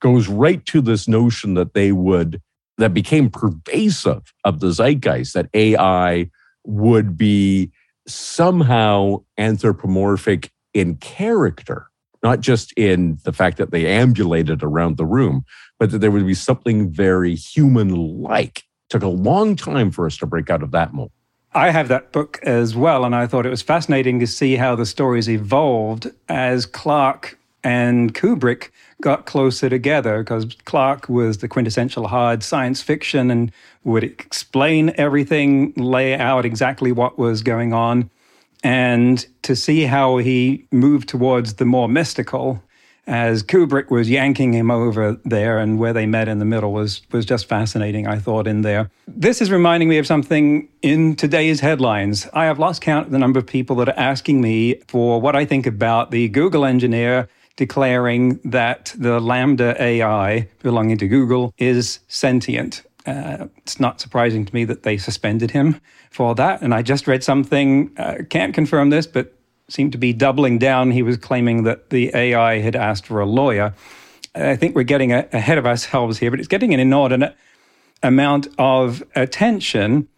goes 0.00 0.28
right 0.28 0.64
to 0.66 0.80
this 0.80 1.08
notion 1.08 1.54
that 1.54 1.74
they 1.74 1.92
would 1.92 2.40
that 2.78 2.94
became 2.94 3.30
pervasive 3.30 4.32
of 4.44 4.60
the 4.60 4.72
zeitgeist 4.72 5.34
that 5.34 5.48
AI 5.54 6.28
would 6.64 7.16
be 7.16 7.70
somehow 8.06 9.22
anthropomorphic 9.38 10.50
in 10.74 10.96
character, 10.96 11.86
not 12.22 12.40
just 12.40 12.72
in 12.72 13.18
the 13.24 13.32
fact 13.32 13.56
that 13.58 13.70
they 13.70 13.86
ambulated 13.86 14.62
around 14.62 14.96
the 14.96 15.06
room, 15.06 15.44
but 15.78 15.90
that 15.90 15.98
there 15.98 16.10
would 16.10 16.26
be 16.26 16.34
something 16.34 16.90
very 16.90 17.34
human 17.34 18.22
like. 18.22 18.64
Took 18.90 19.02
a 19.02 19.08
long 19.08 19.56
time 19.56 19.90
for 19.90 20.06
us 20.06 20.16
to 20.18 20.26
break 20.26 20.50
out 20.50 20.62
of 20.62 20.70
that 20.72 20.92
mold. 20.92 21.10
I 21.54 21.70
have 21.70 21.88
that 21.88 22.12
book 22.12 22.38
as 22.42 22.74
well, 22.74 23.04
and 23.04 23.14
I 23.14 23.26
thought 23.26 23.44
it 23.44 23.50
was 23.50 23.62
fascinating 23.62 24.20
to 24.20 24.26
see 24.26 24.56
how 24.56 24.74
the 24.74 24.86
stories 24.86 25.28
evolved 25.28 26.10
as 26.28 26.64
Clarke 26.64 27.38
and 27.62 28.14
Kubrick 28.14 28.70
got 29.02 29.26
closer 29.26 29.68
together 29.68 30.22
because 30.22 30.56
Clarke 30.64 31.08
was 31.08 31.38
the 31.38 31.48
quintessential 31.48 32.08
hard 32.08 32.42
science 32.42 32.80
fiction 32.80 33.30
and 33.30 33.52
would 33.84 34.04
explain 34.04 34.92
everything, 34.96 35.72
lay 35.76 36.14
out 36.14 36.44
exactly 36.44 36.92
what 36.92 37.18
was 37.18 37.42
going 37.42 37.72
on. 37.72 38.10
And 38.62 39.24
to 39.42 39.56
see 39.56 39.84
how 39.84 40.18
he 40.18 40.66
moved 40.70 41.08
towards 41.08 41.54
the 41.54 41.64
more 41.64 41.88
mystical 41.88 42.62
as 43.06 43.42
Kubrick 43.42 43.90
was 43.90 44.08
yanking 44.08 44.52
him 44.52 44.70
over 44.70 45.18
there 45.24 45.58
and 45.58 45.78
where 45.78 45.92
they 45.92 46.06
met 46.06 46.28
in 46.28 46.38
the 46.38 46.44
middle 46.44 46.72
was 46.72 47.02
was 47.10 47.26
just 47.26 47.48
fascinating, 47.48 48.06
I 48.06 48.18
thought, 48.18 48.46
in 48.46 48.62
there. 48.62 48.90
This 49.08 49.40
is 49.40 49.50
reminding 49.50 49.88
me 49.88 49.98
of 49.98 50.06
something 50.06 50.68
in 50.82 51.16
today's 51.16 51.60
headlines. 51.60 52.28
I 52.32 52.44
have 52.44 52.58
lost 52.58 52.80
count 52.80 53.06
of 53.06 53.12
the 53.12 53.18
number 53.18 53.40
of 53.40 53.46
people 53.46 53.76
that 53.76 53.88
are 53.88 53.98
asking 53.98 54.40
me 54.40 54.76
for 54.86 55.20
what 55.20 55.34
I 55.34 55.44
think 55.44 55.66
about 55.66 56.10
the 56.10 56.28
Google 56.28 56.64
engineer 56.64 57.28
declaring 57.56 58.40
that 58.44 58.94
the 58.96 59.20
LaMDA 59.20 59.78
AI 59.78 60.48
belonging 60.62 60.96
to 60.98 61.06
Google 61.06 61.52
is 61.58 61.98
sentient. 62.08 62.82
Uh, 63.06 63.46
it's 63.58 63.80
not 63.80 64.00
surprising 64.00 64.44
to 64.44 64.54
me 64.54 64.64
that 64.64 64.84
they 64.84 64.96
suspended 64.96 65.50
him 65.50 65.80
for 66.10 66.34
that. 66.34 66.62
And 66.62 66.72
I 66.72 66.82
just 66.82 67.06
read 67.06 67.24
something, 67.24 67.90
uh, 67.96 68.18
can't 68.30 68.54
confirm 68.54 68.90
this, 68.90 69.06
but 69.06 69.36
seemed 69.68 69.92
to 69.92 69.98
be 69.98 70.12
doubling 70.12 70.58
down. 70.58 70.90
He 70.90 71.02
was 71.02 71.16
claiming 71.16 71.64
that 71.64 71.90
the 71.90 72.10
AI 72.14 72.58
had 72.58 72.76
asked 72.76 73.06
for 73.06 73.20
a 73.20 73.26
lawyer. 73.26 73.74
I 74.34 74.56
think 74.56 74.74
we're 74.74 74.82
getting 74.82 75.12
a, 75.12 75.28
ahead 75.32 75.58
of 75.58 75.66
ourselves 75.66 76.18
here, 76.18 76.30
but 76.30 76.38
it's 76.38 76.48
getting 76.48 76.72
an 76.74 76.80
inordinate 76.80 77.36
amount 78.02 78.48
of 78.58 79.02
attention. 79.14 80.08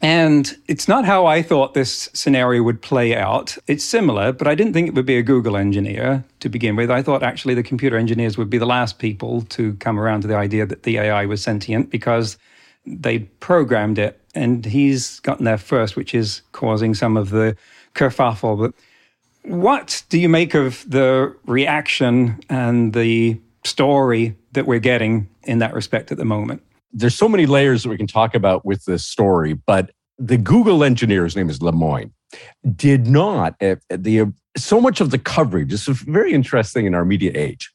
And 0.00 0.56
it's 0.68 0.86
not 0.86 1.04
how 1.04 1.24
I 1.24 1.40
thought 1.40 1.72
this 1.72 2.10
scenario 2.12 2.62
would 2.62 2.82
play 2.82 3.16
out. 3.16 3.56
It's 3.66 3.84
similar, 3.84 4.32
but 4.32 4.46
I 4.46 4.54
didn't 4.54 4.74
think 4.74 4.88
it 4.88 4.94
would 4.94 5.06
be 5.06 5.16
a 5.16 5.22
Google 5.22 5.56
engineer 5.56 6.24
to 6.40 6.48
begin 6.48 6.76
with. 6.76 6.90
I 6.90 7.02
thought 7.02 7.22
actually 7.22 7.54
the 7.54 7.62
computer 7.62 7.96
engineers 7.96 8.36
would 8.36 8.50
be 8.50 8.58
the 8.58 8.66
last 8.66 8.98
people 8.98 9.42
to 9.42 9.74
come 9.74 9.98
around 9.98 10.22
to 10.22 10.28
the 10.28 10.36
idea 10.36 10.66
that 10.66 10.82
the 10.82 10.98
AI 10.98 11.24
was 11.26 11.42
sentient 11.42 11.90
because 11.90 12.36
they 12.84 13.20
programmed 13.40 13.98
it 13.98 14.20
and 14.34 14.66
he's 14.66 15.20
gotten 15.20 15.44
there 15.44 15.58
first, 15.58 15.96
which 15.96 16.14
is 16.14 16.42
causing 16.52 16.92
some 16.92 17.16
of 17.16 17.30
the 17.30 17.56
kerfuffle. 17.94 18.58
But 18.58 18.74
what 19.44 20.02
do 20.08 20.18
you 20.18 20.28
make 20.28 20.54
of 20.54 20.84
the 20.88 21.34
reaction 21.46 22.40
and 22.48 22.92
the 22.92 23.40
story 23.64 24.36
that 24.52 24.66
we're 24.66 24.80
getting 24.80 25.28
in 25.44 25.60
that 25.60 25.72
respect 25.72 26.12
at 26.12 26.18
the 26.18 26.24
moment? 26.24 26.62
There's 26.94 27.14
so 27.14 27.28
many 27.28 27.44
layers 27.46 27.82
that 27.82 27.88
we 27.88 27.96
can 27.96 28.06
talk 28.06 28.34
about 28.34 28.64
with 28.64 28.84
this 28.84 29.04
story, 29.04 29.52
but 29.52 29.90
the 30.16 30.36
Google 30.36 30.84
engineer, 30.84 31.24
his 31.24 31.34
name 31.34 31.50
is 31.50 31.58
Lemoine, 31.58 32.12
did 32.76 33.08
not 33.08 33.54
uh, 33.60 33.76
the 33.90 34.32
so 34.56 34.80
much 34.80 35.00
of 35.00 35.10
the 35.10 35.18
coverage. 35.18 35.70
This 35.70 35.88
is 35.88 35.98
very 36.02 36.32
interesting 36.32 36.86
in 36.86 36.94
our 36.94 37.04
media 37.04 37.32
age. 37.34 37.72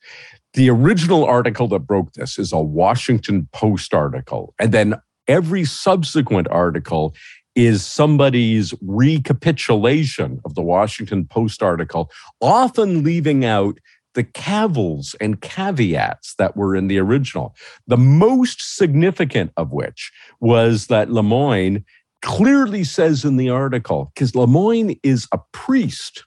The 0.53 0.69
original 0.69 1.25
article 1.25 1.67
that 1.67 1.79
broke 1.79 2.13
this 2.13 2.39
is 2.39 2.53
a 2.53 2.59
Washington 2.59 3.49
Post 3.51 3.93
article, 3.93 4.53
and 4.57 4.71
then 4.71 4.95
every 5.27 5.65
subsequent 5.65 6.47
article 6.47 7.13
is 7.55 7.85
somebody's 7.85 8.73
recapitulation 8.81 10.39
of 10.45 10.55
the 10.55 10.61
Washington 10.61 11.25
Post 11.25 11.61
article, 11.61 12.09
often 12.39 13.03
leaving 13.03 13.43
out 13.43 13.77
the 14.19 14.23
cavils 14.25 15.15
and 15.21 15.39
caveats 15.39 16.35
that 16.35 16.57
were 16.57 16.75
in 16.75 16.89
the 16.89 16.99
original. 16.99 17.55
The 17.87 17.95
most 17.95 18.75
significant 18.75 19.53
of 19.55 19.71
which 19.71 20.11
was 20.41 20.87
that 20.87 21.09
Lemoine 21.09 21.85
clearly 22.21 22.83
says 22.83 23.23
in 23.23 23.37
the 23.37 23.49
article, 23.49 24.11
because 24.13 24.33
Lemoine 24.35 24.99
is 25.03 25.25
a 25.31 25.39
priest 25.53 26.25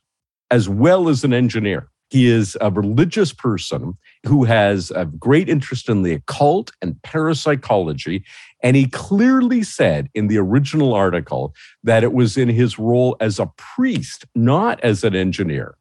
as 0.51 0.71
well 0.71 1.11
as 1.11 1.23
an 1.23 1.35
engineer. 1.35 1.91
He 2.09 2.31
is 2.31 2.57
a 2.63 2.71
religious 2.71 3.31
person 3.31 3.99
who 4.25 4.45
has 4.45 4.91
a 4.93 5.05
great 5.05 5.49
interest 5.49 5.89
in 5.89 6.03
the 6.03 6.15
occult 6.15 6.71
and 6.81 7.01
parapsychology. 7.03 8.25
And 8.63 8.77
he 8.77 8.87
clearly 8.87 9.63
said 9.63 10.09
in 10.15 10.29
the 10.29 10.39
original 10.39 10.95
article 10.95 11.55
that 11.83 12.05
it 12.05 12.13
was 12.13 12.37
in 12.37 12.49
his 12.49 12.79
role 12.79 13.17
as 13.21 13.39
a 13.39 13.51
priest, 13.57 14.25
not 14.35 14.81
as 14.81 15.03
an 15.03 15.17
engineer, 15.17 15.75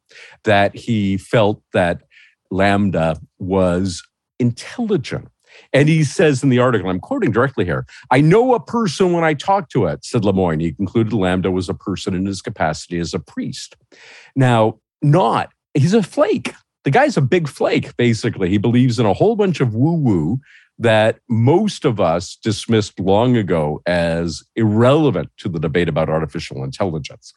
that 0.44 0.74
he 0.74 1.16
felt 1.16 1.62
that 1.72 2.02
LaMDA 2.52 3.20
was 3.38 4.02
intelligent. 4.38 5.28
And 5.72 5.88
he 5.88 6.02
says 6.02 6.42
in 6.42 6.48
the 6.48 6.58
article, 6.58 6.88
I'm 6.88 6.98
quoting 6.98 7.30
directly 7.30 7.64
here 7.64 7.86
I 8.10 8.20
know 8.20 8.54
a 8.54 8.60
person 8.60 9.12
when 9.12 9.22
I 9.22 9.34
talk 9.34 9.68
to 9.70 9.86
it, 9.86 10.04
said 10.04 10.22
Lemoine. 10.22 10.60
He 10.60 10.72
concluded 10.72 11.12
LaMDA 11.12 11.52
was 11.52 11.68
a 11.68 11.74
person 11.74 12.14
in 12.14 12.26
his 12.26 12.42
capacity 12.42 12.98
as 12.98 13.14
a 13.14 13.18
priest. 13.18 13.76
Now, 14.34 14.80
not 15.02 15.50
he's 15.74 15.94
a 15.94 16.02
flake. 16.02 16.54
The 16.84 16.90
guy's 16.90 17.16
a 17.16 17.22
big 17.22 17.48
flake, 17.48 17.96
basically. 17.96 18.48
He 18.48 18.58
believes 18.58 18.98
in 18.98 19.06
a 19.06 19.12
whole 19.12 19.36
bunch 19.36 19.60
of 19.60 19.74
woo 19.74 19.94
woo 19.94 20.40
that 20.78 21.18
most 21.28 21.84
of 21.84 22.00
us 22.00 22.36
dismissed 22.36 22.98
long 22.98 23.36
ago 23.36 23.82
as 23.86 24.42
irrelevant 24.56 25.30
to 25.38 25.48
the 25.48 25.60
debate 25.60 25.88
about 25.88 26.08
artificial 26.08 26.64
intelligence. 26.64 27.32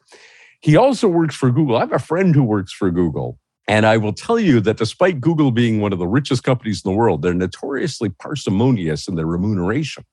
He 0.60 0.76
also 0.76 1.06
works 1.06 1.36
for 1.36 1.50
Google. 1.50 1.76
I 1.76 1.80
have 1.80 1.92
a 1.92 1.98
friend 1.98 2.34
who 2.34 2.42
works 2.42 2.72
for 2.72 2.90
Google. 2.90 3.38
And 3.68 3.84
I 3.84 3.96
will 3.96 4.12
tell 4.12 4.38
you 4.38 4.60
that 4.60 4.76
despite 4.76 5.20
Google 5.20 5.50
being 5.50 5.80
one 5.80 5.92
of 5.92 5.98
the 5.98 6.06
richest 6.06 6.44
companies 6.44 6.82
in 6.84 6.90
the 6.90 6.96
world, 6.96 7.22
they're 7.22 7.34
notoriously 7.34 8.10
parsimonious 8.10 9.08
in 9.08 9.16
their 9.16 9.26
remuneration. 9.26 10.04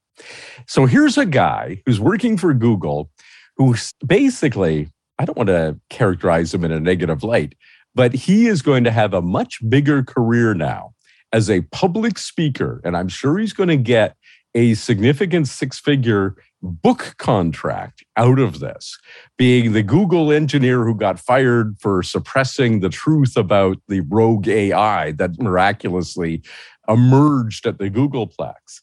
So 0.67 0.85
here's 0.85 1.17
a 1.17 1.25
guy 1.25 1.81
who's 1.85 1.99
working 1.99 2.37
for 2.37 2.53
Google 2.53 3.11
who's 3.57 3.93
basically, 4.05 4.89
I 5.19 5.25
don't 5.25 5.37
want 5.37 5.49
to 5.49 5.79
characterize 5.89 6.53
him 6.53 6.63
in 6.63 6.71
a 6.71 6.79
negative 6.79 7.23
light, 7.23 7.53
but 7.95 8.13
he 8.13 8.47
is 8.47 8.61
going 8.61 8.83
to 8.83 8.91
have 8.91 9.13
a 9.13 9.21
much 9.21 9.59
bigger 9.69 10.03
career 10.03 10.53
now 10.53 10.93
as 11.31 11.49
a 11.49 11.61
public 11.61 12.17
speaker. 12.17 12.81
And 12.83 12.95
I'm 12.95 13.09
sure 13.09 13.37
he's 13.37 13.53
going 13.53 13.69
to 13.69 13.77
get 13.77 14.15
a 14.55 14.75
significant 14.75 15.47
six 15.47 15.79
figure 15.79 16.35
book 16.61 17.15
contract 17.17 18.03
out 18.15 18.39
of 18.39 18.59
this, 18.59 18.97
being 19.37 19.73
the 19.73 19.83
Google 19.83 20.31
engineer 20.31 20.85
who 20.85 20.95
got 20.95 21.19
fired 21.19 21.75
for 21.79 22.01
suppressing 22.03 22.79
the 22.79 22.89
truth 22.89 23.35
about 23.35 23.77
the 23.87 24.01
rogue 24.01 24.47
AI 24.47 25.11
that 25.13 25.39
miraculously 25.39 26.41
emerged 26.87 27.65
at 27.65 27.79
the 27.79 27.89
Googleplex. 27.89 28.81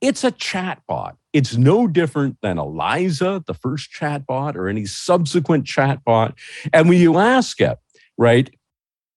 It's 0.00 0.24
a 0.24 0.32
chatbot. 0.32 1.16
It's 1.32 1.56
no 1.56 1.86
different 1.86 2.38
than 2.42 2.58
Eliza, 2.58 3.44
the 3.46 3.54
first 3.54 3.90
chatbot, 3.92 4.56
or 4.56 4.68
any 4.68 4.86
subsequent 4.86 5.66
chatbot. 5.66 6.32
And 6.72 6.88
when 6.88 6.98
you 6.98 7.18
ask 7.18 7.60
it, 7.60 7.78
right? 8.20 8.54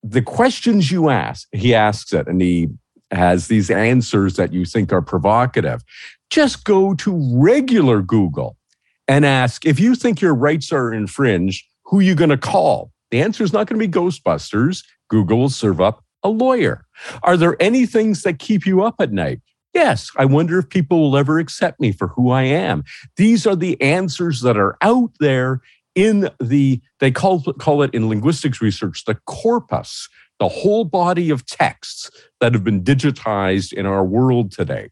The 0.02 0.22
questions 0.22 0.90
you 0.90 1.10
ask, 1.10 1.48
he 1.52 1.76
asks 1.76 2.14
it 2.14 2.26
and 2.28 2.42
he 2.42 2.70
has 3.12 3.48
these 3.48 3.70
answers 3.70 4.38
that 4.38 4.54
you 4.54 4.66
think 4.66 4.92
are 4.92 5.02
provocative. 5.02 5.84
Just 6.30 6.64
go 6.64 6.96
to 6.96 7.38
regular 7.38 8.02
Google 8.02 8.58
and 9.08 9.26
ask 9.26 9.66
if 9.66 9.80
you 9.80 9.94
think 9.94 10.22
your 10.22 10.34
rights 10.34 10.72
are 10.72 10.92
infringed, 10.94 11.66
who 11.86 12.00
are 12.00 12.02
you 12.02 12.16
going 12.16 12.30
to 12.30 12.38
call? 12.38 12.92
The 13.12 13.22
answer 13.22 13.44
is 13.44 13.54
not 13.54 13.68
going 13.68 13.80
to 13.80 13.88
be 13.88 13.92
Ghostbusters. 13.92 14.84
Google 15.10 15.38
will 15.38 15.50
serve 15.50 15.82
up 15.82 16.04
a 16.24 16.30
lawyer. 16.30 16.86
Are 17.22 17.38
there 17.38 17.62
any 17.62 17.86
things 17.86 18.24
that 18.24 18.40
keep 18.40 18.66
you 18.66 18.84
up 18.84 18.96
at 19.00 19.12
night? 19.12 19.42
Yes, 19.74 20.10
I 20.18 20.26
wonder 20.26 20.60
if 20.60 20.70
people 20.70 21.02
will 21.02 21.18
ever 21.18 21.40
accept 21.40 21.80
me 21.80 21.92
for 21.92 22.08
who 22.08 22.32
I 22.32 22.44
am. 22.44 22.84
These 23.18 23.46
are 23.46 23.56
the 23.56 23.80
answers 23.82 24.42
that 24.42 24.56
are 24.58 24.78
out 24.82 25.12
there 25.20 25.62
in 25.96 26.30
the, 26.42 26.82
they 27.00 27.12
call, 27.12 27.42
call 27.42 27.84
it 27.84 27.94
in 27.94 28.10
linguistics 28.10 28.62
research, 28.62 29.06
the 29.06 29.16
corpus, 29.26 30.08
the 30.40 30.48
whole 30.50 30.84
body 30.86 31.30
of 31.30 31.46
texts 31.46 32.10
that 32.40 32.54
have 32.54 32.64
been 32.64 32.84
digitized 32.84 33.74
in 33.74 33.86
our 33.86 34.04
world 34.04 34.52
today. 34.52 34.90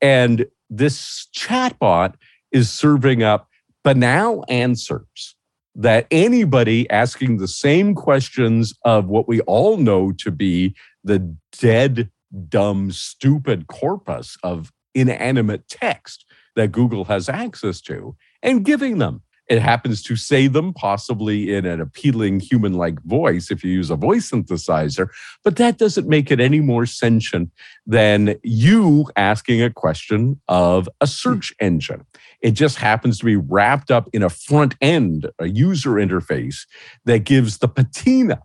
And 0.00 0.46
this 0.70 1.28
chatbot 1.36 2.14
is 2.52 2.70
serving 2.70 3.22
up 3.22 3.48
banal 3.82 4.44
answers 4.48 5.36
that 5.74 6.06
anybody 6.10 6.88
asking 6.90 7.36
the 7.36 7.48
same 7.48 7.94
questions 7.94 8.72
of 8.84 9.06
what 9.06 9.26
we 9.26 9.40
all 9.42 9.76
know 9.76 10.12
to 10.12 10.30
be 10.30 10.74
the 11.02 11.36
dead, 11.60 12.10
dumb, 12.48 12.92
stupid 12.92 13.66
corpus 13.66 14.38
of 14.42 14.72
inanimate 14.94 15.68
text 15.68 16.24
that 16.54 16.72
Google 16.72 17.04
has 17.06 17.28
access 17.28 17.80
to 17.82 18.16
and 18.42 18.64
giving 18.64 18.98
them. 18.98 19.22
It 19.48 19.60
happens 19.60 20.02
to 20.04 20.16
say 20.16 20.46
them 20.46 20.72
possibly 20.72 21.54
in 21.54 21.66
an 21.66 21.80
appealing 21.80 22.40
human 22.40 22.74
like 22.74 23.02
voice 23.02 23.50
if 23.50 23.62
you 23.62 23.70
use 23.70 23.90
a 23.90 23.96
voice 23.96 24.30
synthesizer, 24.30 25.08
but 25.42 25.56
that 25.56 25.76
doesn't 25.76 26.08
make 26.08 26.30
it 26.30 26.40
any 26.40 26.60
more 26.60 26.86
sentient 26.86 27.50
than 27.86 28.36
you 28.42 29.10
asking 29.16 29.62
a 29.62 29.70
question 29.70 30.40
of 30.48 30.88
a 31.00 31.06
search 31.06 31.52
engine. 31.60 32.06
It 32.40 32.52
just 32.52 32.76
happens 32.76 33.18
to 33.18 33.24
be 33.24 33.36
wrapped 33.36 33.90
up 33.90 34.08
in 34.12 34.22
a 34.22 34.30
front 34.30 34.76
end, 34.80 35.30
a 35.38 35.46
user 35.46 35.92
interface 35.92 36.66
that 37.04 37.20
gives 37.20 37.58
the 37.58 37.68
patina 37.68 38.40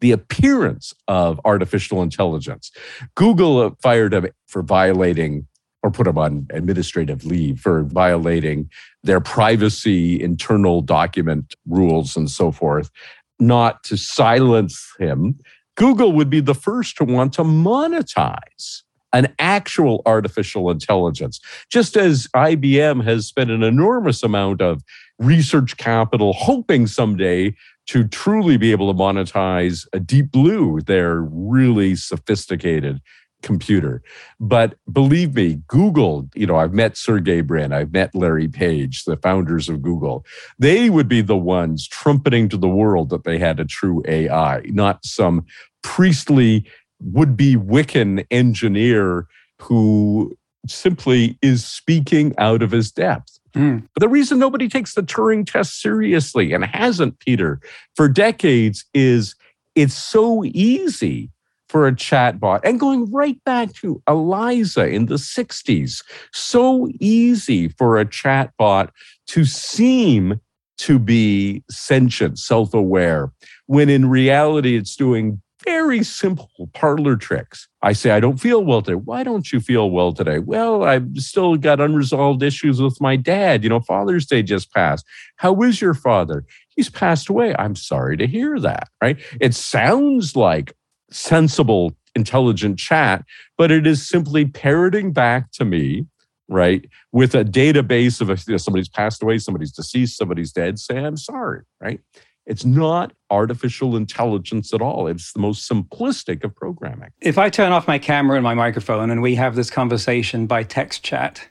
the 0.00 0.12
appearance 0.12 0.94
of 1.08 1.40
artificial 1.44 2.02
intelligence. 2.02 2.70
Google 3.14 3.76
fired 3.82 4.14
him 4.14 4.28
for 4.46 4.62
violating 4.62 5.46
or 5.82 5.90
put 5.90 6.06
him 6.06 6.18
on 6.18 6.46
administrative 6.50 7.24
leave 7.24 7.60
for 7.60 7.84
violating 7.84 8.68
their 9.02 9.20
privacy 9.20 10.20
internal 10.20 10.82
document 10.82 11.54
rules 11.66 12.16
and 12.16 12.30
so 12.30 12.50
forth, 12.52 12.90
not 13.38 13.82
to 13.84 13.96
silence 13.96 14.92
him. 14.98 15.38
Google 15.76 16.12
would 16.12 16.28
be 16.28 16.40
the 16.40 16.54
first 16.54 16.96
to 16.96 17.04
want 17.04 17.32
to 17.34 17.42
monetize 17.42 18.82
an 19.12 19.34
actual 19.38 20.02
artificial 20.06 20.70
intelligence, 20.70 21.40
just 21.70 21.96
as 21.96 22.28
IBM 22.36 23.02
has 23.04 23.26
spent 23.26 23.50
an 23.50 23.62
enormous 23.62 24.22
amount 24.22 24.60
of 24.60 24.82
research 25.18 25.76
capital 25.76 26.32
hoping 26.32 26.86
someday 26.86 27.54
to 27.86 28.06
truly 28.06 28.56
be 28.56 28.70
able 28.70 28.92
to 28.92 28.98
monetize 28.98 29.86
a 29.92 29.98
Deep 29.98 30.30
Blue, 30.30 30.80
their 30.80 31.22
really 31.22 31.96
sophisticated 31.96 33.00
computer. 33.42 34.02
But 34.38 34.76
believe 34.92 35.34
me, 35.34 35.60
Google, 35.66 36.28
you 36.34 36.46
know, 36.46 36.56
I've 36.56 36.72
met 36.72 36.96
Sergey 36.96 37.40
Brin, 37.40 37.72
I've 37.72 37.92
met 37.92 38.14
Larry 38.14 38.48
Page, 38.48 39.04
the 39.04 39.16
founders 39.16 39.68
of 39.68 39.82
Google. 39.82 40.24
They 40.58 40.90
would 40.90 41.08
be 41.08 41.22
the 41.22 41.36
ones 41.36 41.88
trumpeting 41.88 42.48
to 42.50 42.56
the 42.56 42.68
world 42.68 43.10
that 43.10 43.24
they 43.24 43.38
had 43.38 43.60
a 43.60 43.64
true 43.64 44.02
AI, 44.06 44.60
not 44.66 45.04
some 45.04 45.44
priestly 45.82 46.64
would 47.02 47.36
be 47.36 47.56
Wiccan 47.56 48.26
engineer 48.30 49.26
who 49.60 50.36
simply 50.66 51.38
is 51.40 51.64
speaking 51.64 52.34
out 52.38 52.62
of 52.62 52.70
his 52.70 52.92
depth. 52.92 53.38
Mm. 53.54 53.86
But 53.94 54.00
the 54.00 54.08
reason 54.08 54.38
nobody 54.38 54.68
takes 54.68 54.94
the 54.94 55.02
Turing 55.02 55.50
test 55.50 55.80
seriously 55.80 56.52
and 56.52 56.64
hasn't, 56.64 57.18
Peter, 57.18 57.60
for 57.96 58.08
decades 58.08 58.84
is 58.94 59.34
it's 59.74 59.94
so 59.94 60.44
easy 60.44 61.30
for 61.70 61.86
a 61.86 61.92
chatbot 61.92 62.60
and 62.64 62.80
going 62.80 63.10
right 63.12 63.42
back 63.44 63.72
to 63.74 64.02
Eliza 64.08 64.88
in 64.88 65.06
the 65.06 65.14
60s. 65.14 66.02
So 66.32 66.88
easy 66.98 67.68
for 67.68 67.98
a 67.98 68.04
chatbot 68.04 68.90
to 69.28 69.44
seem 69.44 70.40
to 70.78 70.98
be 70.98 71.62
sentient, 71.70 72.38
self 72.38 72.74
aware, 72.74 73.30
when 73.66 73.88
in 73.88 74.10
reality 74.10 74.76
it's 74.76 74.96
doing 74.96 75.40
very 75.64 76.02
simple 76.02 76.70
parlor 76.72 77.16
tricks. 77.16 77.68
I 77.82 77.92
say, 77.92 78.10
I 78.10 78.20
don't 78.20 78.38
feel 78.38 78.64
well 78.64 78.82
today. 78.82 78.94
Why 78.96 79.22
don't 79.22 79.52
you 79.52 79.60
feel 79.60 79.90
well 79.90 80.12
today? 80.12 80.38
Well, 80.38 80.82
I've 80.82 81.06
still 81.16 81.56
got 81.56 81.80
unresolved 81.80 82.42
issues 82.42 82.80
with 82.80 83.00
my 83.00 83.16
dad. 83.16 83.62
You 83.62 83.68
know, 83.68 83.80
Father's 83.80 84.26
Day 84.26 84.42
just 84.42 84.72
passed. 84.72 85.04
How 85.36 85.60
is 85.62 85.80
your 85.80 85.94
father? 85.94 86.44
He's 86.74 86.88
passed 86.88 87.28
away. 87.28 87.54
I'm 87.58 87.76
sorry 87.76 88.16
to 88.16 88.26
hear 88.26 88.58
that, 88.58 88.88
right? 89.02 89.18
It 89.38 89.54
sounds 89.54 90.34
like 90.34 90.74
sensible, 91.10 91.92
intelligent 92.14 92.78
chat, 92.78 93.24
but 93.56 93.70
it 93.70 93.86
is 93.86 94.06
simply 94.06 94.44
parroting 94.44 95.12
back 95.12 95.50
to 95.52 95.64
me 95.64 96.06
right? 96.50 96.84
With 97.12 97.34
a 97.34 97.44
database 97.44 98.20
of 98.20 98.28
if 98.28 98.46
you 98.46 98.54
know, 98.54 98.58
somebody's 98.58 98.88
passed 98.88 99.22
away, 99.22 99.38
somebody's 99.38 99.72
deceased, 99.72 100.18
somebody's 100.18 100.52
dead, 100.52 100.78
say, 100.78 100.98
I'm 100.98 101.16
sorry, 101.16 101.62
right? 101.80 102.00
It's 102.44 102.64
not 102.64 103.12
artificial 103.30 103.96
intelligence 103.96 104.74
at 104.74 104.82
all. 104.82 105.06
It's 105.06 105.32
the 105.32 105.38
most 105.38 105.70
simplistic 105.70 106.42
of 106.42 106.54
programming. 106.56 107.10
If 107.20 107.38
I 107.38 107.48
turn 107.48 107.70
off 107.70 107.86
my 107.86 107.98
camera 107.98 108.36
and 108.36 108.42
my 108.42 108.54
microphone 108.54 109.10
and 109.10 109.22
we 109.22 109.36
have 109.36 109.54
this 109.54 109.70
conversation 109.70 110.46
by 110.46 110.64
text 110.64 111.04
chat, 111.04 111.48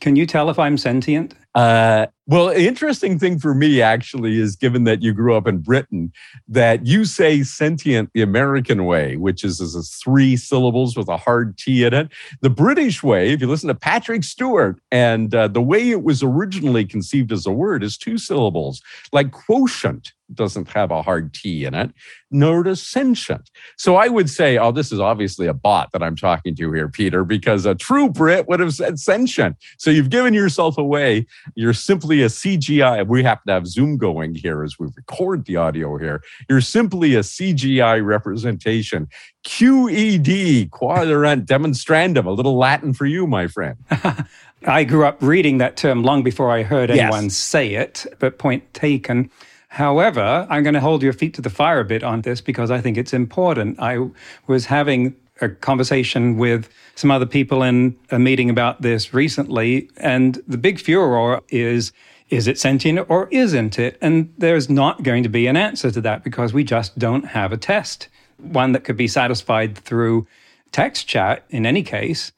can 0.00 0.16
you 0.16 0.26
tell 0.26 0.50
if 0.50 0.58
I'm 0.58 0.76
sentient? 0.76 1.34
Uh, 1.54 2.06
well, 2.28 2.50
interesting 2.50 3.18
thing 3.18 3.38
for 3.38 3.54
me 3.54 3.80
actually 3.80 4.38
is 4.38 4.54
given 4.54 4.84
that 4.84 5.00
you 5.00 5.14
grew 5.14 5.34
up 5.34 5.46
in 5.46 5.58
Britain, 5.58 6.12
that 6.46 6.86
you 6.86 7.06
say 7.06 7.42
sentient 7.42 8.10
the 8.12 8.20
American 8.20 8.84
way, 8.84 9.16
which 9.16 9.42
is, 9.42 9.60
is 9.60 9.98
three 10.04 10.36
syllables 10.36 10.94
with 10.94 11.08
a 11.08 11.16
hard 11.16 11.56
T 11.56 11.84
in 11.84 11.94
it. 11.94 12.10
The 12.42 12.50
British 12.50 13.02
way, 13.02 13.32
if 13.32 13.40
you 13.40 13.46
listen 13.46 13.68
to 13.68 13.74
Patrick 13.74 14.24
Stewart, 14.24 14.78
and 14.92 15.34
uh, 15.34 15.48
the 15.48 15.62
way 15.62 15.90
it 15.90 16.02
was 16.02 16.22
originally 16.22 16.84
conceived 16.84 17.32
as 17.32 17.46
a 17.46 17.50
word 17.50 17.82
is 17.82 17.96
two 17.96 18.18
syllables, 18.18 18.82
like 19.10 19.32
quotient 19.32 20.12
doesn't 20.34 20.68
have 20.68 20.90
a 20.90 21.02
hard 21.02 21.32
T 21.32 21.64
in 21.64 21.74
it, 21.74 21.90
nor 22.30 22.62
does 22.62 22.82
sentient. 22.82 23.50
So 23.76 23.96
I 23.96 24.08
would 24.08 24.28
say, 24.28 24.58
oh, 24.58 24.72
this 24.72 24.92
is 24.92 25.00
obviously 25.00 25.46
a 25.46 25.54
bot 25.54 25.90
that 25.92 26.02
I'm 26.02 26.16
talking 26.16 26.54
to 26.56 26.72
here, 26.72 26.88
Peter, 26.88 27.24
because 27.24 27.64
a 27.64 27.74
true 27.74 28.08
Brit 28.08 28.46
would 28.48 28.60
have 28.60 28.74
said 28.74 28.98
sentient. 28.98 29.56
So 29.78 29.90
you've 29.90 30.10
given 30.10 30.34
yourself 30.34 30.76
away. 30.76 31.26
You're 31.54 31.72
simply 31.72 32.17
a 32.22 32.26
CGI. 32.26 33.06
We 33.06 33.22
happen 33.22 33.46
to 33.48 33.52
have 33.52 33.66
Zoom 33.66 33.96
going 33.96 34.34
here 34.34 34.62
as 34.62 34.78
we 34.78 34.88
record 34.96 35.44
the 35.44 35.56
audio 35.56 35.96
here. 35.98 36.22
You're 36.48 36.60
simply 36.60 37.14
a 37.14 37.20
CGI 37.20 38.04
representation. 38.04 39.08
QED, 39.44 40.70
quod 40.70 41.08
erat 41.08 41.46
demonstrandum, 41.46 42.26
a 42.26 42.30
little 42.30 42.56
Latin 42.56 42.92
for 42.92 43.06
you, 43.06 43.26
my 43.26 43.46
friend. 43.46 43.76
I 44.66 44.84
grew 44.84 45.04
up 45.04 45.22
reading 45.22 45.58
that 45.58 45.76
term 45.76 46.02
long 46.02 46.22
before 46.22 46.50
I 46.50 46.62
heard 46.62 46.90
anyone 46.90 47.24
yes. 47.24 47.36
say 47.36 47.74
it, 47.74 48.06
but 48.18 48.38
point 48.38 48.74
taken. 48.74 49.30
However, 49.68 50.46
I'm 50.50 50.62
going 50.62 50.74
to 50.74 50.80
hold 50.80 51.02
your 51.02 51.12
feet 51.12 51.34
to 51.34 51.42
the 51.42 51.50
fire 51.50 51.80
a 51.80 51.84
bit 51.84 52.02
on 52.02 52.22
this 52.22 52.40
because 52.40 52.70
I 52.70 52.80
think 52.80 52.96
it's 52.96 53.12
important. 53.12 53.78
I 53.78 54.08
was 54.46 54.66
having 54.66 55.14
a 55.40 55.48
conversation 55.48 56.36
with 56.36 56.68
some 56.94 57.10
other 57.10 57.26
people 57.26 57.62
in 57.62 57.96
a 58.10 58.18
meeting 58.18 58.50
about 58.50 58.82
this 58.82 59.14
recently, 59.14 59.90
and 59.96 60.42
the 60.46 60.58
big 60.58 60.80
furor 60.80 61.42
is 61.48 61.92
is 62.30 62.46
it 62.46 62.58
sentient 62.58 63.06
or 63.08 63.26
isn't 63.30 63.78
it? 63.78 63.96
And 64.02 64.32
there's 64.36 64.68
not 64.68 65.02
going 65.02 65.22
to 65.22 65.30
be 65.30 65.46
an 65.46 65.56
answer 65.56 65.90
to 65.90 66.00
that 66.02 66.24
because 66.24 66.52
we 66.52 66.62
just 66.62 66.98
don't 66.98 67.24
have 67.24 67.52
a 67.52 67.56
test, 67.56 68.08
one 68.36 68.72
that 68.72 68.84
could 68.84 68.98
be 68.98 69.08
satisfied 69.08 69.78
through 69.78 70.26
text 70.70 71.08
chat 71.08 71.44
in 71.48 71.64
any 71.64 71.82
case. 71.82 72.32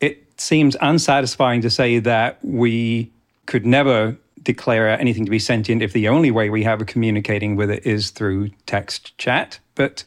It 0.00 0.40
seems 0.40 0.76
unsatisfying 0.80 1.62
to 1.62 1.70
say 1.70 1.98
that 1.98 2.38
we 2.44 3.10
could 3.46 3.66
never 3.66 4.16
declare 4.42 4.88
anything 4.88 5.24
to 5.24 5.30
be 5.30 5.38
sentient 5.38 5.82
if 5.82 5.92
the 5.92 6.08
only 6.08 6.30
way 6.30 6.50
we 6.50 6.62
have 6.62 6.80
of 6.80 6.86
communicating 6.86 7.56
with 7.56 7.70
it 7.70 7.84
is 7.84 8.10
through 8.10 8.50
text 8.66 9.16
chat. 9.18 9.58
But 9.74 10.04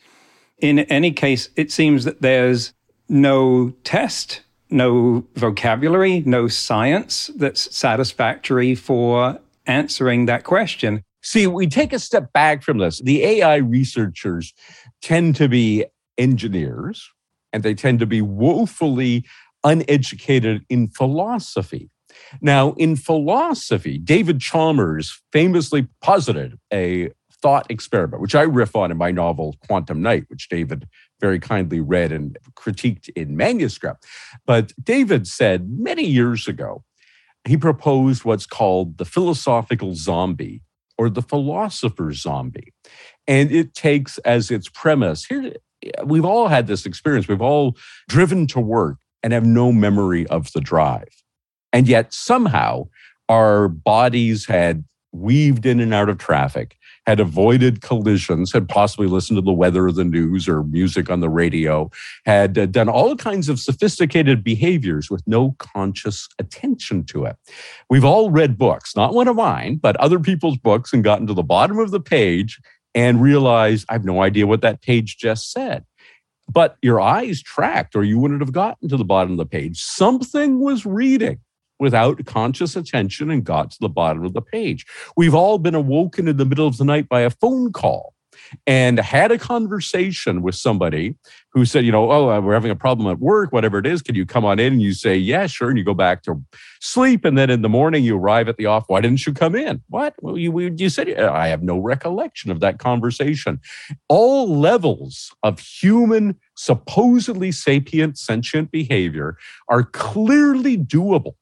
in 0.60 0.80
any 0.80 1.12
case, 1.12 1.50
it 1.56 1.72
seems 1.72 2.04
that 2.06 2.22
there's 2.22 2.74
no 3.10 3.70
test, 3.84 4.42
no 4.70 5.26
vocabulary, 5.36 6.22
no 6.26 6.48
science 6.48 7.30
that's 7.36 7.76
satisfactory 7.76 8.76
for 8.76 9.40
answering 9.66 10.26
that 10.26 10.44
question. 10.44 11.04
See, 11.22 11.48
we 11.48 11.68
take 11.68 11.94
a 11.94 12.00
step 12.00 12.32
back 12.34 12.64
from 12.64 12.78
this. 12.78 13.00
The 13.00 13.24
AI 13.24 13.58
researchers 13.58 14.54
tend 15.02 15.36
to 15.38 15.48
be 15.48 15.86
engineers 16.18 17.10
and 17.54 17.64
they 17.64 17.74
tend 17.74 18.00
to 18.00 18.06
be 18.06 18.22
woefully 18.22 19.26
uneducated 19.64 20.66
in 20.70 20.88
philosophy. 20.88 21.90
Now, 22.42 22.74
in 22.74 22.96
philosophy, 22.96 23.98
David 23.98 24.40
Chalmers 24.40 25.22
famously 25.32 25.88
posited 26.02 26.58
a 26.74 27.12
thought 27.42 27.70
experiment, 27.70 28.22
which 28.22 28.36
I 28.36 28.42
riff 28.42 28.76
on 28.76 28.92
in 28.92 28.98
my 28.98 29.12
novel 29.12 29.56
Quantum 29.68 30.02
Night, 30.02 30.26
which 30.28 30.50
David 30.50 30.88
very 31.20 31.40
kindly 31.40 31.80
read 31.80 32.12
and 32.12 32.38
critiqued 32.56 33.10
in 33.16 33.38
manuscript. 33.38 34.06
But 34.46 34.74
David 34.84 35.28
said 35.28 35.70
many 35.70 36.04
years 36.04 36.48
ago, 36.48 36.84
he 37.48 37.58
proposed 37.58 38.26
what's 38.26 38.46
called 38.46 38.98
the 38.98 39.06
philosophical 39.06 39.96
zombie 39.96 40.62
or 40.98 41.10
the 41.10 41.22
philosopher's 41.22 42.22
zombie. 42.22 42.74
And 43.28 43.52
it 43.52 43.74
takes 43.74 44.18
as 44.20 44.52
its 44.52 44.70
premise 44.70 45.26
here, 45.26 45.54
we've 46.04 46.26
all 46.26 46.48
had 46.48 46.68
this 46.68 46.86
experience. 46.86 47.28
We've 47.28 47.42
all 47.42 47.78
driven 48.10 48.48
to 48.48 48.60
work 48.60 48.98
and 49.24 49.34
have 49.34 49.46
no 49.46 49.72
memory 49.72 50.26
of 50.28 50.52
the 50.54 50.62
drive. 50.62 51.24
And 51.72 51.88
yet 51.88 52.14
somehow 52.14 52.88
our 53.30 53.68
bodies 53.68 54.46
had 54.46 54.86
weaved 55.12 55.66
in 55.66 55.80
and 55.80 55.94
out 55.94 56.10
of 56.10 56.18
traffic 56.18 56.78
had 57.08 57.22
avoided 57.22 57.80
collisions, 57.82 58.52
had 58.52 58.68
possibly 58.68 59.08
listened 59.08 59.38
to 59.38 59.42
the 59.42 59.54
weather 59.54 59.88
or 59.88 59.94
the 59.94 60.04
news 60.04 60.46
or 60.46 60.62
music 60.64 61.10
on 61.10 61.22
the 61.22 61.30
radio, 61.30 61.90
had 62.26 62.58
uh, 62.58 62.66
done 62.66 62.90
all 62.90 63.16
kinds 63.16 63.48
of 63.48 63.62
sophisticated 63.62 64.44
behaviors 64.44 65.10
with 65.10 65.26
no 65.26 65.56
conscious 65.58 66.28
attention 66.38 67.06
to 67.06 67.24
it. 67.24 67.38
We've 67.90 68.04
all 68.04 68.30
read 68.30 68.58
books, 68.58 68.94
not 68.94 69.14
one 69.14 69.30
of 69.30 69.38
mine, 69.38 69.78
but 69.78 69.96
other 69.96 70.20
people's 70.20 70.58
books, 70.58 70.92
and 70.92 71.02
gotten 71.02 71.28
to 71.28 71.34
the 71.34 71.44
bottom 71.44 71.80
of 71.80 71.92
the 71.92 72.02
page 72.02 72.60
and 72.94 73.22
realized 73.22 73.86
I 73.88 73.94
have 73.94 74.04
no 74.04 74.22
idea 74.22 74.46
what 74.46 74.62
that 74.62 74.82
page 74.82 75.18
just 75.18 75.54
said. 75.54 75.86
But 76.52 76.76
your 76.82 77.00
eyes 77.00 77.42
tracked, 77.42 77.96
or 77.96 78.04
you 78.04 78.20
wouldn't 78.20 78.42
have 78.42 78.52
gotten 78.52 78.90
to 78.90 78.98
the 78.98 79.06
bottom 79.06 79.32
of 79.32 79.38
the 79.38 79.46
page. 79.46 79.82
Something 79.82 80.60
was 80.60 80.86
reading 80.86 81.40
without 81.80 82.26
conscious 82.26 82.76
attention 82.76 83.30
and 83.30 83.44
got 83.44 83.72
to 83.72 83.78
the 83.80 83.90
bottom 83.90 84.26
of 84.26 84.34
the 84.34 84.42
page. 84.42 84.86
We've 85.16 85.36
all 85.36 85.58
been 85.58 85.76
awoken 85.76 86.28
in 86.28 86.38
the 86.38 86.46
middle 86.46 86.68
of 86.68 86.78
the 86.78 86.86
night 86.86 87.10
by 87.10 87.22
a 87.22 87.30
phone 87.30 87.72
call 87.72 88.14
and 88.66 89.00
had 89.00 89.32
a 89.32 89.38
conversation 89.38 90.42
with 90.42 90.56
somebody 90.56 91.16
who 91.52 91.66
said, 91.66 91.86
you 91.86 91.92
know, 91.92 92.12
oh, 92.12 92.30
uh, 92.30 92.42
we're 92.42 92.54
having 92.54 92.72
a 92.72 92.76
problem 92.76 93.10
at 93.10 93.20
work, 93.20 93.52
whatever 93.52 93.80
it 93.80 93.86
is. 93.86 94.02
Can 94.02 94.16
you 94.16 94.26
come 94.26 94.46
on 94.46 94.60
in? 94.60 94.74
And 94.74 94.82
you 94.82 94.94
say, 94.94 95.18
yeah, 95.18 95.48
sure. 95.48 95.70
And 95.70 95.78
you 95.78 95.84
go 95.84 95.94
back 95.94 96.24
to 96.24 96.42
sleep. 96.80 97.26
And 97.26 97.38
then 97.38 97.50
in 97.50 97.62
the 97.62 97.70
morning, 97.70 98.04
you 98.04 98.18
arrive 98.18 98.48
at 98.48 98.58
the 98.58 98.66
office. 98.66 98.88
Why 98.90 99.02
didn't 99.02 99.26
you 99.26 99.34
come 99.34 99.56
in? 99.56 99.82
What? 99.90 100.16
Well, 100.22 100.38
you, 100.38 100.58
you 100.60 100.90
said, 100.90 101.10
I 101.20 101.48
have 101.48 101.64
no 101.64 101.78
recollection 101.78 102.52
of 102.52 102.60
that 102.60 102.80
conversation. 102.80 103.60
All 104.08 104.60
levels 104.60 105.32
of 105.44 105.60
human, 105.60 106.40
supposedly 106.56 107.52
sapient, 107.52 108.18
sentient 108.18 108.72
behavior 108.72 109.38
are 109.70 109.84
clearly 109.84 110.78
doable 110.78 111.36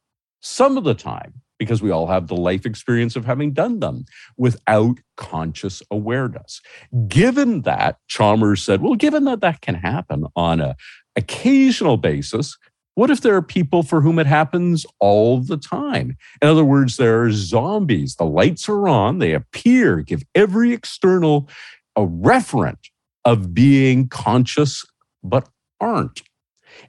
some 0.46 0.78
of 0.78 0.84
the 0.84 0.94
time 0.94 1.34
because 1.58 1.82
we 1.82 1.90
all 1.90 2.08
have 2.08 2.28
the 2.28 2.36
life 2.36 2.66
experience 2.66 3.16
of 3.16 3.26
having 3.26 3.52
done 3.52 3.80
them 3.80 4.06
without 4.38 4.98
conscious 5.18 5.82
awareness. 5.90 6.62
Given 7.08 7.62
that, 7.62 7.98
Chalmers 8.08 8.62
said, 8.62 8.82
well, 8.82 8.96
given 8.96 9.24
that 9.26 9.42
that 9.42 9.62
can 9.62 9.76
happen 9.76 10.26
on 10.36 10.60
a 10.60 10.76
occasional 11.16 11.98
basis, 11.98 12.58
what 12.96 13.10
if 13.10 13.22
there 13.22 13.36
are 13.36 13.42
people 13.42 13.84
for 13.84 14.02
whom 14.02 14.20
it 14.20 14.28
happens 14.28 14.86
all 15.00 15.40
the 15.40 15.58
time? 15.58 16.18
In 16.42 16.48
other 16.48 16.64
words, 16.64 16.98
there 16.98 17.24
are 17.24 17.32
zombies. 17.32 18.16
The 18.16 18.26
lights 18.26 18.70
are 18.70 18.88
on, 18.88 19.20
they 19.20 19.34
appear, 19.34 20.02
give 20.02 20.24
every 20.34 20.74
external 20.74 21.50
a 21.96 22.02
referent 22.02 22.90
of 23.24 23.54
being 23.54 24.08
conscious, 24.08 24.86
but 25.24 25.50
aren't. 25.80 26.22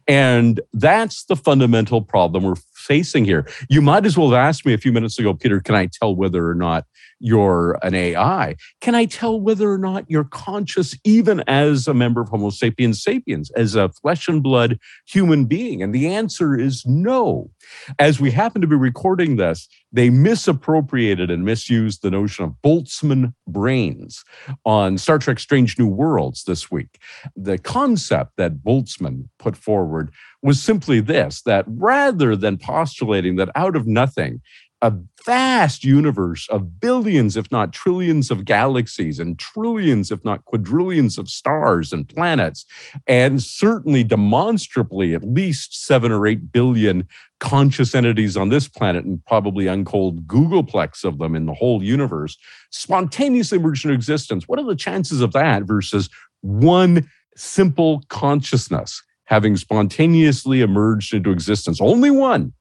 And 0.06 0.60
that's 0.72 1.24
the 1.24 1.36
fundamental 1.36 2.02
problem 2.02 2.44
we're 2.44 2.56
facing 2.74 3.24
here. 3.24 3.48
You 3.68 3.82
might 3.82 4.06
as 4.06 4.16
well 4.16 4.30
have 4.30 4.38
asked 4.38 4.64
me 4.64 4.72
a 4.72 4.78
few 4.78 4.92
minutes 4.92 5.18
ago, 5.18 5.34
Peter, 5.34 5.60
can 5.60 5.74
I 5.74 5.86
tell 5.86 6.14
whether 6.14 6.48
or 6.48 6.54
not 6.54 6.84
you're 7.18 7.78
an 7.82 7.94
AI? 7.94 8.56
Can 8.80 8.94
I 8.94 9.06
tell 9.06 9.40
whether 9.40 9.70
or 9.70 9.78
not 9.78 10.04
you're 10.08 10.24
conscious, 10.24 10.96
even 11.04 11.42
as 11.46 11.86
a 11.86 11.94
member 11.94 12.20
of 12.20 12.28
Homo 12.28 12.50
sapiens 12.50 13.02
sapiens, 13.02 13.50
as 13.52 13.74
a 13.74 13.88
flesh 13.88 14.28
and 14.28 14.42
blood 14.42 14.78
human 15.06 15.46
being? 15.46 15.82
And 15.82 15.94
the 15.94 16.08
answer 16.08 16.58
is 16.58 16.84
no. 16.86 17.50
As 17.98 18.20
we 18.20 18.30
happen 18.30 18.60
to 18.60 18.66
be 18.66 18.76
recording 18.76 19.36
this, 19.36 19.68
they 19.92 20.10
misappropriated 20.10 21.30
and 21.30 21.44
misused 21.44 22.02
the 22.02 22.10
notion 22.10 22.44
of 22.44 22.54
Boltzmann 22.62 23.32
brains 23.46 24.24
on 24.64 24.98
Star 24.98 25.18
Trek 25.18 25.38
Strange 25.38 25.78
New 25.78 25.86
Worlds 25.86 26.44
this 26.44 26.70
week. 26.70 26.98
The 27.34 27.58
concept 27.58 28.32
that 28.36 28.62
Boltzmann 28.62 29.28
put 29.38 29.56
forward 29.56 30.12
was 30.42 30.62
simply 30.62 31.00
this 31.00 31.42
that 31.42 31.64
rather 31.66 32.36
than 32.36 32.58
postulating 32.58 33.36
that 33.36 33.48
out 33.54 33.74
of 33.74 33.86
nothing, 33.86 34.40
a 34.82 34.92
vast 35.24 35.84
universe 35.84 36.46
of 36.50 36.80
billions, 36.80 37.36
if 37.36 37.50
not 37.50 37.72
trillions, 37.72 38.30
of 38.30 38.44
galaxies 38.44 39.18
and 39.18 39.38
trillions, 39.38 40.10
if 40.10 40.22
not 40.24 40.44
quadrillions, 40.44 41.16
of 41.16 41.30
stars 41.30 41.92
and 41.92 42.08
planets, 42.08 42.66
and 43.06 43.42
certainly 43.42 44.04
demonstrably 44.04 45.14
at 45.14 45.24
least 45.24 45.86
seven 45.86 46.12
or 46.12 46.26
eight 46.26 46.52
billion 46.52 47.08
conscious 47.40 47.94
entities 47.94 48.36
on 48.36 48.50
this 48.50 48.68
planet 48.68 49.04
and 49.04 49.24
probably 49.24 49.66
untold 49.66 50.26
googolplex 50.26 51.04
of 51.04 51.18
them 51.18 51.34
in 51.34 51.46
the 51.46 51.54
whole 51.54 51.82
universe 51.82 52.36
spontaneously 52.70 53.58
emerged 53.58 53.84
into 53.84 53.94
existence. 53.94 54.46
What 54.46 54.58
are 54.58 54.66
the 54.66 54.76
chances 54.76 55.20
of 55.22 55.32
that 55.32 55.62
versus 55.62 56.10
one 56.42 57.08
simple 57.34 58.02
consciousness 58.08 59.02
having 59.24 59.56
spontaneously 59.56 60.60
emerged 60.60 61.14
into 61.14 61.30
existence? 61.30 61.80
Only 61.80 62.10
one 62.10 62.52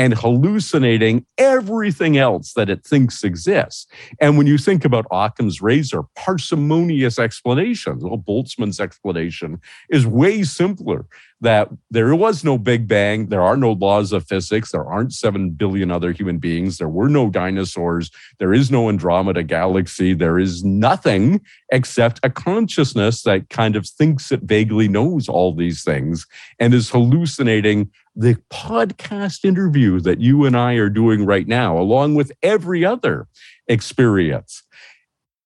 and 0.00 0.14
hallucinating 0.14 1.26
everything 1.36 2.16
else 2.16 2.54
that 2.54 2.70
it 2.70 2.82
thinks 2.86 3.22
exists. 3.22 3.86
And 4.18 4.38
when 4.38 4.46
you 4.46 4.56
think 4.56 4.86
about 4.86 5.04
Occam's 5.12 5.60
razor, 5.60 6.04
parsimonious 6.16 7.18
explanations, 7.18 8.02
well, 8.02 8.16
Boltzmann's 8.16 8.80
explanation 8.80 9.60
is 9.90 10.06
way 10.06 10.42
simpler 10.42 11.04
that 11.40 11.70
there 11.90 12.14
was 12.14 12.44
no 12.44 12.58
Big 12.58 12.86
Bang, 12.86 13.28
there 13.28 13.42
are 13.42 13.56
no 13.56 13.72
laws 13.72 14.12
of 14.12 14.26
physics, 14.26 14.72
there 14.72 14.84
aren't 14.84 15.14
7 15.14 15.50
billion 15.50 15.90
other 15.90 16.12
human 16.12 16.38
beings, 16.38 16.78
there 16.78 16.88
were 16.88 17.08
no 17.08 17.30
dinosaurs, 17.30 18.10
there 18.38 18.52
is 18.52 18.70
no 18.70 18.88
Andromeda 18.88 19.42
galaxy, 19.42 20.12
there 20.12 20.38
is 20.38 20.62
nothing 20.64 21.40
except 21.72 22.20
a 22.22 22.30
consciousness 22.30 23.22
that 23.22 23.48
kind 23.48 23.74
of 23.74 23.88
thinks 23.88 24.30
it 24.30 24.42
vaguely 24.42 24.86
knows 24.86 25.28
all 25.28 25.54
these 25.54 25.82
things 25.82 26.26
and 26.58 26.74
is 26.74 26.90
hallucinating 26.90 27.90
the 28.14 28.36
podcast 28.52 29.44
interview 29.44 30.00
that 30.00 30.20
you 30.20 30.44
and 30.44 30.56
I 30.56 30.74
are 30.74 30.90
doing 30.90 31.24
right 31.24 31.46
now, 31.46 31.78
along 31.78 32.16
with 32.16 32.32
every 32.42 32.84
other 32.84 33.28
experience. 33.66 34.62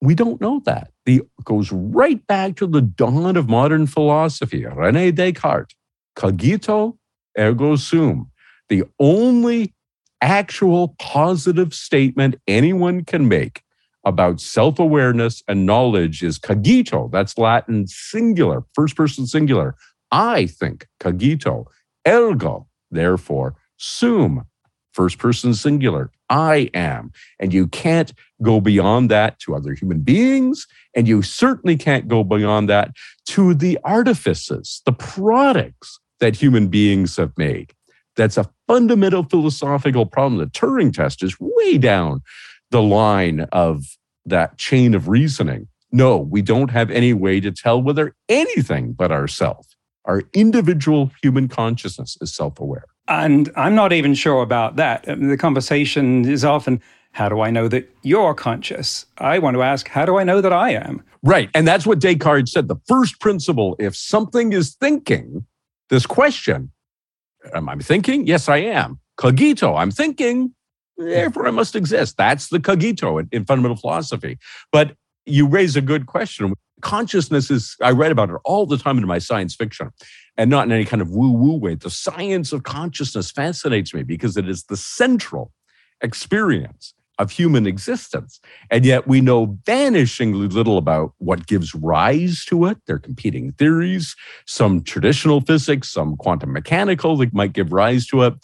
We 0.00 0.14
don't 0.14 0.40
know 0.40 0.60
that. 0.64 0.90
The 1.06 1.22
goes 1.44 1.70
right 1.70 2.26
back 2.26 2.56
to 2.56 2.66
the 2.66 2.80
dawn 2.80 3.36
of 3.36 3.48
modern 3.48 3.86
philosophy. 3.86 4.64
Rene 4.66 5.12
Descartes, 5.12 5.74
cogito 6.16 6.96
ergo 7.38 7.76
sum. 7.76 8.30
The 8.68 8.84
only 8.98 9.74
actual 10.20 10.94
positive 10.98 11.74
statement 11.74 12.36
anyone 12.46 13.04
can 13.04 13.28
make 13.28 13.62
about 14.04 14.40
self 14.40 14.78
awareness 14.78 15.42
and 15.48 15.66
knowledge 15.66 16.22
is 16.22 16.38
cogito. 16.38 17.10
That's 17.10 17.38
Latin 17.38 17.86
singular, 17.86 18.64
first 18.74 18.96
person 18.96 19.26
singular. 19.26 19.74
I 20.10 20.46
think 20.46 20.86
cogito. 21.00 21.66
Ergo, 22.06 22.66
therefore, 22.90 23.56
sum, 23.78 24.46
first 24.92 25.18
person 25.18 25.54
singular, 25.54 26.10
I 26.28 26.70
am. 26.74 27.12
And 27.40 27.52
you 27.52 27.66
can't 27.66 28.12
go 28.42 28.60
beyond 28.60 29.10
that 29.10 29.38
to 29.40 29.54
other 29.54 29.74
human 29.74 30.00
beings. 30.00 30.66
And 30.94 31.08
you 31.08 31.22
certainly 31.22 31.76
can't 31.76 32.08
go 32.08 32.22
beyond 32.22 32.68
that 32.68 32.92
to 33.28 33.54
the 33.54 33.78
artifices, 33.84 34.82
the 34.84 34.92
products 34.92 35.98
that 36.24 36.36
human 36.36 36.68
beings 36.68 37.18
have 37.18 37.36
made. 37.36 37.74
That's 38.16 38.38
a 38.38 38.48
fundamental 38.66 39.24
philosophical 39.24 40.06
problem. 40.06 40.38
The 40.38 40.46
Turing 40.46 40.90
test 40.90 41.22
is 41.22 41.36
way 41.38 41.76
down 41.76 42.22
the 42.70 42.80
line 42.80 43.40
of 43.52 43.84
that 44.24 44.56
chain 44.56 44.94
of 44.94 45.06
reasoning. 45.06 45.68
No, 45.92 46.16
we 46.16 46.40
don't 46.40 46.70
have 46.70 46.90
any 46.90 47.12
way 47.12 47.40
to 47.40 47.50
tell 47.50 47.82
whether 47.82 48.16
anything 48.30 48.94
but 48.94 49.12
ourselves 49.12 49.76
our 50.06 50.22
individual 50.32 51.10
human 51.22 51.46
consciousness 51.46 52.16
is 52.22 52.34
self 52.34 52.58
aware. 52.58 52.86
And 53.06 53.50
I'm 53.54 53.74
not 53.74 53.92
even 53.92 54.14
sure 54.14 54.42
about 54.42 54.76
that. 54.76 55.06
Uh, 55.06 55.16
the 55.18 55.36
conversation 55.36 56.26
is 56.26 56.42
often, 56.42 56.80
how 57.12 57.28
do 57.28 57.42
I 57.42 57.50
know 57.50 57.68
that 57.68 57.90
you're 58.02 58.34
conscious? 58.34 59.04
I 59.18 59.38
want 59.38 59.56
to 59.56 59.62
ask, 59.62 59.88
how 59.88 60.06
do 60.06 60.16
I 60.18 60.24
know 60.24 60.40
that 60.40 60.54
I 60.54 60.70
am? 60.70 61.02
Right. 61.22 61.50
And 61.54 61.68
that's 61.68 61.86
what 61.86 62.00
Descartes 62.00 62.52
said. 62.52 62.68
The 62.68 62.80
first 62.86 63.20
principle 63.20 63.76
if 63.78 63.94
something 63.94 64.54
is 64.54 64.74
thinking 64.74 65.44
this 65.90 66.06
question, 66.06 66.72
am 67.54 67.68
I 67.68 67.76
thinking? 67.76 68.26
Yes, 68.26 68.48
I 68.48 68.58
am. 68.58 69.00
Cogito, 69.16 69.76
I'm 69.76 69.90
thinking, 69.90 70.54
therefore 70.96 71.46
I 71.46 71.50
must 71.50 71.76
exist. 71.76 72.16
That's 72.16 72.48
the 72.48 72.58
cogito 72.58 73.18
in, 73.18 73.28
in 73.30 73.44
fundamental 73.44 73.76
philosophy. 73.76 74.38
But 74.72 74.96
you 75.26 75.46
raise 75.46 75.76
a 75.76 75.80
good 75.80 76.06
question 76.06 76.54
consciousness 76.84 77.50
is, 77.50 77.76
I 77.80 77.90
write 77.90 78.12
about 78.12 78.30
it 78.30 78.36
all 78.44 78.66
the 78.66 78.76
time 78.76 78.98
in 78.98 79.06
my 79.06 79.18
science 79.18 79.54
fiction 79.54 79.90
and 80.36 80.50
not 80.50 80.66
in 80.66 80.72
any 80.72 80.84
kind 80.84 81.02
of 81.02 81.10
woo 81.10 81.32
woo 81.32 81.56
way. 81.56 81.74
The 81.74 81.90
science 81.90 82.52
of 82.52 82.62
consciousness 82.62 83.30
fascinates 83.30 83.92
me 83.94 84.04
because 84.04 84.36
it 84.36 84.48
is 84.48 84.64
the 84.64 84.76
central 84.76 85.52
experience 86.00 86.94
of 87.18 87.30
human 87.30 87.66
existence. 87.66 88.40
And 88.70 88.84
yet 88.84 89.06
we 89.06 89.20
know 89.20 89.58
vanishingly 89.64 90.52
little 90.52 90.78
about 90.78 91.12
what 91.18 91.46
gives 91.46 91.74
rise 91.74 92.44
to 92.46 92.66
it. 92.66 92.78
There 92.86 92.96
are 92.96 93.00
competing 93.00 93.52
theories, 93.52 94.16
some 94.46 94.82
traditional 94.82 95.40
physics, 95.40 95.90
some 95.90 96.16
quantum 96.16 96.52
mechanical 96.52 97.16
that 97.18 97.32
might 97.32 97.52
give 97.52 97.72
rise 97.72 98.06
to 98.08 98.22
it 98.22 98.34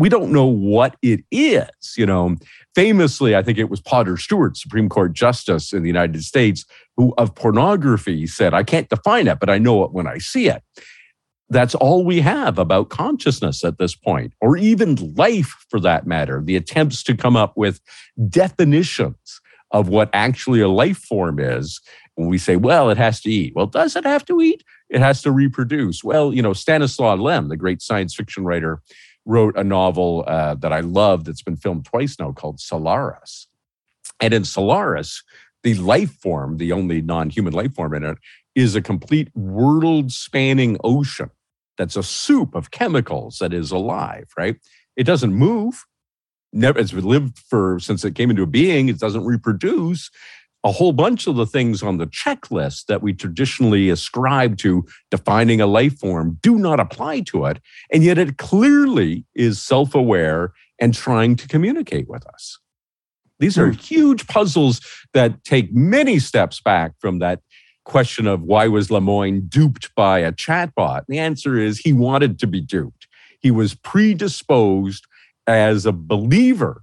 we 0.00 0.08
don't 0.08 0.32
know 0.32 0.46
what 0.46 0.96
it 1.02 1.20
is. 1.30 1.94
You 1.96 2.06
know, 2.06 2.36
famously, 2.74 3.36
I 3.36 3.42
think 3.42 3.58
it 3.58 3.68
was 3.68 3.82
Potter 3.82 4.16
Stewart, 4.16 4.56
Supreme 4.56 4.88
Court 4.88 5.12
Justice 5.12 5.74
in 5.74 5.82
the 5.82 5.88
United 5.88 6.24
States, 6.24 6.64
who 6.96 7.12
of 7.18 7.34
pornography 7.34 8.26
said, 8.26 8.54
I 8.54 8.62
can't 8.62 8.88
define 8.88 9.28
it, 9.28 9.38
but 9.38 9.50
I 9.50 9.58
know 9.58 9.84
it 9.84 9.92
when 9.92 10.06
I 10.06 10.16
see 10.16 10.48
it. 10.48 10.62
That's 11.50 11.74
all 11.74 12.04
we 12.04 12.20
have 12.20 12.58
about 12.58 12.90
consciousness 12.90 13.64
at 13.64 13.78
this 13.78 13.96
point, 13.96 14.32
or 14.40 14.56
even 14.56 15.14
life 15.16 15.66
for 15.68 15.80
that 15.80 16.06
matter. 16.06 16.40
The 16.42 16.54
attempts 16.54 17.02
to 17.04 17.16
come 17.16 17.36
up 17.36 17.56
with 17.56 17.80
definitions 18.28 19.40
of 19.72 19.88
what 19.88 20.10
actually 20.12 20.60
a 20.60 20.68
life 20.68 20.98
form 20.98 21.38
is. 21.40 21.80
When 22.14 22.28
we 22.28 22.38
say, 22.38 22.56
well, 22.56 22.90
it 22.90 22.98
has 22.98 23.20
to 23.22 23.30
eat. 23.30 23.54
Well, 23.56 23.66
does 23.66 23.96
it 23.96 24.04
have 24.04 24.24
to 24.26 24.40
eat? 24.40 24.62
It 24.90 25.00
has 25.00 25.22
to 25.22 25.30
reproduce. 25.30 26.04
Well, 26.04 26.34
you 26.34 26.42
know, 26.42 26.52
Stanislaw 26.52 27.14
Lem, 27.14 27.48
the 27.48 27.56
great 27.56 27.82
science 27.82 28.14
fiction 28.14 28.44
writer, 28.44 28.82
wrote 29.24 29.56
a 29.56 29.64
novel 29.64 30.24
uh, 30.26 30.54
that 30.56 30.72
I 30.72 30.80
love 30.80 31.24
that's 31.24 31.42
been 31.42 31.56
filmed 31.56 31.84
twice 31.84 32.18
now 32.18 32.32
called 32.32 32.60
Solaris. 32.60 33.48
And 34.20 34.34
in 34.34 34.44
Solaris, 34.44 35.22
the 35.62 35.74
life 35.74 36.12
form, 36.12 36.58
the 36.58 36.72
only 36.72 37.00
non 37.00 37.30
human 37.30 37.52
life 37.52 37.74
form 37.74 37.94
in 37.94 38.04
it, 38.04 38.18
is 38.54 38.74
a 38.74 38.82
complete 38.82 39.34
world 39.34 40.12
spanning 40.12 40.76
ocean 40.84 41.30
that's 41.80 41.96
a 41.96 42.02
soup 42.02 42.54
of 42.54 42.70
chemicals 42.70 43.38
that 43.38 43.54
is 43.54 43.70
alive, 43.70 44.28
right? 44.36 44.56
It 44.96 45.04
doesn't 45.04 45.32
move. 45.32 45.86
Never, 46.52 46.78
it's 46.78 46.92
lived 46.92 47.38
for 47.38 47.80
since 47.80 48.04
it 48.04 48.14
came 48.14 48.28
into 48.28 48.44
being. 48.44 48.90
It 48.90 48.98
doesn't 48.98 49.24
reproduce 49.24 50.10
a 50.62 50.72
whole 50.72 50.92
bunch 50.92 51.26
of 51.26 51.36
the 51.36 51.46
things 51.46 51.82
on 51.82 51.96
the 51.96 52.06
checklist 52.06 52.84
that 52.84 53.00
we 53.00 53.14
traditionally 53.14 53.88
ascribe 53.88 54.58
to 54.58 54.84
defining 55.10 55.62
a 55.62 55.66
life 55.66 55.98
form 55.98 56.38
do 56.42 56.58
not 56.58 56.80
apply 56.80 57.20
to 57.20 57.46
it. 57.46 57.62
And 57.90 58.04
yet 58.04 58.18
it 58.18 58.36
clearly 58.36 59.24
is 59.34 59.62
self 59.62 59.94
aware 59.94 60.52
and 60.78 60.92
trying 60.92 61.34
to 61.36 61.48
communicate 61.48 62.10
with 62.10 62.26
us. 62.26 62.58
These 63.38 63.56
are 63.56 63.68
hmm. 63.68 63.78
huge 63.78 64.26
puzzles 64.26 64.82
that 65.14 65.44
take 65.44 65.72
many 65.72 66.18
steps 66.18 66.60
back 66.60 66.92
from 66.98 67.20
that 67.20 67.40
question 67.84 68.26
of 68.26 68.42
why 68.42 68.68
was 68.68 68.88
Lemoine 68.88 69.48
duped 69.48 69.94
by 69.94 70.20
a 70.20 70.32
chatbot? 70.32 71.02
The 71.08 71.18
answer 71.18 71.58
is 71.58 71.78
he 71.78 71.92
wanted 71.92 72.38
to 72.40 72.46
be 72.46 72.60
duped. 72.60 73.06
He 73.40 73.50
was 73.50 73.74
predisposed 73.74 75.06
as 75.46 75.86
a 75.86 75.92
believer 75.92 76.82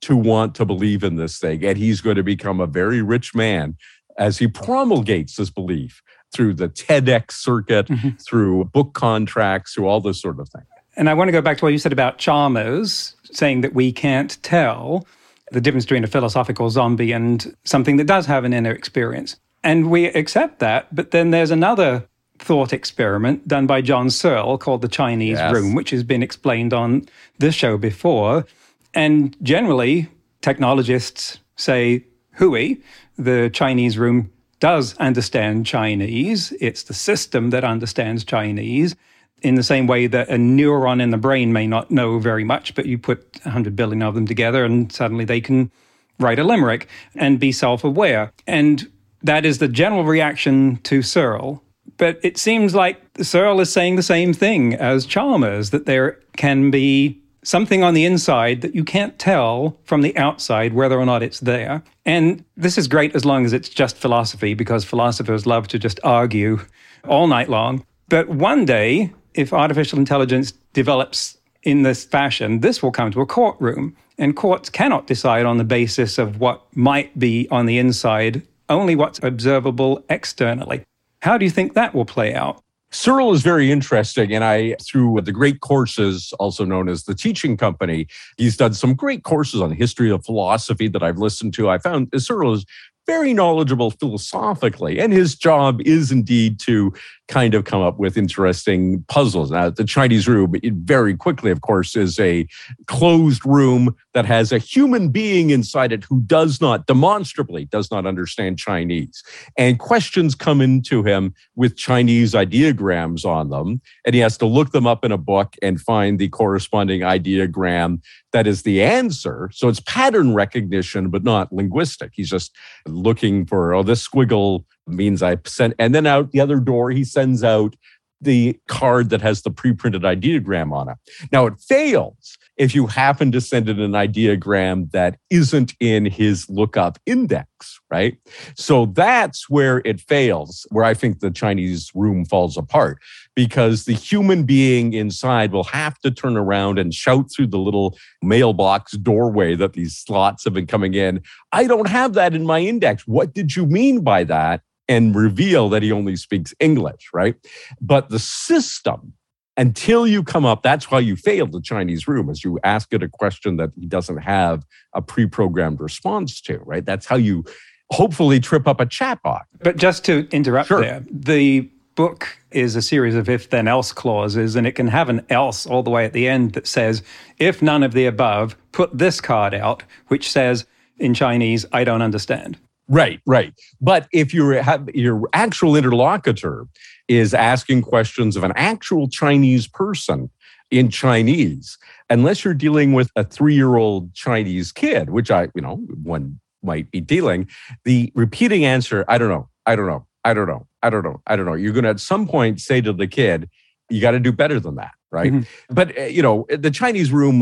to 0.00 0.16
want 0.16 0.54
to 0.54 0.64
believe 0.64 1.02
in 1.04 1.16
this 1.16 1.38
thing. 1.38 1.64
And 1.64 1.76
he's 1.76 2.00
going 2.00 2.16
to 2.16 2.22
become 2.22 2.60
a 2.60 2.66
very 2.66 3.02
rich 3.02 3.34
man 3.34 3.76
as 4.16 4.38
he 4.38 4.48
promulgates 4.48 5.36
this 5.36 5.50
belief 5.50 6.02
through 6.32 6.54
the 6.54 6.68
TEDx 6.68 7.32
circuit, 7.32 7.86
mm-hmm. 7.86 8.10
through 8.16 8.64
book 8.66 8.92
contracts, 8.94 9.74
through 9.74 9.86
all 9.86 10.00
this 10.00 10.20
sort 10.20 10.40
of 10.40 10.48
thing. 10.48 10.62
And 10.96 11.08
I 11.08 11.14
want 11.14 11.28
to 11.28 11.32
go 11.32 11.40
back 11.40 11.58
to 11.58 11.64
what 11.64 11.72
you 11.72 11.78
said 11.78 11.92
about 11.92 12.18
Chalmers, 12.18 13.14
saying 13.24 13.60
that 13.60 13.72
we 13.72 13.92
can't 13.92 14.40
tell 14.42 15.06
the 15.52 15.60
difference 15.60 15.84
between 15.84 16.04
a 16.04 16.08
philosophical 16.08 16.68
zombie 16.70 17.12
and 17.12 17.56
something 17.64 17.96
that 17.96 18.04
does 18.04 18.26
have 18.26 18.44
an 18.44 18.52
inner 18.52 18.72
experience. 18.72 19.36
And 19.68 19.90
we 19.90 20.06
accept 20.06 20.60
that. 20.60 20.94
But 20.94 21.10
then 21.10 21.30
there's 21.30 21.50
another 21.50 22.08
thought 22.38 22.72
experiment 22.72 23.46
done 23.46 23.66
by 23.66 23.82
John 23.82 24.08
Searle 24.08 24.56
called 24.56 24.80
the 24.80 24.88
Chinese 24.88 25.36
yes. 25.36 25.52
Room, 25.52 25.74
which 25.74 25.90
has 25.90 26.02
been 26.02 26.22
explained 26.22 26.72
on 26.72 27.06
this 27.38 27.54
show 27.54 27.76
before. 27.76 28.46
And 28.94 29.36
generally, 29.42 30.08
technologists 30.40 31.40
say 31.56 32.06
Hui, 32.36 32.76
the 33.18 33.50
Chinese 33.52 33.98
room, 33.98 34.30
does 34.58 34.96
understand 34.96 35.66
Chinese. 35.66 36.50
It's 36.62 36.84
the 36.84 36.94
system 36.94 37.50
that 37.50 37.62
understands 37.62 38.24
Chinese 38.24 38.96
in 39.42 39.56
the 39.56 39.62
same 39.62 39.86
way 39.86 40.06
that 40.06 40.30
a 40.30 40.36
neuron 40.36 41.02
in 41.02 41.10
the 41.10 41.18
brain 41.18 41.52
may 41.52 41.66
not 41.66 41.90
know 41.90 42.18
very 42.18 42.42
much, 42.42 42.74
but 42.74 42.86
you 42.86 42.96
put 42.96 43.38
100 43.42 43.76
billion 43.76 44.02
of 44.02 44.14
them 44.14 44.26
together 44.26 44.64
and 44.64 44.90
suddenly 44.90 45.26
they 45.26 45.42
can 45.42 45.70
write 46.18 46.38
a 46.38 46.44
limerick 46.44 46.88
and 47.14 47.38
be 47.38 47.52
self 47.52 47.84
aware. 47.84 48.32
And 48.46 48.90
that 49.22 49.44
is 49.44 49.58
the 49.58 49.68
general 49.68 50.04
reaction 50.04 50.76
to 50.84 51.02
Searle. 51.02 51.62
But 51.96 52.20
it 52.22 52.38
seems 52.38 52.74
like 52.74 53.00
Searle 53.22 53.60
is 53.60 53.72
saying 53.72 53.96
the 53.96 54.02
same 54.02 54.32
thing 54.32 54.74
as 54.74 55.06
Chalmers 55.06 55.70
that 55.70 55.86
there 55.86 56.20
can 56.36 56.70
be 56.70 57.20
something 57.42 57.82
on 57.82 57.94
the 57.94 58.04
inside 58.04 58.60
that 58.60 58.74
you 58.74 58.84
can't 58.84 59.18
tell 59.18 59.78
from 59.84 60.02
the 60.02 60.16
outside 60.16 60.74
whether 60.74 60.98
or 60.98 61.06
not 61.06 61.22
it's 61.22 61.40
there. 61.40 61.82
And 62.04 62.44
this 62.56 62.76
is 62.76 62.88
great 62.88 63.14
as 63.14 63.24
long 63.24 63.44
as 63.44 63.52
it's 63.52 63.68
just 63.68 63.96
philosophy, 63.96 64.54
because 64.54 64.84
philosophers 64.84 65.46
love 65.46 65.66
to 65.68 65.78
just 65.78 65.98
argue 66.04 66.60
all 67.06 67.26
night 67.26 67.48
long. 67.48 67.84
But 68.08 68.28
one 68.28 68.64
day, 68.64 69.12
if 69.34 69.52
artificial 69.52 69.98
intelligence 69.98 70.52
develops 70.72 71.38
in 71.62 71.82
this 71.82 72.04
fashion, 72.04 72.60
this 72.60 72.82
will 72.82 72.92
come 72.92 73.10
to 73.12 73.20
a 73.20 73.26
courtroom. 73.26 73.96
And 74.18 74.36
courts 74.36 74.68
cannot 74.68 75.06
decide 75.06 75.46
on 75.46 75.58
the 75.58 75.64
basis 75.64 76.18
of 76.18 76.40
what 76.40 76.64
might 76.76 77.18
be 77.18 77.48
on 77.50 77.66
the 77.66 77.78
inside, 77.78 78.42
only 78.68 78.96
what's 78.96 79.20
observable 79.22 80.04
externally. 80.08 80.84
How 81.22 81.38
do 81.38 81.44
you 81.44 81.50
think 81.50 81.74
that 81.74 81.94
will 81.94 82.04
play 82.04 82.34
out? 82.34 82.62
Searle 82.90 83.34
is 83.34 83.42
very 83.42 83.70
interesting. 83.70 84.32
And 84.32 84.42
I, 84.42 84.76
through 84.82 85.20
the 85.20 85.32
great 85.32 85.60
courses, 85.60 86.32
also 86.38 86.64
known 86.64 86.88
as 86.88 87.04
the 87.04 87.14
teaching 87.14 87.56
company, 87.56 88.06
he's 88.38 88.56
done 88.56 88.72
some 88.72 88.94
great 88.94 89.24
courses 89.24 89.60
on 89.60 89.70
the 89.70 89.74
history 89.74 90.10
of 90.10 90.24
philosophy 90.24 90.88
that 90.88 91.02
I've 91.02 91.18
listened 91.18 91.52
to. 91.54 91.68
I 91.68 91.78
found 91.78 92.08
Searle 92.16 92.54
is 92.54 92.64
very 93.06 93.34
knowledgeable 93.34 93.90
philosophically, 93.90 95.00
and 95.00 95.12
his 95.12 95.34
job 95.34 95.80
is 95.82 96.12
indeed 96.12 96.60
to 96.60 96.92
kind 97.28 97.54
of 97.54 97.64
come 97.64 97.82
up 97.82 97.98
with 97.98 98.16
interesting 98.16 99.04
puzzles. 99.08 99.50
Now, 99.50 99.70
the 99.70 99.84
Chinese 99.84 100.26
room, 100.26 100.54
very 100.64 101.16
quickly, 101.16 101.50
of 101.50 101.60
course, 101.60 101.94
is 101.94 102.18
a 102.18 102.46
closed 102.86 103.44
room 103.44 103.94
that 104.14 104.24
has 104.24 104.50
a 104.50 104.58
human 104.58 105.10
being 105.10 105.50
inside 105.50 105.92
it 105.92 106.04
who 106.04 106.20
does 106.22 106.60
not, 106.60 106.86
demonstrably, 106.86 107.66
does 107.66 107.90
not 107.90 108.06
understand 108.06 108.58
Chinese. 108.58 109.22
And 109.56 109.78
questions 109.78 110.34
come 110.34 110.60
into 110.60 111.02
him 111.02 111.34
with 111.54 111.76
Chinese 111.76 112.32
ideograms 112.32 113.24
on 113.24 113.50
them, 113.50 113.80
and 114.04 114.14
he 114.14 114.20
has 114.20 114.38
to 114.38 114.46
look 114.46 114.72
them 114.72 114.86
up 114.86 115.04
in 115.04 115.12
a 115.12 115.18
book 115.18 115.54
and 115.62 115.80
find 115.80 116.18
the 116.18 116.28
corresponding 116.28 117.02
ideogram 117.02 118.00
that 118.32 118.46
is 118.46 118.62
the 118.62 118.82
answer. 118.82 119.50
So 119.52 119.68
it's 119.68 119.80
pattern 119.80 120.34
recognition, 120.34 121.10
but 121.10 121.24
not 121.24 121.52
linguistic. 121.52 122.12
He's 122.14 122.30
just 122.30 122.54
looking 122.86 123.46
for, 123.46 123.74
oh, 123.74 123.82
this 123.82 124.06
squiggle 124.06 124.64
means 124.88 125.22
I 125.22 125.36
sent, 125.44 125.74
and 125.78 125.94
then 125.94 126.06
out 126.06 126.32
the 126.32 126.40
other 126.40 126.60
door, 126.60 126.90
he 126.90 127.04
sends 127.04 127.44
out 127.44 127.76
the 128.20 128.58
card 128.66 129.10
that 129.10 129.20
has 129.22 129.42
the 129.42 129.50
pre-printed 129.50 130.02
ideogram 130.02 130.72
on 130.72 130.88
it. 130.88 130.96
Now 131.30 131.46
it 131.46 131.58
fails 131.60 132.36
if 132.56 132.74
you 132.74 132.88
happen 132.88 133.30
to 133.30 133.40
send 133.40 133.68
in 133.68 133.78
an 133.78 133.92
ideogram 133.92 134.90
that 134.90 135.16
isn't 135.30 135.74
in 135.78 136.04
his 136.04 136.50
lookup 136.50 136.98
index, 137.06 137.78
right? 137.88 138.18
So 138.56 138.86
that's 138.86 139.48
where 139.48 139.80
it 139.84 140.00
fails, 140.00 140.66
where 140.70 140.84
I 140.84 140.94
think 140.94 141.20
the 141.20 141.30
Chinese 141.30 141.92
room 141.94 142.24
falls 142.24 142.56
apart 142.56 142.98
because 143.36 143.84
the 143.84 143.92
human 143.92 144.42
being 144.42 144.92
inside 144.94 145.52
will 145.52 145.62
have 145.62 145.96
to 146.00 146.10
turn 146.10 146.36
around 146.36 146.80
and 146.80 146.92
shout 146.92 147.30
through 147.30 147.46
the 147.46 147.58
little 147.58 147.96
mailbox 148.20 148.92
doorway 148.92 149.54
that 149.54 149.74
these 149.74 149.96
slots 149.96 150.42
have 150.42 150.54
been 150.54 150.66
coming 150.66 150.94
in. 150.94 151.22
I 151.52 151.68
don't 151.68 151.88
have 151.88 152.14
that 152.14 152.34
in 152.34 152.44
my 152.44 152.58
index. 152.58 153.06
What 153.06 153.32
did 153.32 153.54
you 153.54 153.66
mean 153.66 154.00
by 154.00 154.24
that? 154.24 154.62
And 154.88 155.14
reveal 155.14 155.68
that 155.68 155.82
he 155.82 155.92
only 155.92 156.16
speaks 156.16 156.54
English, 156.60 157.10
right? 157.12 157.34
But 157.80 158.08
the 158.08 158.18
system, 158.18 159.12
until 159.56 160.06
you 160.06 160.22
come 160.22 160.46
up, 160.46 160.62
that's 160.62 160.90
why 160.90 161.00
you 161.00 161.16
failed 161.16 161.52
the 161.52 161.60
Chinese 161.60 162.08
room, 162.08 162.30
is 162.30 162.44
you 162.44 162.58
ask 162.64 162.92
it 162.94 163.02
a 163.02 163.08
question 163.08 163.56
that 163.56 163.70
he 163.78 163.86
doesn't 163.86 164.18
have 164.18 164.64
a 164.94 165.02
pre-programmed 165.02 165.80
response 165.80 166.40
to, 166.42 166.58
right? 166.58 166.84
That's 166.84 167.06
how 167.06 167.16
you 167.16 167.44
hopefully 167.90 168.40
trip 168.40 168.66
up 168.68 168.80
a 168.80 168.86
chatbot. 168.86 169.42
But 169.60 169.76
just 169.76 170.04
to 170.06 170.28
interrupt 170.30 170.68
sure. 170.68 170.80
there, 170.80 171.04
the 171.10 171.70
book 171.94 172.38
is 172.52 172.76
a 172.76 172.82
series 172.82 173.16
of 173.16 173.28
if 173.28 173.50
then 173.50 173.66
else 173.66 173.92
clauses, 173.92 174.54
and 174.54 174.66
it 174.66 174.72
can 174.72 174.86
have 174.86 175.08
an 175.08 175.26
else 175.28 175.66
all 175.66 175.82
the 175.82 175.90
way 175.90 176.04
at 176.04 176.12
the 176.12 176.28
end 176.28 176.52
that 176.52 176.66
says, 176.66 177.02
if 177.38 177.60
none 177.60 177.82
of 177.82 177.92
the 177.92 178.06
above, 178.06 178.56
put 178.70 178.96
this 178.96 179.20
card 179.20 179.52
out, 179.52 179.82
which 180.06 180.30
says 180.30 180.64
in 180.98 181.12
Chinese, 181.12 181.66
I 181.72 181.82
don't 181.82 182.02
understand. 182.02 182.58
Right, 182.88 183.20
right. 183.26 183.52
But 183.80 184.08
if 184.12 184.32
your 184.32 184.62
your 184.94 185.28
actual 185.34 185.76
interlocutor 185.76 186.66
is 187.06 187.34
asking 187.34 187.82
questions 187.82 188.36
of 188.36 188.44
an 188.44 188.52
actual 188.56 189.08
Chinese 189.08 189.66
person 189.66 190.30
in 190.70 190.90
Chinese, 190.90 191.78
unless 192.10 192.44
you're 192.44 192.54
dealing 192.54 192.92
with 192.92 193.10
a 193.16 193.24
three-year-old 193.24 194.14
Chinese 194.14 194.72
kid, 194.72 195.10
which 195.10 195.30
I, 195.30 195.48
you 195.54 195.62
know, 195.62 195.76
one 196.02 196.40
might 196.62 196.90
be 196.90 197.00
dealing, 197.00 197.48
the 197.84 198.12
repeating 198.14 198.64
answer, 198.64 199.04
I 199.08 199.18
don't 199.18 199.28
know, 199.28 199.48
I 199.66 199.76
don't 199.76 199.86
know, 199.86 200.06
I 200.24 200.34
don't 200.34 200.46
know, 200.46 200.66
I 200.82 200.90
don't 200.90 201.04
know, 201.04 201.20
I 201.26 201.36
don't 201.36 201.46
know. 201.46 201.54
You're 201.54 201.72
going 201.72 201.84
to 201.84 201.90
at 201.90 202.00
some 202.00 202.26
point 202.26 202.60
say 202.60 202.80
to 202.80 202.92
the 202.92 203.06
kid, 203.06 203.48
you 203.90 204.00
got 204.00 204.10
to 204.12 204.20
do 204.20 204.32
better 204.32 204.60
than 204.60 204.76
that, 204.76 204.92
right? 205.10 205.32
Mm-hmm. 205.32 205.74
But 205.74 205.98
uh, 205.98 206.02
you 206.04 206.22
know, 206.22 206.46
the 206.48 206.70
Chinese 206.70 207.10
room 207.10 207.38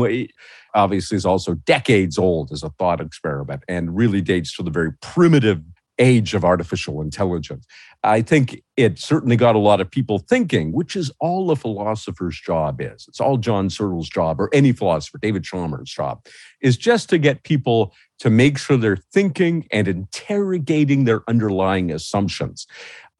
obviously 0.77 1.17
is 1.17 1.25
also 1.25 1.55
decades 1.55 2.17
old 2.17 2.51
as 2.51 2.63
a 2.63 2.69
thought 2.69 3.01
experiment 3.01 3.63
and 3.67 3.97
really 3.97 4.21
dates 4.21 4.55
to 4.55 4.63
the 4.63 4.71
very 4.71 4.93
primitive 5.01 5.61
age 5.99 6.35
of 6.35 6.45
artificial 6.45 7.01
intelligence. 7.01 7.65
I 8.03 8.21
think 8.21 8.61
it 8.77 8.99
certainly 8.99 9.35
got 9.35 9.55
a 9.55 9.59
lot 9.59 9.81
of 9.81 9.89
people 9.89 10.19
thinking, 10.19 10.71
which 10.71 10.95
is 10.95 11.11
all 11.19 11.49
a 11.49 11.55
philosopher's 11.55 12.39
job 12.39 12.79
is. 12.79 13.05
It's 13.07 13.19
all 13.19 13.37
John 13.37 13.69
Searle's 13.69 14.07
job 14.07 14.39
or 14.39 14.49
any 14.53 14.71
philosopher, 14.71 15.17
David 15.17 15.43
Chalmers' 15.43 15.89
job, 15.89 16.23
is 16.61 16.77
just 16.77 17.09
to 17.09 17.17
get 17.17 17.43
people 17.43 17.93
to 18.19 18.29
make 18.29 18.59
sure 18.59 18.77
they're 18.77 18.97
thinking 19.11 19.67
and 19.71 19.87
interrogating 19.87 21.05
their 21.05 21.27
underlying 21.27 21.91
assumptions. 21.91 22.67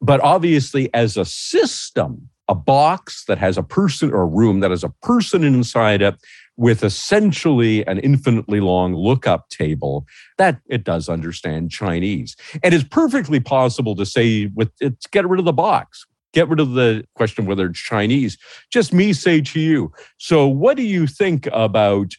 But 0.00 0.20
obviously, 0.20 0.92
as 0.94 1.16
a 1.16 1.24
system, 1.24 2.28
a 2.48 2.54
box 2.54 3.24
that 3.26 3.38
has 3.38 3.58
a 3.58 3.62
person 3.62 4.12
or 4.12 4.22
a 4.22 4.26
room 4.26 4.60
that 4.60 4.70
has 4.70 4.84
a 4.84 4.88
person 5.02 5.42
inside 5.42 6.00
it 6.00 6.14
with 6.58 6.82
essentially 6.82 7.86
an 7.86 7.98
infinitely 8.00 8.60
long 8.60 8.92
lookup 8.92 9.48
table 9.48 10.04
that 10.36 10.60
it 10.68 10.84
does 10.84 11.08
understand 11.08 11.70
Chinese. 11.70 12.36
And 12.62 12.74
it's 12.74 12.84
perfectly 12.84 13.40
possible 13.40 13.94
to 13.94 14.04
say 14.04 14.50
with 14.54 14.70
it's 14.80 15.06
get 15.06 15.26
rid 15.26 15.38
of 15.38 15.46
the 15.46 15.52
box. 15.52 16.04
Get 16.34 16.48
rid 16.48 16.60
of 16.60 16.72
the 16.72 17.04
question 17.14 17.46
whether 17.46 17.66
it's 17.66 17.78
Chinese. 17.78 18.36
Just 18.70 18.92
me 18.92 19.14
say 19.14 19.40
to 19.40 19.60
you. 19.60 19.92
So, 20.18 20.46
what 20.46 20.76
do 20.76 20.82
you 20.82 21.06
think 21.06 21.48
about 21.52 22.12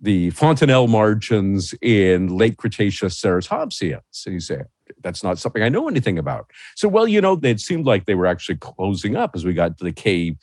the 0.00 0.30
fontanelle 0.30 0.88
margins 0.88 1.74
in 1.82 2.28
late 2.28 2.56
Cretaceous 2.56 3.20
ceratopsians? 3.20 4.24
And 4.24 4.34
you 4.34 4.40
say, 4.40 4.62
that's 5.02 5.22
not 5.22 5.38
something 5.38 5.62
I 5.62 5.68
know 5.68 5.88
anything 5.88 6.18
about. 6.18 6.50
So, 6.76 6.88
well, 6.88 7.06
you 7.06 7.20
know, 7.20 7.38
it 7.42 7.60
seemed 7.60 7.84
like 7.84 8.06
they 8.06 8.14
were 8.14 8.26
actually 8.26 8.56
closing 8.56 9.16
up 9.16 9.32
as 9.34 9.44
we 9.44 9.52
got 9.52 9.76
to 9.78 9.84
the 9.84 9.92
K 9.92 10.36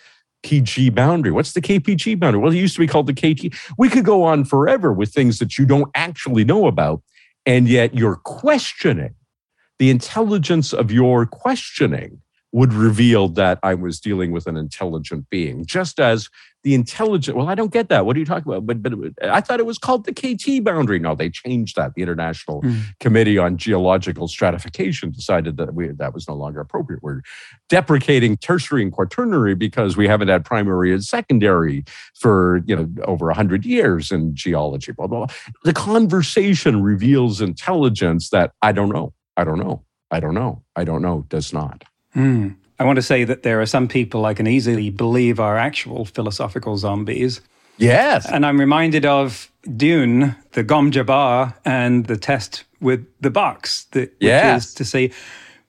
PG 0.44 0.90
boundary. 0.92 1.32
What's 1.32 1.54
the 1.54 1.62
KPG 1.62 2.20
boundary? 2.20 2.42
Well, 2.42 2.52
it 2.52 2.58
used 2.58 2.76
to 2.76 2.80
be 2.80 2.88
called 2.88 3.08
the 3.08 3.14
KT. 3.14 3.54
We 3.78 3.90
could 3.90 4.06
go 4.06 4.24
on 4.24 4.46
forever 4.46 4.94
with 4.94 5.14
things 5.14 5.40
that 5.40 5.58
you 5.58 5.66
don't 5.66 5.90
actually 5.96 6.44
know 6.44 6.68
about, 6.68 7.02
and 7.46 7.68
yet 7.68 7.94
you're 7.94 8.18
questioning 8.18 9.16
the 9.80 9.90
intelligence 9.90 10.74
of 10.74 10.92
your 10.92 11.26
questioning 11.26 12.22
would 12.52 12.74
reveal 12.74 13.28
that 13.30 13.60
I 13.62 13.76
was 13.76 14.00
dealing 14.00 14.32
with 14.32 14.48
an 14.48 14.58
intelligent 14.58 15.30
being, 15.30 15.66
just 15.66 16.00
as 16.00 16.30
the 16.64 16.74
intelligent. 16.74 17.38
Well, 17.38 17.48
I 17.48 17.56
don't 17.56 17.72
get 17.72 17.88
that. 17.90 18.06
What 18.06 18.16
are 18.16 18.20
you 18.20 18.26
talking 18.26 18.52
about? 18.52 18.66
But 18.66 18.82
but 18.82 18.94
I 19.24 19.40
thought 19.40 19.60
it 19.60 19.66
was 19.66 19.78
called 19.78 20.06
the 20.06 20.14
KT 20.14 20.64
boundary. 20.64 21.00
No, 21.00 21.16
they 21.16 21.30
changed 21.30 21.76
that. 21.78 21.94
The 21.94 22.02
International 22.02 22.62
mm. 22.62 22.82
Committee 23.00 23.38
on 23.38 23.58
Geological 23.58 24.28
Stratification 24.28 25.12
decided 25.12 25.58
that 25.58 25.74
we, 25.74 25.88
that 25.90 26.14
was 26.14 26.28
no 26.28 26.34
longer 26.34 26.60
appropriate. 26.60 27.02
We're 27.02 27.22
deprecating 27.70 28.36
tertiary 28.36 28.82
and 28.82 28.92
quaternary 28.92 29.56
because 29.56 29.96
we 29.96 30.08
haven't 30.08 30.28
had 30.28 30.44
primary 30.44 30.92
and 30.92 31.04
secondary 31.04 31.86
for 32.20 32.62
you 32.66 32.76
know 32.76 32.90
over 33.06 33.32
hundred 33.32 33.66
years 33.66 34.12
in 34.12 34.36
geology. 34.36 34.92
Blah, 34.92 35.08
blah 35.08 35.26
blah. 35.28 35.36
The 35.64 35.74
conversation 35.74 36.84
reveals 36.84 37.42
intelligence 37.42 38.30
that 38.32 38.52
I 38.62 38.72
don't 38.72 38.90
know. 38.90 39.14
I 39.38 39.44
don't 39.46 39.60
know. 39.60 39.86
I 40.12 40.20
don't 40.20 40.34
know. 40.34 40.64
I 40.76 40.84
don't 40.84 41.02
know. 41.02 41.26
Does 41.30 41.54
not. 41.54 41.86
Mm. 42.16 42.56
I 42.80 42.86
want 42.86 42.96
to 42.96 43.02
say 43.02 43.24
that 43.26 43.44
there 43.44 43.62
are 43.62 43.66
some 43.66 43.88
people 43.88 44.26
I 44.26 44.34
can 44.34 44.48
easily 44.48 44.90
believe 44.90 45.40
are 45.40 45.58
actual 45.58 46.06
philosophical 46.06 46.78
zombies. 46.78 47.42
Yes. 47.78 48.30
And 48.30 48.46
I'm 48.46 48.60
reminded 48.60 49.06
of 49.06 49.52
Dune, 49.76 50.36
the 50.54 50.64
Gom 50.64 50.92
Jabbar, 50.92 51.54
and 51.66 52.06
the 52.06 52.18
test 52.18 52.64
with 52.80 53.06
the 53.22 53.30
box, 53.30 53.86
that, 53.92 54.14
yes. 54.20 54.54
which 54.54 54.64
is 54.64 54.74
to 54.76 54.86
say, 54.86 55.12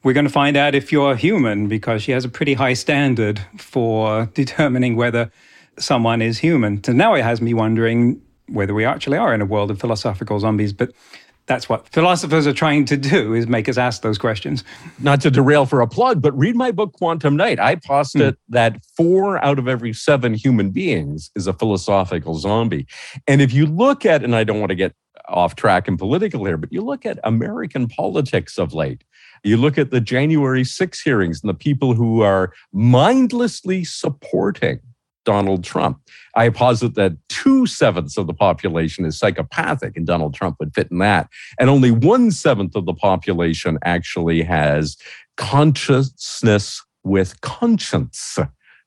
we're 0.02 0.14
going 0.14 0.26
to 0.26 0.32
find 0.32 0.56
out 0.56 0.74
if 0.74 0.92
you're 0.92 1.14
human 1.14 1.68
because 1.68 2.02
she 2.02 2.12
has 2.12 2.24
a 2.24 2.28
pretty 2.28 2.54
high 2.54 2.72
standard 2.72 3.40
for 3.58 4.26
determining 4.34 4.96
whether 4.96 5.30
someone 5.78 6.22
is 6.22 6.38
human. 6.38 6.82
So 6.82 6.92
now 6.92 7.14
it 7.14 7.22
has 7.22 7.40
me 7.40 7.54
wondering 7.54 8.20
whether 8.48 8.74
we 8.74 8.84
actually 8.84 9.18
are 9.18 9.34
in 9.34 9.40
a 9.40 9.44
world 9.44 9.70
of 9.70 9.80
philosophical 9.80 10.38
zombies. 10.40 10.72
But 10.72 10.92
that's 11.46 11.68
what 11.68 11.88
philosophers 11.88 12.46
are 12.46 12.52
trying 12.52 12.84
to 12.86 12.96
do 12.96 13.34
is 13.34 13.46
make 13.46 13.68
us 13.68 13.76
ask 13.76 14.02
those 14.02 14.18
questions. 14.18 14.64
Not 14.98 15.20
to 15.22 15.30
derail 15.30 15.66
for 15.66 15.80
a 15.80 15.88
plug 15.88 16.22
but 16.22 16.36
read 16.38 16.56
my 16.56 16.70
book 16.70 16.92
quantum 16.92 17.36
night. 17.36 17.58
I 17.58 17.76
posit 17.76 18.34
mm. 18.34 18.38
that 18.50 18.84
four 18.96 19.42
out 19.44 19.58
of 19.58 19.68
every 19.68 19.92
seven 19.92 20.34
human 20.34 20.70
beings 20.70 21.30
is 21.34 21.46
a 21.46 21.52
philosophical 21.52 22.36
zombie. 22.38 22.86
And 23.26 23.42
if 23.42 23.52
you 23.52 23.66
look 23.66 24.06
at 24.06 24.22
and 24.22 24.34
i 24.36 24.44
don't 24.44 24.60
want 24.60 24.70
to 24.70 24.76
get 24.76 24.94
off 25.28 25.54
track 25.54 25.86
and 25.86 25.98
political 25.98 26.44
here 26.44 26.56
but 26.56 26.72
you 26.72 26.82
look 26.82 27.06
at 27.06 27.18
american 27.24 27.88
politics 27.88 28.58
of 28.58 28.72
late. 28.72 29.04
You 29.42 29.56
look 29.56 29.78
at 29.78 29.90
the 29.90 30.00
january 30.00 30.64
6 30.64 31.00
hearings 31.00 31.40
and 31.42 31.48
the 31.48 31.54
people 31.54 31.94
who 31.94 32.22
are 32.22 32.52
mindlessly 32.72 33.84
supporting 33.84 34.80
Donald 35.24 35.64
Trump. 35.64 36.00
I 36.34 36.48
posit 36.48 36.94
that 36.94 37.12
two 37.28 37.66
sevenths 37.66 38.16
of 38.16 38.26
the 38.26 38.34
population 38.34 39.04
is 39.04 39.18
psychopathic, 39.18 39.96
and 39.96 40.06
Donald 40.06 40.34
Trump 40.34 40.56
would 40.60 40.74
fit 40.74 40.90
in 40.90 40.98
that. 40.98 41.28
And 41.58 41.68
only 41.68 41.90
one 41.90 42.30
seventh 42.30 42.74
of 42.76 42.86
the 42.86 42.94
population 42.94 43.78
actually 43.84 44.42
has 44.42 44.96
consciousness 45.36 46.82
with 47.02 47.40
conscience 47.40 48.38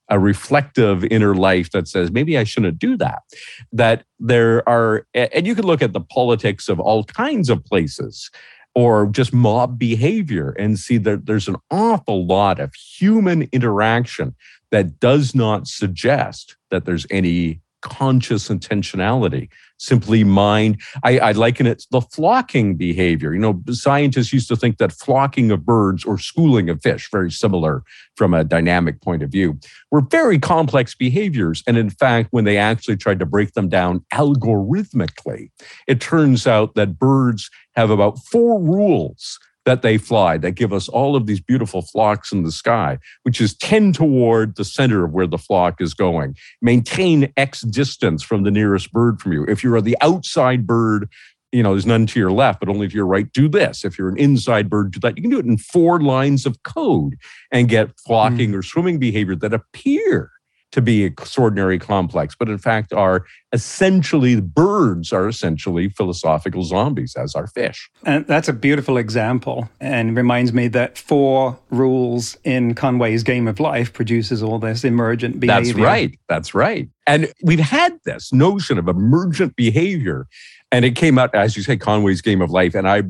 a 0.10 0.20
reflective 0.20 1.04
inner 1.06 1.34
life 1.34 1.72
that 1.72 1.88
says 1.88 2.12
maybe 2.12 2.38
I 2.38 2.44
shouldn't 2.44 2.78
do 2.78 2.98
that. 2.98 3.24
That 3.72 4.04
there 4.20 4.68
are, 4.68 5.08
and 5.14 5.48
you 5.48 5.56
can 5.56 5.66
look 5.66 5.82
at 5.82 5.94
the 5.94 6.02
politics 6.02 6.70
of 6.70 6.80
all 6.80 7.04
kinds 7.06 7.50
of 7.50 7.64
places 7.64 8.30
or 8.76 9.08
just 9.08 9.34
mob 9.34 9.78
behavior 9.78 10.52
and 10.60 10.80
see 10.80 10.98
that 10.98 11.26
there's 11.26 11.48
an 11.48 11.56
awful 11.72 12.26
lot 12.26 12.60
of 12.60 12.74
human 12.74 13.48
interaction 13.52 14.36
that 14.74 15.00
does 15.00 15.36
not 15.36 15.68
suggest 15.68 16.58
that 16.72 16.84
there's 16.84 17.06
any 17.12 17.62
conscious 17.82 18.50
intentionality 18.50 19.50
simply 19.78 20.24
mind. 20.24 20.82
I, 21.04 21.20
I 21.20 21.32
liken 21.34 21.68
it 21.68 21.86
the 21.92 22.02
flocking 22.02 22.76
behavior. 22.76 23.34
You 23.34 23.40
know, 23.40 23.62
scientists 23.70 24.34
used 24.34 24.48
to 24.48 24.56
think 24.56 24.80
that 24.80 24.92
flocking 24.92 25.52
of 25.52 25.64
birds 25.64 26.04
or 26.06 26.18
schooling 26.18 26.72
of 26.72 26.82
fish, 26.82 27.08
very 27.12 27.30
similar 27.30 27.84
from 28.16 28.34
a 28.34 28.44
dynamic 28.44 29.00
point 29.02 29.22
of 29.22 29.30
view, 29.30 29.60
were 29.92 30.02
very 30.02 30.40
complex 30.40 30.96
behaviors. 30.96 31.62
And 31.68 31.78
in 31.78 31.92
fact, 31.92 32.30
when 32.32 32.46
they 32.46 32.58
actually 32.58 32.98
tried 32.98 33.20
to 33.20 33.28
break 33.28 33.54
them 33.54 33.70
down 33.70 34.04
algorithmically, 34.12 35.52
it 35.88 36.02
turns 36.02 36.48
out 36.48 36.74
that 36.74 36.98
birds 36.98 37.52
have 37.76 37.92
about 37.92 38.18
four 38.24 38.60
rules 38.60 39.38
that 39.66 39.82
they 39.82 39.98
fly 39.98 40.38
that 40.38 40.52
give 40.52 40.74
us 40.74 40.90
all 40.90 41.16
of 41.16 41.26
these 41.26 41.40
beautiful 41.40 41.82
flocks 41.82 42.32
in 42.32 42.44
the 42.44 42.52
sky, 42.52 42.98
which 43.24 43.40
is 43.40 43.56
tend 43.56 43.96
toward 43.96 44.56
the 44.56 44.66
center 44.66 45.06
of 45.06 45.12
where 45.12 45.28
the 45.28 45.38
flock 45.38 45.82
is 45.82 45.94
going. 45.94 46.36
Maintain 46.62 47.32
X 47.38 47.62
distance 47.62 48.24
from 48.24 48.44
the 48.44 48.52
nearest 48.52 48.92
bird 48.92 49.22
from 49.22 49.34
you. 49.34 49.46
If 49.46 49.64
you're 49.64 49.80
the 49.82 49.98
outside 50.02 50.68
bird, 50.68 51.10
you 51.52 51.62
know, 51.62 51.72
there's 51.72 51.86
none 51.86 52.08
to 52.08 52.20
your 52.20 52.32
left, 52.32 52.60
but 52.60 52.68
only 52.68 52.88
to 52.88 52.96
your 52.96 53.06
right, 53.06 53.32
do 53.32 53.48
this. 53.48 53.86
If 53.86 53.98
you're 53.98 54.10
an 54.10 54.18
inside 54.18 54.70
bird, 54.70 54.92
do 54.92 55.00
that. 55.02 55.16
You 55.16 55.22
can 55.22 55.32
do 55.32 55.40
it 55.40 55.46
in 55.46 55.58
four 55.58 56.02
lines 56.02 56.46
of 56.46 56.62
code 56.64 57.16
and 57.52 57.70
get 57.70 57.92
flocking 58.00 58.52
mm. 58.52 58.56
or 58.56 58.64
swimming 58.64 58.98
behavior 58.98 59.36
that 59.36 59.54
appear 59.54 60.32
to 60.74 60.82
be 60.82 61.04
extraordinary 61.04 61.78
complex, 61.78 62.36
but 62.36 62.50
in 62.50 62.58
fact 62.58 62.92
are 62.92 63.26
essentially 63.54 64.42
birds 64.42 65.14
are 65.14 65.28
essentially 65.28 65.88
philosophical 65.88 66.64
zombies 66.64 67.16
as 67.16 67.36
are 67.36 67.46
fish. 67.46 67.92
And 68.06 68.26
that's 68.26 68.48
a 68.48 68.54
beautiful 68.54 68.98
example 68.98 69.70
and 69.80 70.18
reminds 70.18 70.52
me 70.52 70.68
that 70.70 70.98
four 70.98 71.60
rules 71.70 72.36
in 72.44 72.74
Conway's 72.74 73.22
Game 73.22 73.48
of 73.48 73.60
Life 73.60 73.94
produces 73.94 74.42
all 74.42 74.58
this 74.58 74.84
emergent 74.84 75.40
behavior. 75.40 75.74
That's 75.74 75.86
right. 75.86 76.20
That's 76.28 76.56
right. 76.56 76.90
And 77.06 77.32
we've 77.44 77.60
had 77.60 78.00
this 78.06 78.34
notion 78.34 78.80
of 78.80 78.88
emergent 78.88 79.56
behavior 79.56 80.28
and 80.72 80.86
it 80.86 80.96
came 80.96 81.20
out 81.20 81.36
as 81.36 81.56
you 81.56 81.62
say 81.62 81.78
Conway's 81.78 82.22
Game 82.22 82.42
of 82.42 82.50
Life 82.50 82.74
and 82.74 82.90
I 82.90 83.04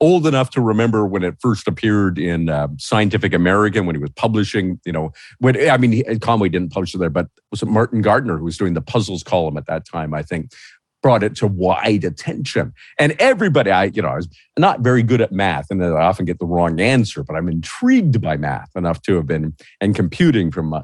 old 0.00 0.26
enough 0.26 0.50
to 0.50 0.60
remember 0.60 1.06
when 1.06 1.22
it 1.22 1.36
first 1.40 1.68
appeared 1.68 2.18
in 2.18 2.48
uh, 2.48 2.68
Scientific 2.78 3.34
American 3.34 3.86
when 3.86 3.94
he 3.94 4.00
was 4.00 4.10
publishing. 4.16 4.80
You 4.84 4.92
know, 4.92 5.12
when 5.38 5.56
I 5.68 5.76
mean, 5.76 5.92
he, 5.92 6.02
Conway 6.18 6.48
didn't 6.48 6.72
publish 6.72 6.94
it 6.94 6.98
there, 6.98 7.10
but 7.10 7.28
was 7.50 7.62
it 7.62 7.66
Martin 7.66 8.00
Gardner 8.00 8.38
who 8.38 8.44
was 8.44 8.56
doing 8.56 8.74
the 8.74 8.80
puzzles 8.80 9.22
column 9.22 9.56
at 9.56 9.66
that 9.66 9.86
time? 9.86 10.14
I 10.14 10.22
think 10.22 10.52
brought 11.02 11.22
it 11.22 11.34
to 11.36 11.46
wide 11.46 12.04
attention. 12.04 12.72
And 12.98 13.12
everybody, 13.18 13.70
I, 13.70 13.84
you 13.84 14.02
know, 14.02 14.08
I 14.08 14.16
was 14.16 14.28
not 14.58 14.80
very 14.80 15.02
good 15.02 15.20
at 15.20 15.32
math 15.32 15.70
and 15.70 15.82
I 15.82 15.88
often 15.88 16.26
get 16.26 16.38
the 16.38 16.46
wrong 16.46 16.80
answer, 16.80 17.22
but 17.22 17.34
I'm 17.34 17.48
intrigued 17.48 18.20
by 18.20 18.36
math 18.36 18.70
enough 18.76 19.00
to 19.02 19.16
have 19.16 19.26
been, 19.26 19.54
and 19.80 19.94
computing 19.94 20.50
from 20.50 20.74
uh, 20.74 20.82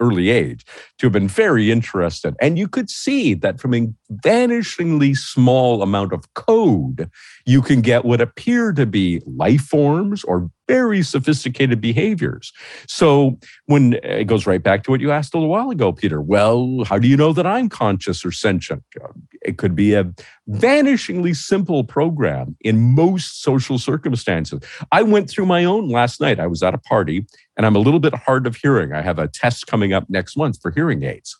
early 0.00 0.30
age, 0.30 0.64
to 0.98 1.06
have 1.06 1.12
been 1.12 1.28
very 1.28 1.70
interested. 1.70 2.34
And 2.40 2.58
you 2.58 2.68
could 2.68 2.90
see 2.90 3.34
that 3.34 3.60
from 3.60 3.74
a 3.74 3.88
vanishingly 4.12 5.16
small 5.16 5.82
amount 5.82 6.12
of 6.12 6.32
code, 6.34 7.10
you 7.46 7.62
can 7.62 7.80
get 7.80 8.04
what 8.04 8.20
appear 8.20 8.72
to 8.72 8.86
be 8.86 9.22
life 9.26 9.62
forms 9.62 10.24
or 10.24 10.50
very 10.68 11.02
sophisticated 11.02 11.80
behaviors. 11.80 12.52
So 12.86 13.38
when 13.66 13.94
uh, 13.94 13.98
it 14.02 14.24
goes 14.24 14.46
right 14.46 14.62
back 14.62 14.84
to 14.84 14.90
what 14.90 15.00
you 15.00 15.10
asked 15.10 15.34
a 15.34 15.36
little 15.36 15.50
while 15.50 15.70
ago, 15.70 15.92
Peter, 15.92 16.20
well, 16.20 16.84
how 16.84 16.98
do 16.98 17.08
you 17.08 17.16
know 17.16 17.32
that 17.32 17.46
I'm 17.46 17.68
conscious 17.68 18.24
or 18.24 18.32
sentient? 18.32 18.82
Uh, 19.02 19.08
it 19.42 19.58
could 19.58 19.74
be 19.74 19.94
a 19.94 20.04
vanishingly 20.48 21.34
simple 21.34 21.84
program 21.84 22.56
in 22.60 22.94
most 22.94 23.42
social 23.42 23.78
circumstances. 23.78 24.60
I 24.92 25.02
went 25.02 25.28
through 25.28 25.46
my 25.46 25.64
own 25.64 25.88
last 25.88 26.20
night. 26.20 26.40
I 26.40 26.46
was 26.46 26.62
at 26.62 26.74
a 26.74 26.78
party 26.78 27.26
and 27.56 27.66
I'm 27.66 27.76
a 27.76 27.80
little 27.80 28.00
bit 28.00 28.14
hard 28.14 28.46
of 28.46 28.56
hearing. 28.56 28.92
I 28.92 29.02
have 29.02 29.18
a 29.18 29.28
test 29.28 29.66
coming 29.66 29.92
up 29.92 30.08
next 30.08 30.36
month 30.36 30.60
for 30.60 30.70
hearing 30.70 31.02
aids. 31.02 31.38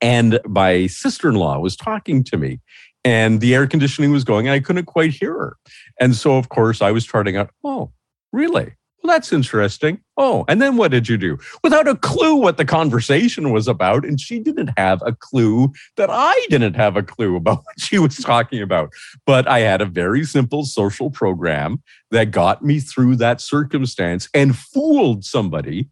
And 0.00 0.38
my 0.46 0.86
sister 0.86 1.28
in 1.28 1.34
law 1.34 1.58
was 1.58 1.76
talking 1.76 2.22
to 2.24 2.36
me 2.36 2.60
and 3.04 3.40
the 3.40 3.54
air 3.54 3.66
conditioning 3.66 4.12
was 4.12 4.24
going 4.24 4.46
and 4.46 4.54
I 4.54 4.60
couldn't 4.60 4.86
quite 4.86 5.12
hear 5.12 5.32
her. 5.32 5.56
And 6.00 6.14
so, 6.14 6.36
of 6.36 6.48
course, 6.48 6.82
I 6.82 6.90
was 6.90 7.04
charting 7.04 7.36
out, 7.36 7.50
oh, 7.64 7.90
really? 8.32 8.74
Well, 9.02 9.14
that's 9.14 9.32
interesting. 9.32 10.00
Oh, 10.16 10.44
and 10.48 10.60
then 10.60 10.76
what 10.76 10.90
did 10.90 11.08
you 11.08 11.16
do? 11.16 11.38
Without 11.62 11.86
a 11.86 11.94
clue 11.94 12.34
what 12.34 12.56
the 12.56 12.64
conversation 12.64 13.52
was 13.52 13.68
about. 13.68 14.04
And 14.04 14.20
she 14.20 14.40
didn't 14.40 14.72
have 14.76 15.00
a 15.06 15.12
clue 15.12 15.72
that 15.96 16.10
I 16.10 16.46
didn't 16.50 16.74
have 16.74 16.96
a 16.96 17.02
clue 17.02 17.36
about 17.36 17.58
what 17.64 17.80
she 17.80 17.98
was 17.98 18.16
talking 18.16 18.60
about. 18.60 18.90
But 19.24 19.46
I 19.46 19.60
had 19.60 19.80
a 19.80 19.86
very 19.86 20.24
simple 20.24 20.64
social 20.64 21.10
program 21.10 21.80
that 22.10 22.32
got 22.32 22.64
me 22.64 22.80
through 22.80 23.16
that 23.16 23.40
circumstance 23.40 24.28
and 24.34 24.56
fooled 24.56 25.24
somebody 25.24 25.88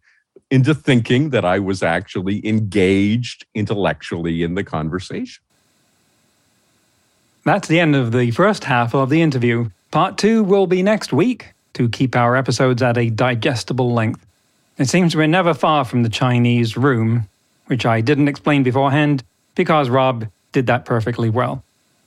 into 0.51 0.73
thinking 0.73 1.29
that 1.29 1.45
I 1.45 1.59
was 1.59 1.83
actually 1.83 2.45
engaged 2.47 3.45
intellectually 3.55 4.43
in 4.43 4.55
the 4.55 4.63
conversation. 4.63 5.43
That's 7.45 7.67
the 7.69 7.79
end 7.79 7.95
of 7.95 8.11
the 8.11 8.31
first 8.31 8.65
half 8.65 8.93
of 8.93 9.09
the 9.09 9.21
interview. 9.21 9.69
Part 9.91 10.17
two 10.17 10.43
will 10.43 10.67
be 10.67 10.83
next 10.83 11.13
week 11.13 11.53
to 11.73 11.89
keep 11.89 12.15
our 12.15 12.35
episodes 12.35 12.81
at 12.81 12.97
a 12.97 13.09
digestible 13.09 13.93
length. 13.93 14.25
It 14.77 14.89
seems 14.89 15.15
we're 15.15 15.27
never 15.27 15.53
far 15.53 15.85
from 15.85 16.03
the 16.03 16.09
Chinese 16.09 16.77
room, 16.77 17.27
which 17.65 17.85
I 17.85 18.01
didn't 18.01 18.27
explain 18.27 18.63
beforehand 18.63 19.23
because 19.55 19.89
Rob 19.89 20.27
did 20.51 20.67
that 20.67 20.85
perfectly 20.85 21.29
well. 21.29 21.63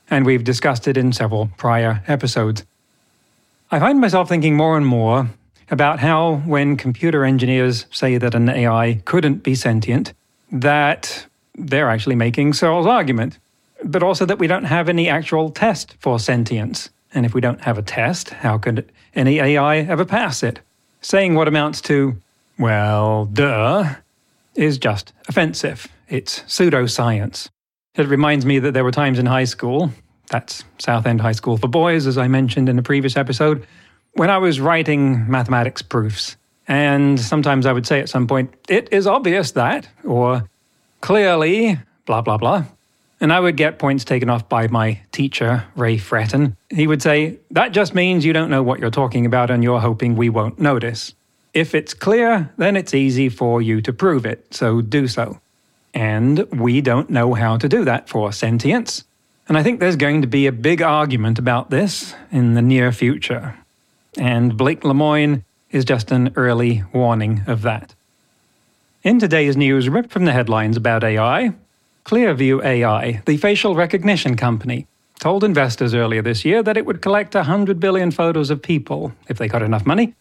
And 0.09 0.25
we've 0.25 0.43
discussed 0.43 0.87
it 0.87 0.97
in 0.97 1.13
several 1.13 1.49
prior 1.57 2.03
episodes. 2.07 2.65
I 3.71 3.79
find 3.79 4.01
myself 4.01 4.27
thinking 4.27 4.55
more 4.55 4.75
and 4.75 4.85
more 4.85 5.29
about 5.69 5.99
how, 5.99 6.41
when 6.45 6.75
computer 6.75 7.23
engineers 7.23 7.85
say 7.91 8.17
that 8.17 8.35
an 8.35 8.49
AI 8.49 9.01
couldn't 9.05 9.43
be 9.43 9.55
sentient, 9.55 10.11
that 10.51 11.25
they're 11.55 11.89
actually 11.89 12.15
making 12.15 12.53
Searle's 12.53 12.85
argument, 12.85 13.37
but 13.83 14.03
also 14.03 14.25
that 14.25 14.39
we 14.39 14.47
don't 14.47 14.65
have 14.65 14.89
any 14.89 15.07
actual 15.07 15.49
test 15.49 15.95
for 15.99 16.19
sentience. 16.19 16.89
And 17.13 17.25
if 17.25 17.33
we 17.33 17.41
don't 17.41 17.61
have 17.61 17.77
a 17.77 17.81
test, 17.81 18.29
how 18.29 18.57
could 18.57 18.89
any 19.15 19.39
AI 19.39 19.77
ever 19.77 20.05
pass 20.05 20.43
it? 20.43 20.59
Saying 21.01 21.35
what 21.35 21.47
amounts 21.47 21.81
to, 21.81 22.15
well, 22.57 23.25
duh, 23.25 23.95
is 24.55 24.77
just 24.77 25.13
offensive. 25.27 25.87
It's 26.07 26.41
pseudoscience. 26.41 27.49
It 27.95 28.07
reminds 28.07 28.45
me 28.45 28.59
that 28.59 28.73
there 28.73 28.83
were 28.83 28.91
times 28.91 29.19
in 29.19 29.25
high 29.25 29.43
school, 29.43 29.91
that's 30.29 30.63
Southend 30.79 31.19
High 31.21 31.33
School 31.33 31.57
for 31.57 31.67
Boys, 31.67 32.07
as 32.07 32.17
I 32.17 32.27
mentioned 32.27 32.69
in 32.69 32.79
a 32.79 32.83
previous 32.83 33.17
episode, 33.17 33.65
when 34.13 34.29
I 34.29 34.37
was 34.37 34.59
writing 34.59 35.29
mathematics 35.29 35.81
proofs. 35.81 36.37
And 36.67 37.19
sometimes 37.19 37.65
I 37.65 37.73
would 37.73 37.85
say 37.85 37.99
at 37.99 38.07
some 38.07 38.27
point, 38.27 38.53
it 38.69 38.87
is 38.91 39.07
obvious 39.07 39.51
that, 39.51 39.89
or 40.05 40.47
clearly, 41.01 41.79
blah, 42.05 42.21
blah, 42.21 42.37
blah. 42.37 42.63
And 43.21 43.31
I 43.31 43.39
would 43.39 43.55
get 43.55 43.77
points 43.77 44.03
taken 44.03 44.31
off 44.31 44.49
by 44.49 44.67
my 44.67 44.99
teacher, 45.11 45.65
Ray 45.75 45.97
Fretton. 45.97 46.57
He 46.71 46.87
would 46.87 47.03
say, 47.03 47.37
That 47.51 47.71
just 47.71 47.93
means 47.93 48.25
you 48.25 48.33
don't 48.33 48.49
know 48.49 48.63
what 48.63 48.79
you're 48.79 48.89
talking 48.89 49.27
about 49.27 49.51
and 49.51 49.63
you're 49.63 49.79
hoping 49.79 50.15
we 50.15 50.29
won't 50.29 50.59
notice. 50.59 51.13
If 51.53 51.75
it's 51.75 51.93
clear, 51.93 52.51
then 52.57 52.75
it's 52.75 52.95
easy 52.95 53.29
for 53.29 53.61
you 53.61 53.79
to 53.81 53.93
prove 53.93 54.25
it, 54.25 54.53
so 54.53 54.81
do 54.81 55.07
so. 55.07 55.39
And 55.93 56.39
we 56.51 56.81
don't 56.81 57.09
know 57.09 57.35
how 57.35 57.57
to 57.57 57.69
do 57.69 57.85
that 57.85 58.09
for 58.09 58.31
sentience. 58.31 59.03
And 59.47 59.57
I 59.57 59.63
think 59.63 59.79
there's 59.79 59.97
going 59.97 60.21
to 60.21 60.27
be 60.27 60.47
a 60.47 60.51
big 60.51 60.81
argument 60.81 61.37
about 61.37 61.69
this 61.69 62.15
in 62.31 62.55
the 62.55 62.61
near 62.61 62.91
future. 62.91 63.57
And 64.17 64.57
Blake 64.57 64.81
Lemoine 64.81 65.43
is 65.69 65.85
just 65.85 66.11
an 66.11 66.33
early 66.35 66.83
warning 66.93 67.43
of 67.45 67.61
that. 67.61 67.93
In 69.03 69.19
today's 69.19 69.57
news, 69.57 69.89
ripped 69.89 70.11
from 70.11 70.25
the 70.25 70.31
headlines 70.31 70.77
about 70.77 71.03
AI, 71.03 71.53
Clearview 72.05 72.63
AI, 72.63 73.21
the 73.25 73.37
facial 73.37 73.75
recognition 73.75 74.35
company, 74.35 74.87
told 75.19 75.43
investors 75.43 75.93
earlier 75.93 76.21
this 76.21 76.43
year 76.43 76.63
that 76.63 76.77
it 76.77 76.85
would 76.85 77.01
collect 77.01 77.35
100 77.35 77.79
billion 77.79 78.11
photos 78.11 78.49
of 78.49 78.61
people, 78.61 79.13
if 79.29 79.37
they 79.37 79.47
got 79.47 79.61
enough 79.61 79.85
money, 79.85 80.13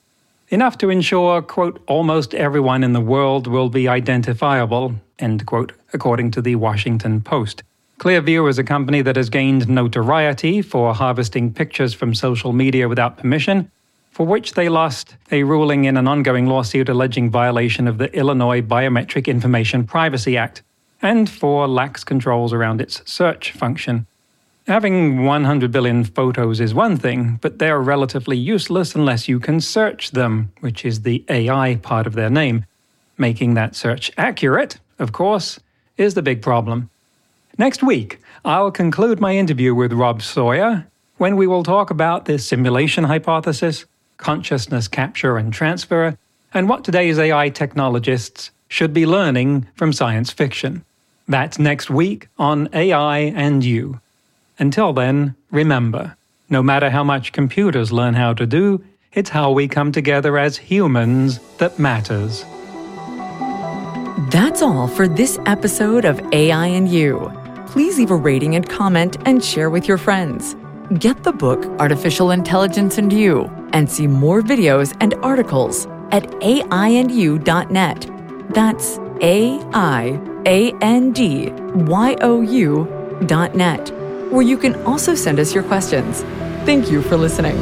enough 0.51 0.77
to 0.79 0.91
ensure, 0.91 1.41
quote, 1.41 1.83
almost 1.89 2.35
everyone 2.35 2.85
in 2.85 2.93
the 2.93 3.01
world 3.01 3.47
will 3.47 3.71
be 3.71 3.89
identifiable, 3.89 4.95
end 5.19 5.47
quote, 5.47 5.73
according 5.93 6.31
to 6.33 6.43
the 6.43 6.55
Washington 6.57 7.21
Post. 7.21 7.63
Clearview 7.99 8.49
is 8.49 8.59
a 8.59 8.65
company 8.65 9.03
that 9.03 9.17
has 9.17 9.31
gained 9.31 9.69
notoriety 9.69 10.63
for 10.63 10.95
harvesting 10.95 11.53
pictures 11.53 11.95
from 11.95 12.15
social 12.15 12.53
media 12.53 12.89
without 12.89 13.19
permission, 13.19 13.71
for 14.11 14.27
which 14.27 14.55
they 14.55 14.69
lost 14.69 15.17
a 15.31 15.43
ruling 15.45 15.85
in 15.85 15.97
an 15.97 16.09
ongoing 16.09 16.47
lawsuit 16.47 16.89
alleging 16.89 17.31
violation 17.31 17.87
of 17.87 17.99
the 17.99 18.13
Illinois 18.15 18.61
Biometric 18.61 19.27
Information 19.27 19.87
Privacy 19.87 20.37
Act. 20.37 20.63
And 21.03 21.29
4 21.29 21.67
lacks 21.69 22.05
controls 22.05 22.53
around 22.53 22.81
its 22.81 23.03
search 23.11 23.53
function. 23.53 24.07
Having 24.67 25.25
100 25.25 25.73
billion 25.73 26.05
photos 26.05 26.61
is 26.61 26.75
one 26.75 26.97
thing, 26.97 27.39
but 27.41 27.59
they 27.59 27.71
are 27.71 27.81
relatively 27.81 28.37
useless 28.37 28.95
unless 28.95 29.29
you 29.29 29.41
can 29.41 29.61
search 29.61 30.13
them, 30.13 30.53
which 30.61 30.85
is 30.85 31.03
the 31.03 31.25
AI 31.29 31.77
part 31.83 32.07
of 32.07 32.13
their 32.13 32.31
name. 32.31 32.67
Making 33.19 33.55
that 33.55 33.75
search 33.75 34.13
accurate, 34.17 34.79
of 34.99 35.13
course, 35.13 35.59
is 35.97 36.15
the 36.15 36.23
big 36.23 36.43
problem. 36.43 36.89
Next 37.59 37.83
week, 37.83 38.21
I'll 38.45 38.71
conclude 38.71 39.21
my 39.21 39.37
interview 39.37 39.75
with 39.75 39.93
Rob 39.93 40.23
Sawyer 40.23 40.87
when 41.17 41.37
we 41.37 41.47
will 41.47 41.63
talk 41.63 41.91
about 41.91 42.25
the 42.25 42.39
simulation 42.39 43.05
hypothesis, 43.05 43.85
consciousness 44.17 44.89
capture 44.89 45.37
and 45.37 45.53
transfer, 45.53 46.17
and 46.55 46.69
what 46.69 46.85
today's 46.85 47.19
AI 47.19 47.49
technologists 47.49 48.51
should 48.69 48.95
be 48.95 49.05
learning 49.05 49.67
from 49.75 49.93
science 49.93 50.31
fiction. 50.31 50.85
That's 51.31 51.61
next 51.61 51.89
week 51.89 52.27
on 52.41 52.69
AI 52.73 53.19
and 53.19 53.65
You. 53.65 54.01
Until 54.59 54.93
then, 54.93 55.37
remember 55.53 56.17
no 56.49 56.61
matter 56.61 56.91
how 56.91 57.05
much 57.05 57.31
computers 57.33 57.93
learn 57.93 58.15
how 58.15 58.35
to 58.35 58.45
do, 58.45 58.85
it's 59.13 59.31
how 59.31 59.53
we 59.53 59.69
come 59.69 59.93
together 59.93 60.37
as 60.37 60.57
humans 60.57 61.39
that 61.59 61.79
matters. 61.79 62.45
That's 64.33 64.61
all 64.61 64.89
for 64.89 65.07
this 65.07 65.39
episode 65.47 66.05
of 66.05 66.21
AI 66.33 66.67
and 66.67 66.89
You. 66.89 67.33
Please 67.69 67.97
leave 67.97 68.11
a 68.11 68.17
rating 68.17 68.57
and 68.57 68.69
comment 68.69 69.17
and 69.25 69.45
share 69.45 69.71
with 69.71 69.87
your 69.87 69.99
friends. 69.99 70.57
Get 70.99 71.23
the 71.23 71.33
book 71.33 71.65
Artificial 71.79 72.33
Intelligence 72.33 72.99
and 72.99 73.13
You 73.13 73.45
and 73.73 73.89
see 73.89 74.09
more 74.09 74.43
videos 74.43 74.97
and 75.01 75.15
articles 75.23 75.87
at 76.11 76.25
aiandyou.net. 76.41 78.11
That's 78.53 78.99
A 79.23 79.61
I 79.73 80.19
A 80.47 80.73
N 80.81 81.13
D 81.13 81.51
Y 81.51 82.17
O 82.21 82.41
U 82.41 83.19
dot 83.27 83.55
net 83.55 83.91
where 84.31 84.43
you 84.43 84.57
can 84.57 84.75
also 84.85 85.15
send 85.15 85.39
us 85.39 85.55
your 85.55 85.65
questions. 85.65 86.23
Thank 86.65 86.91
you 86.91 87.03
for 87.03 87.17
listening. 87.17 87.57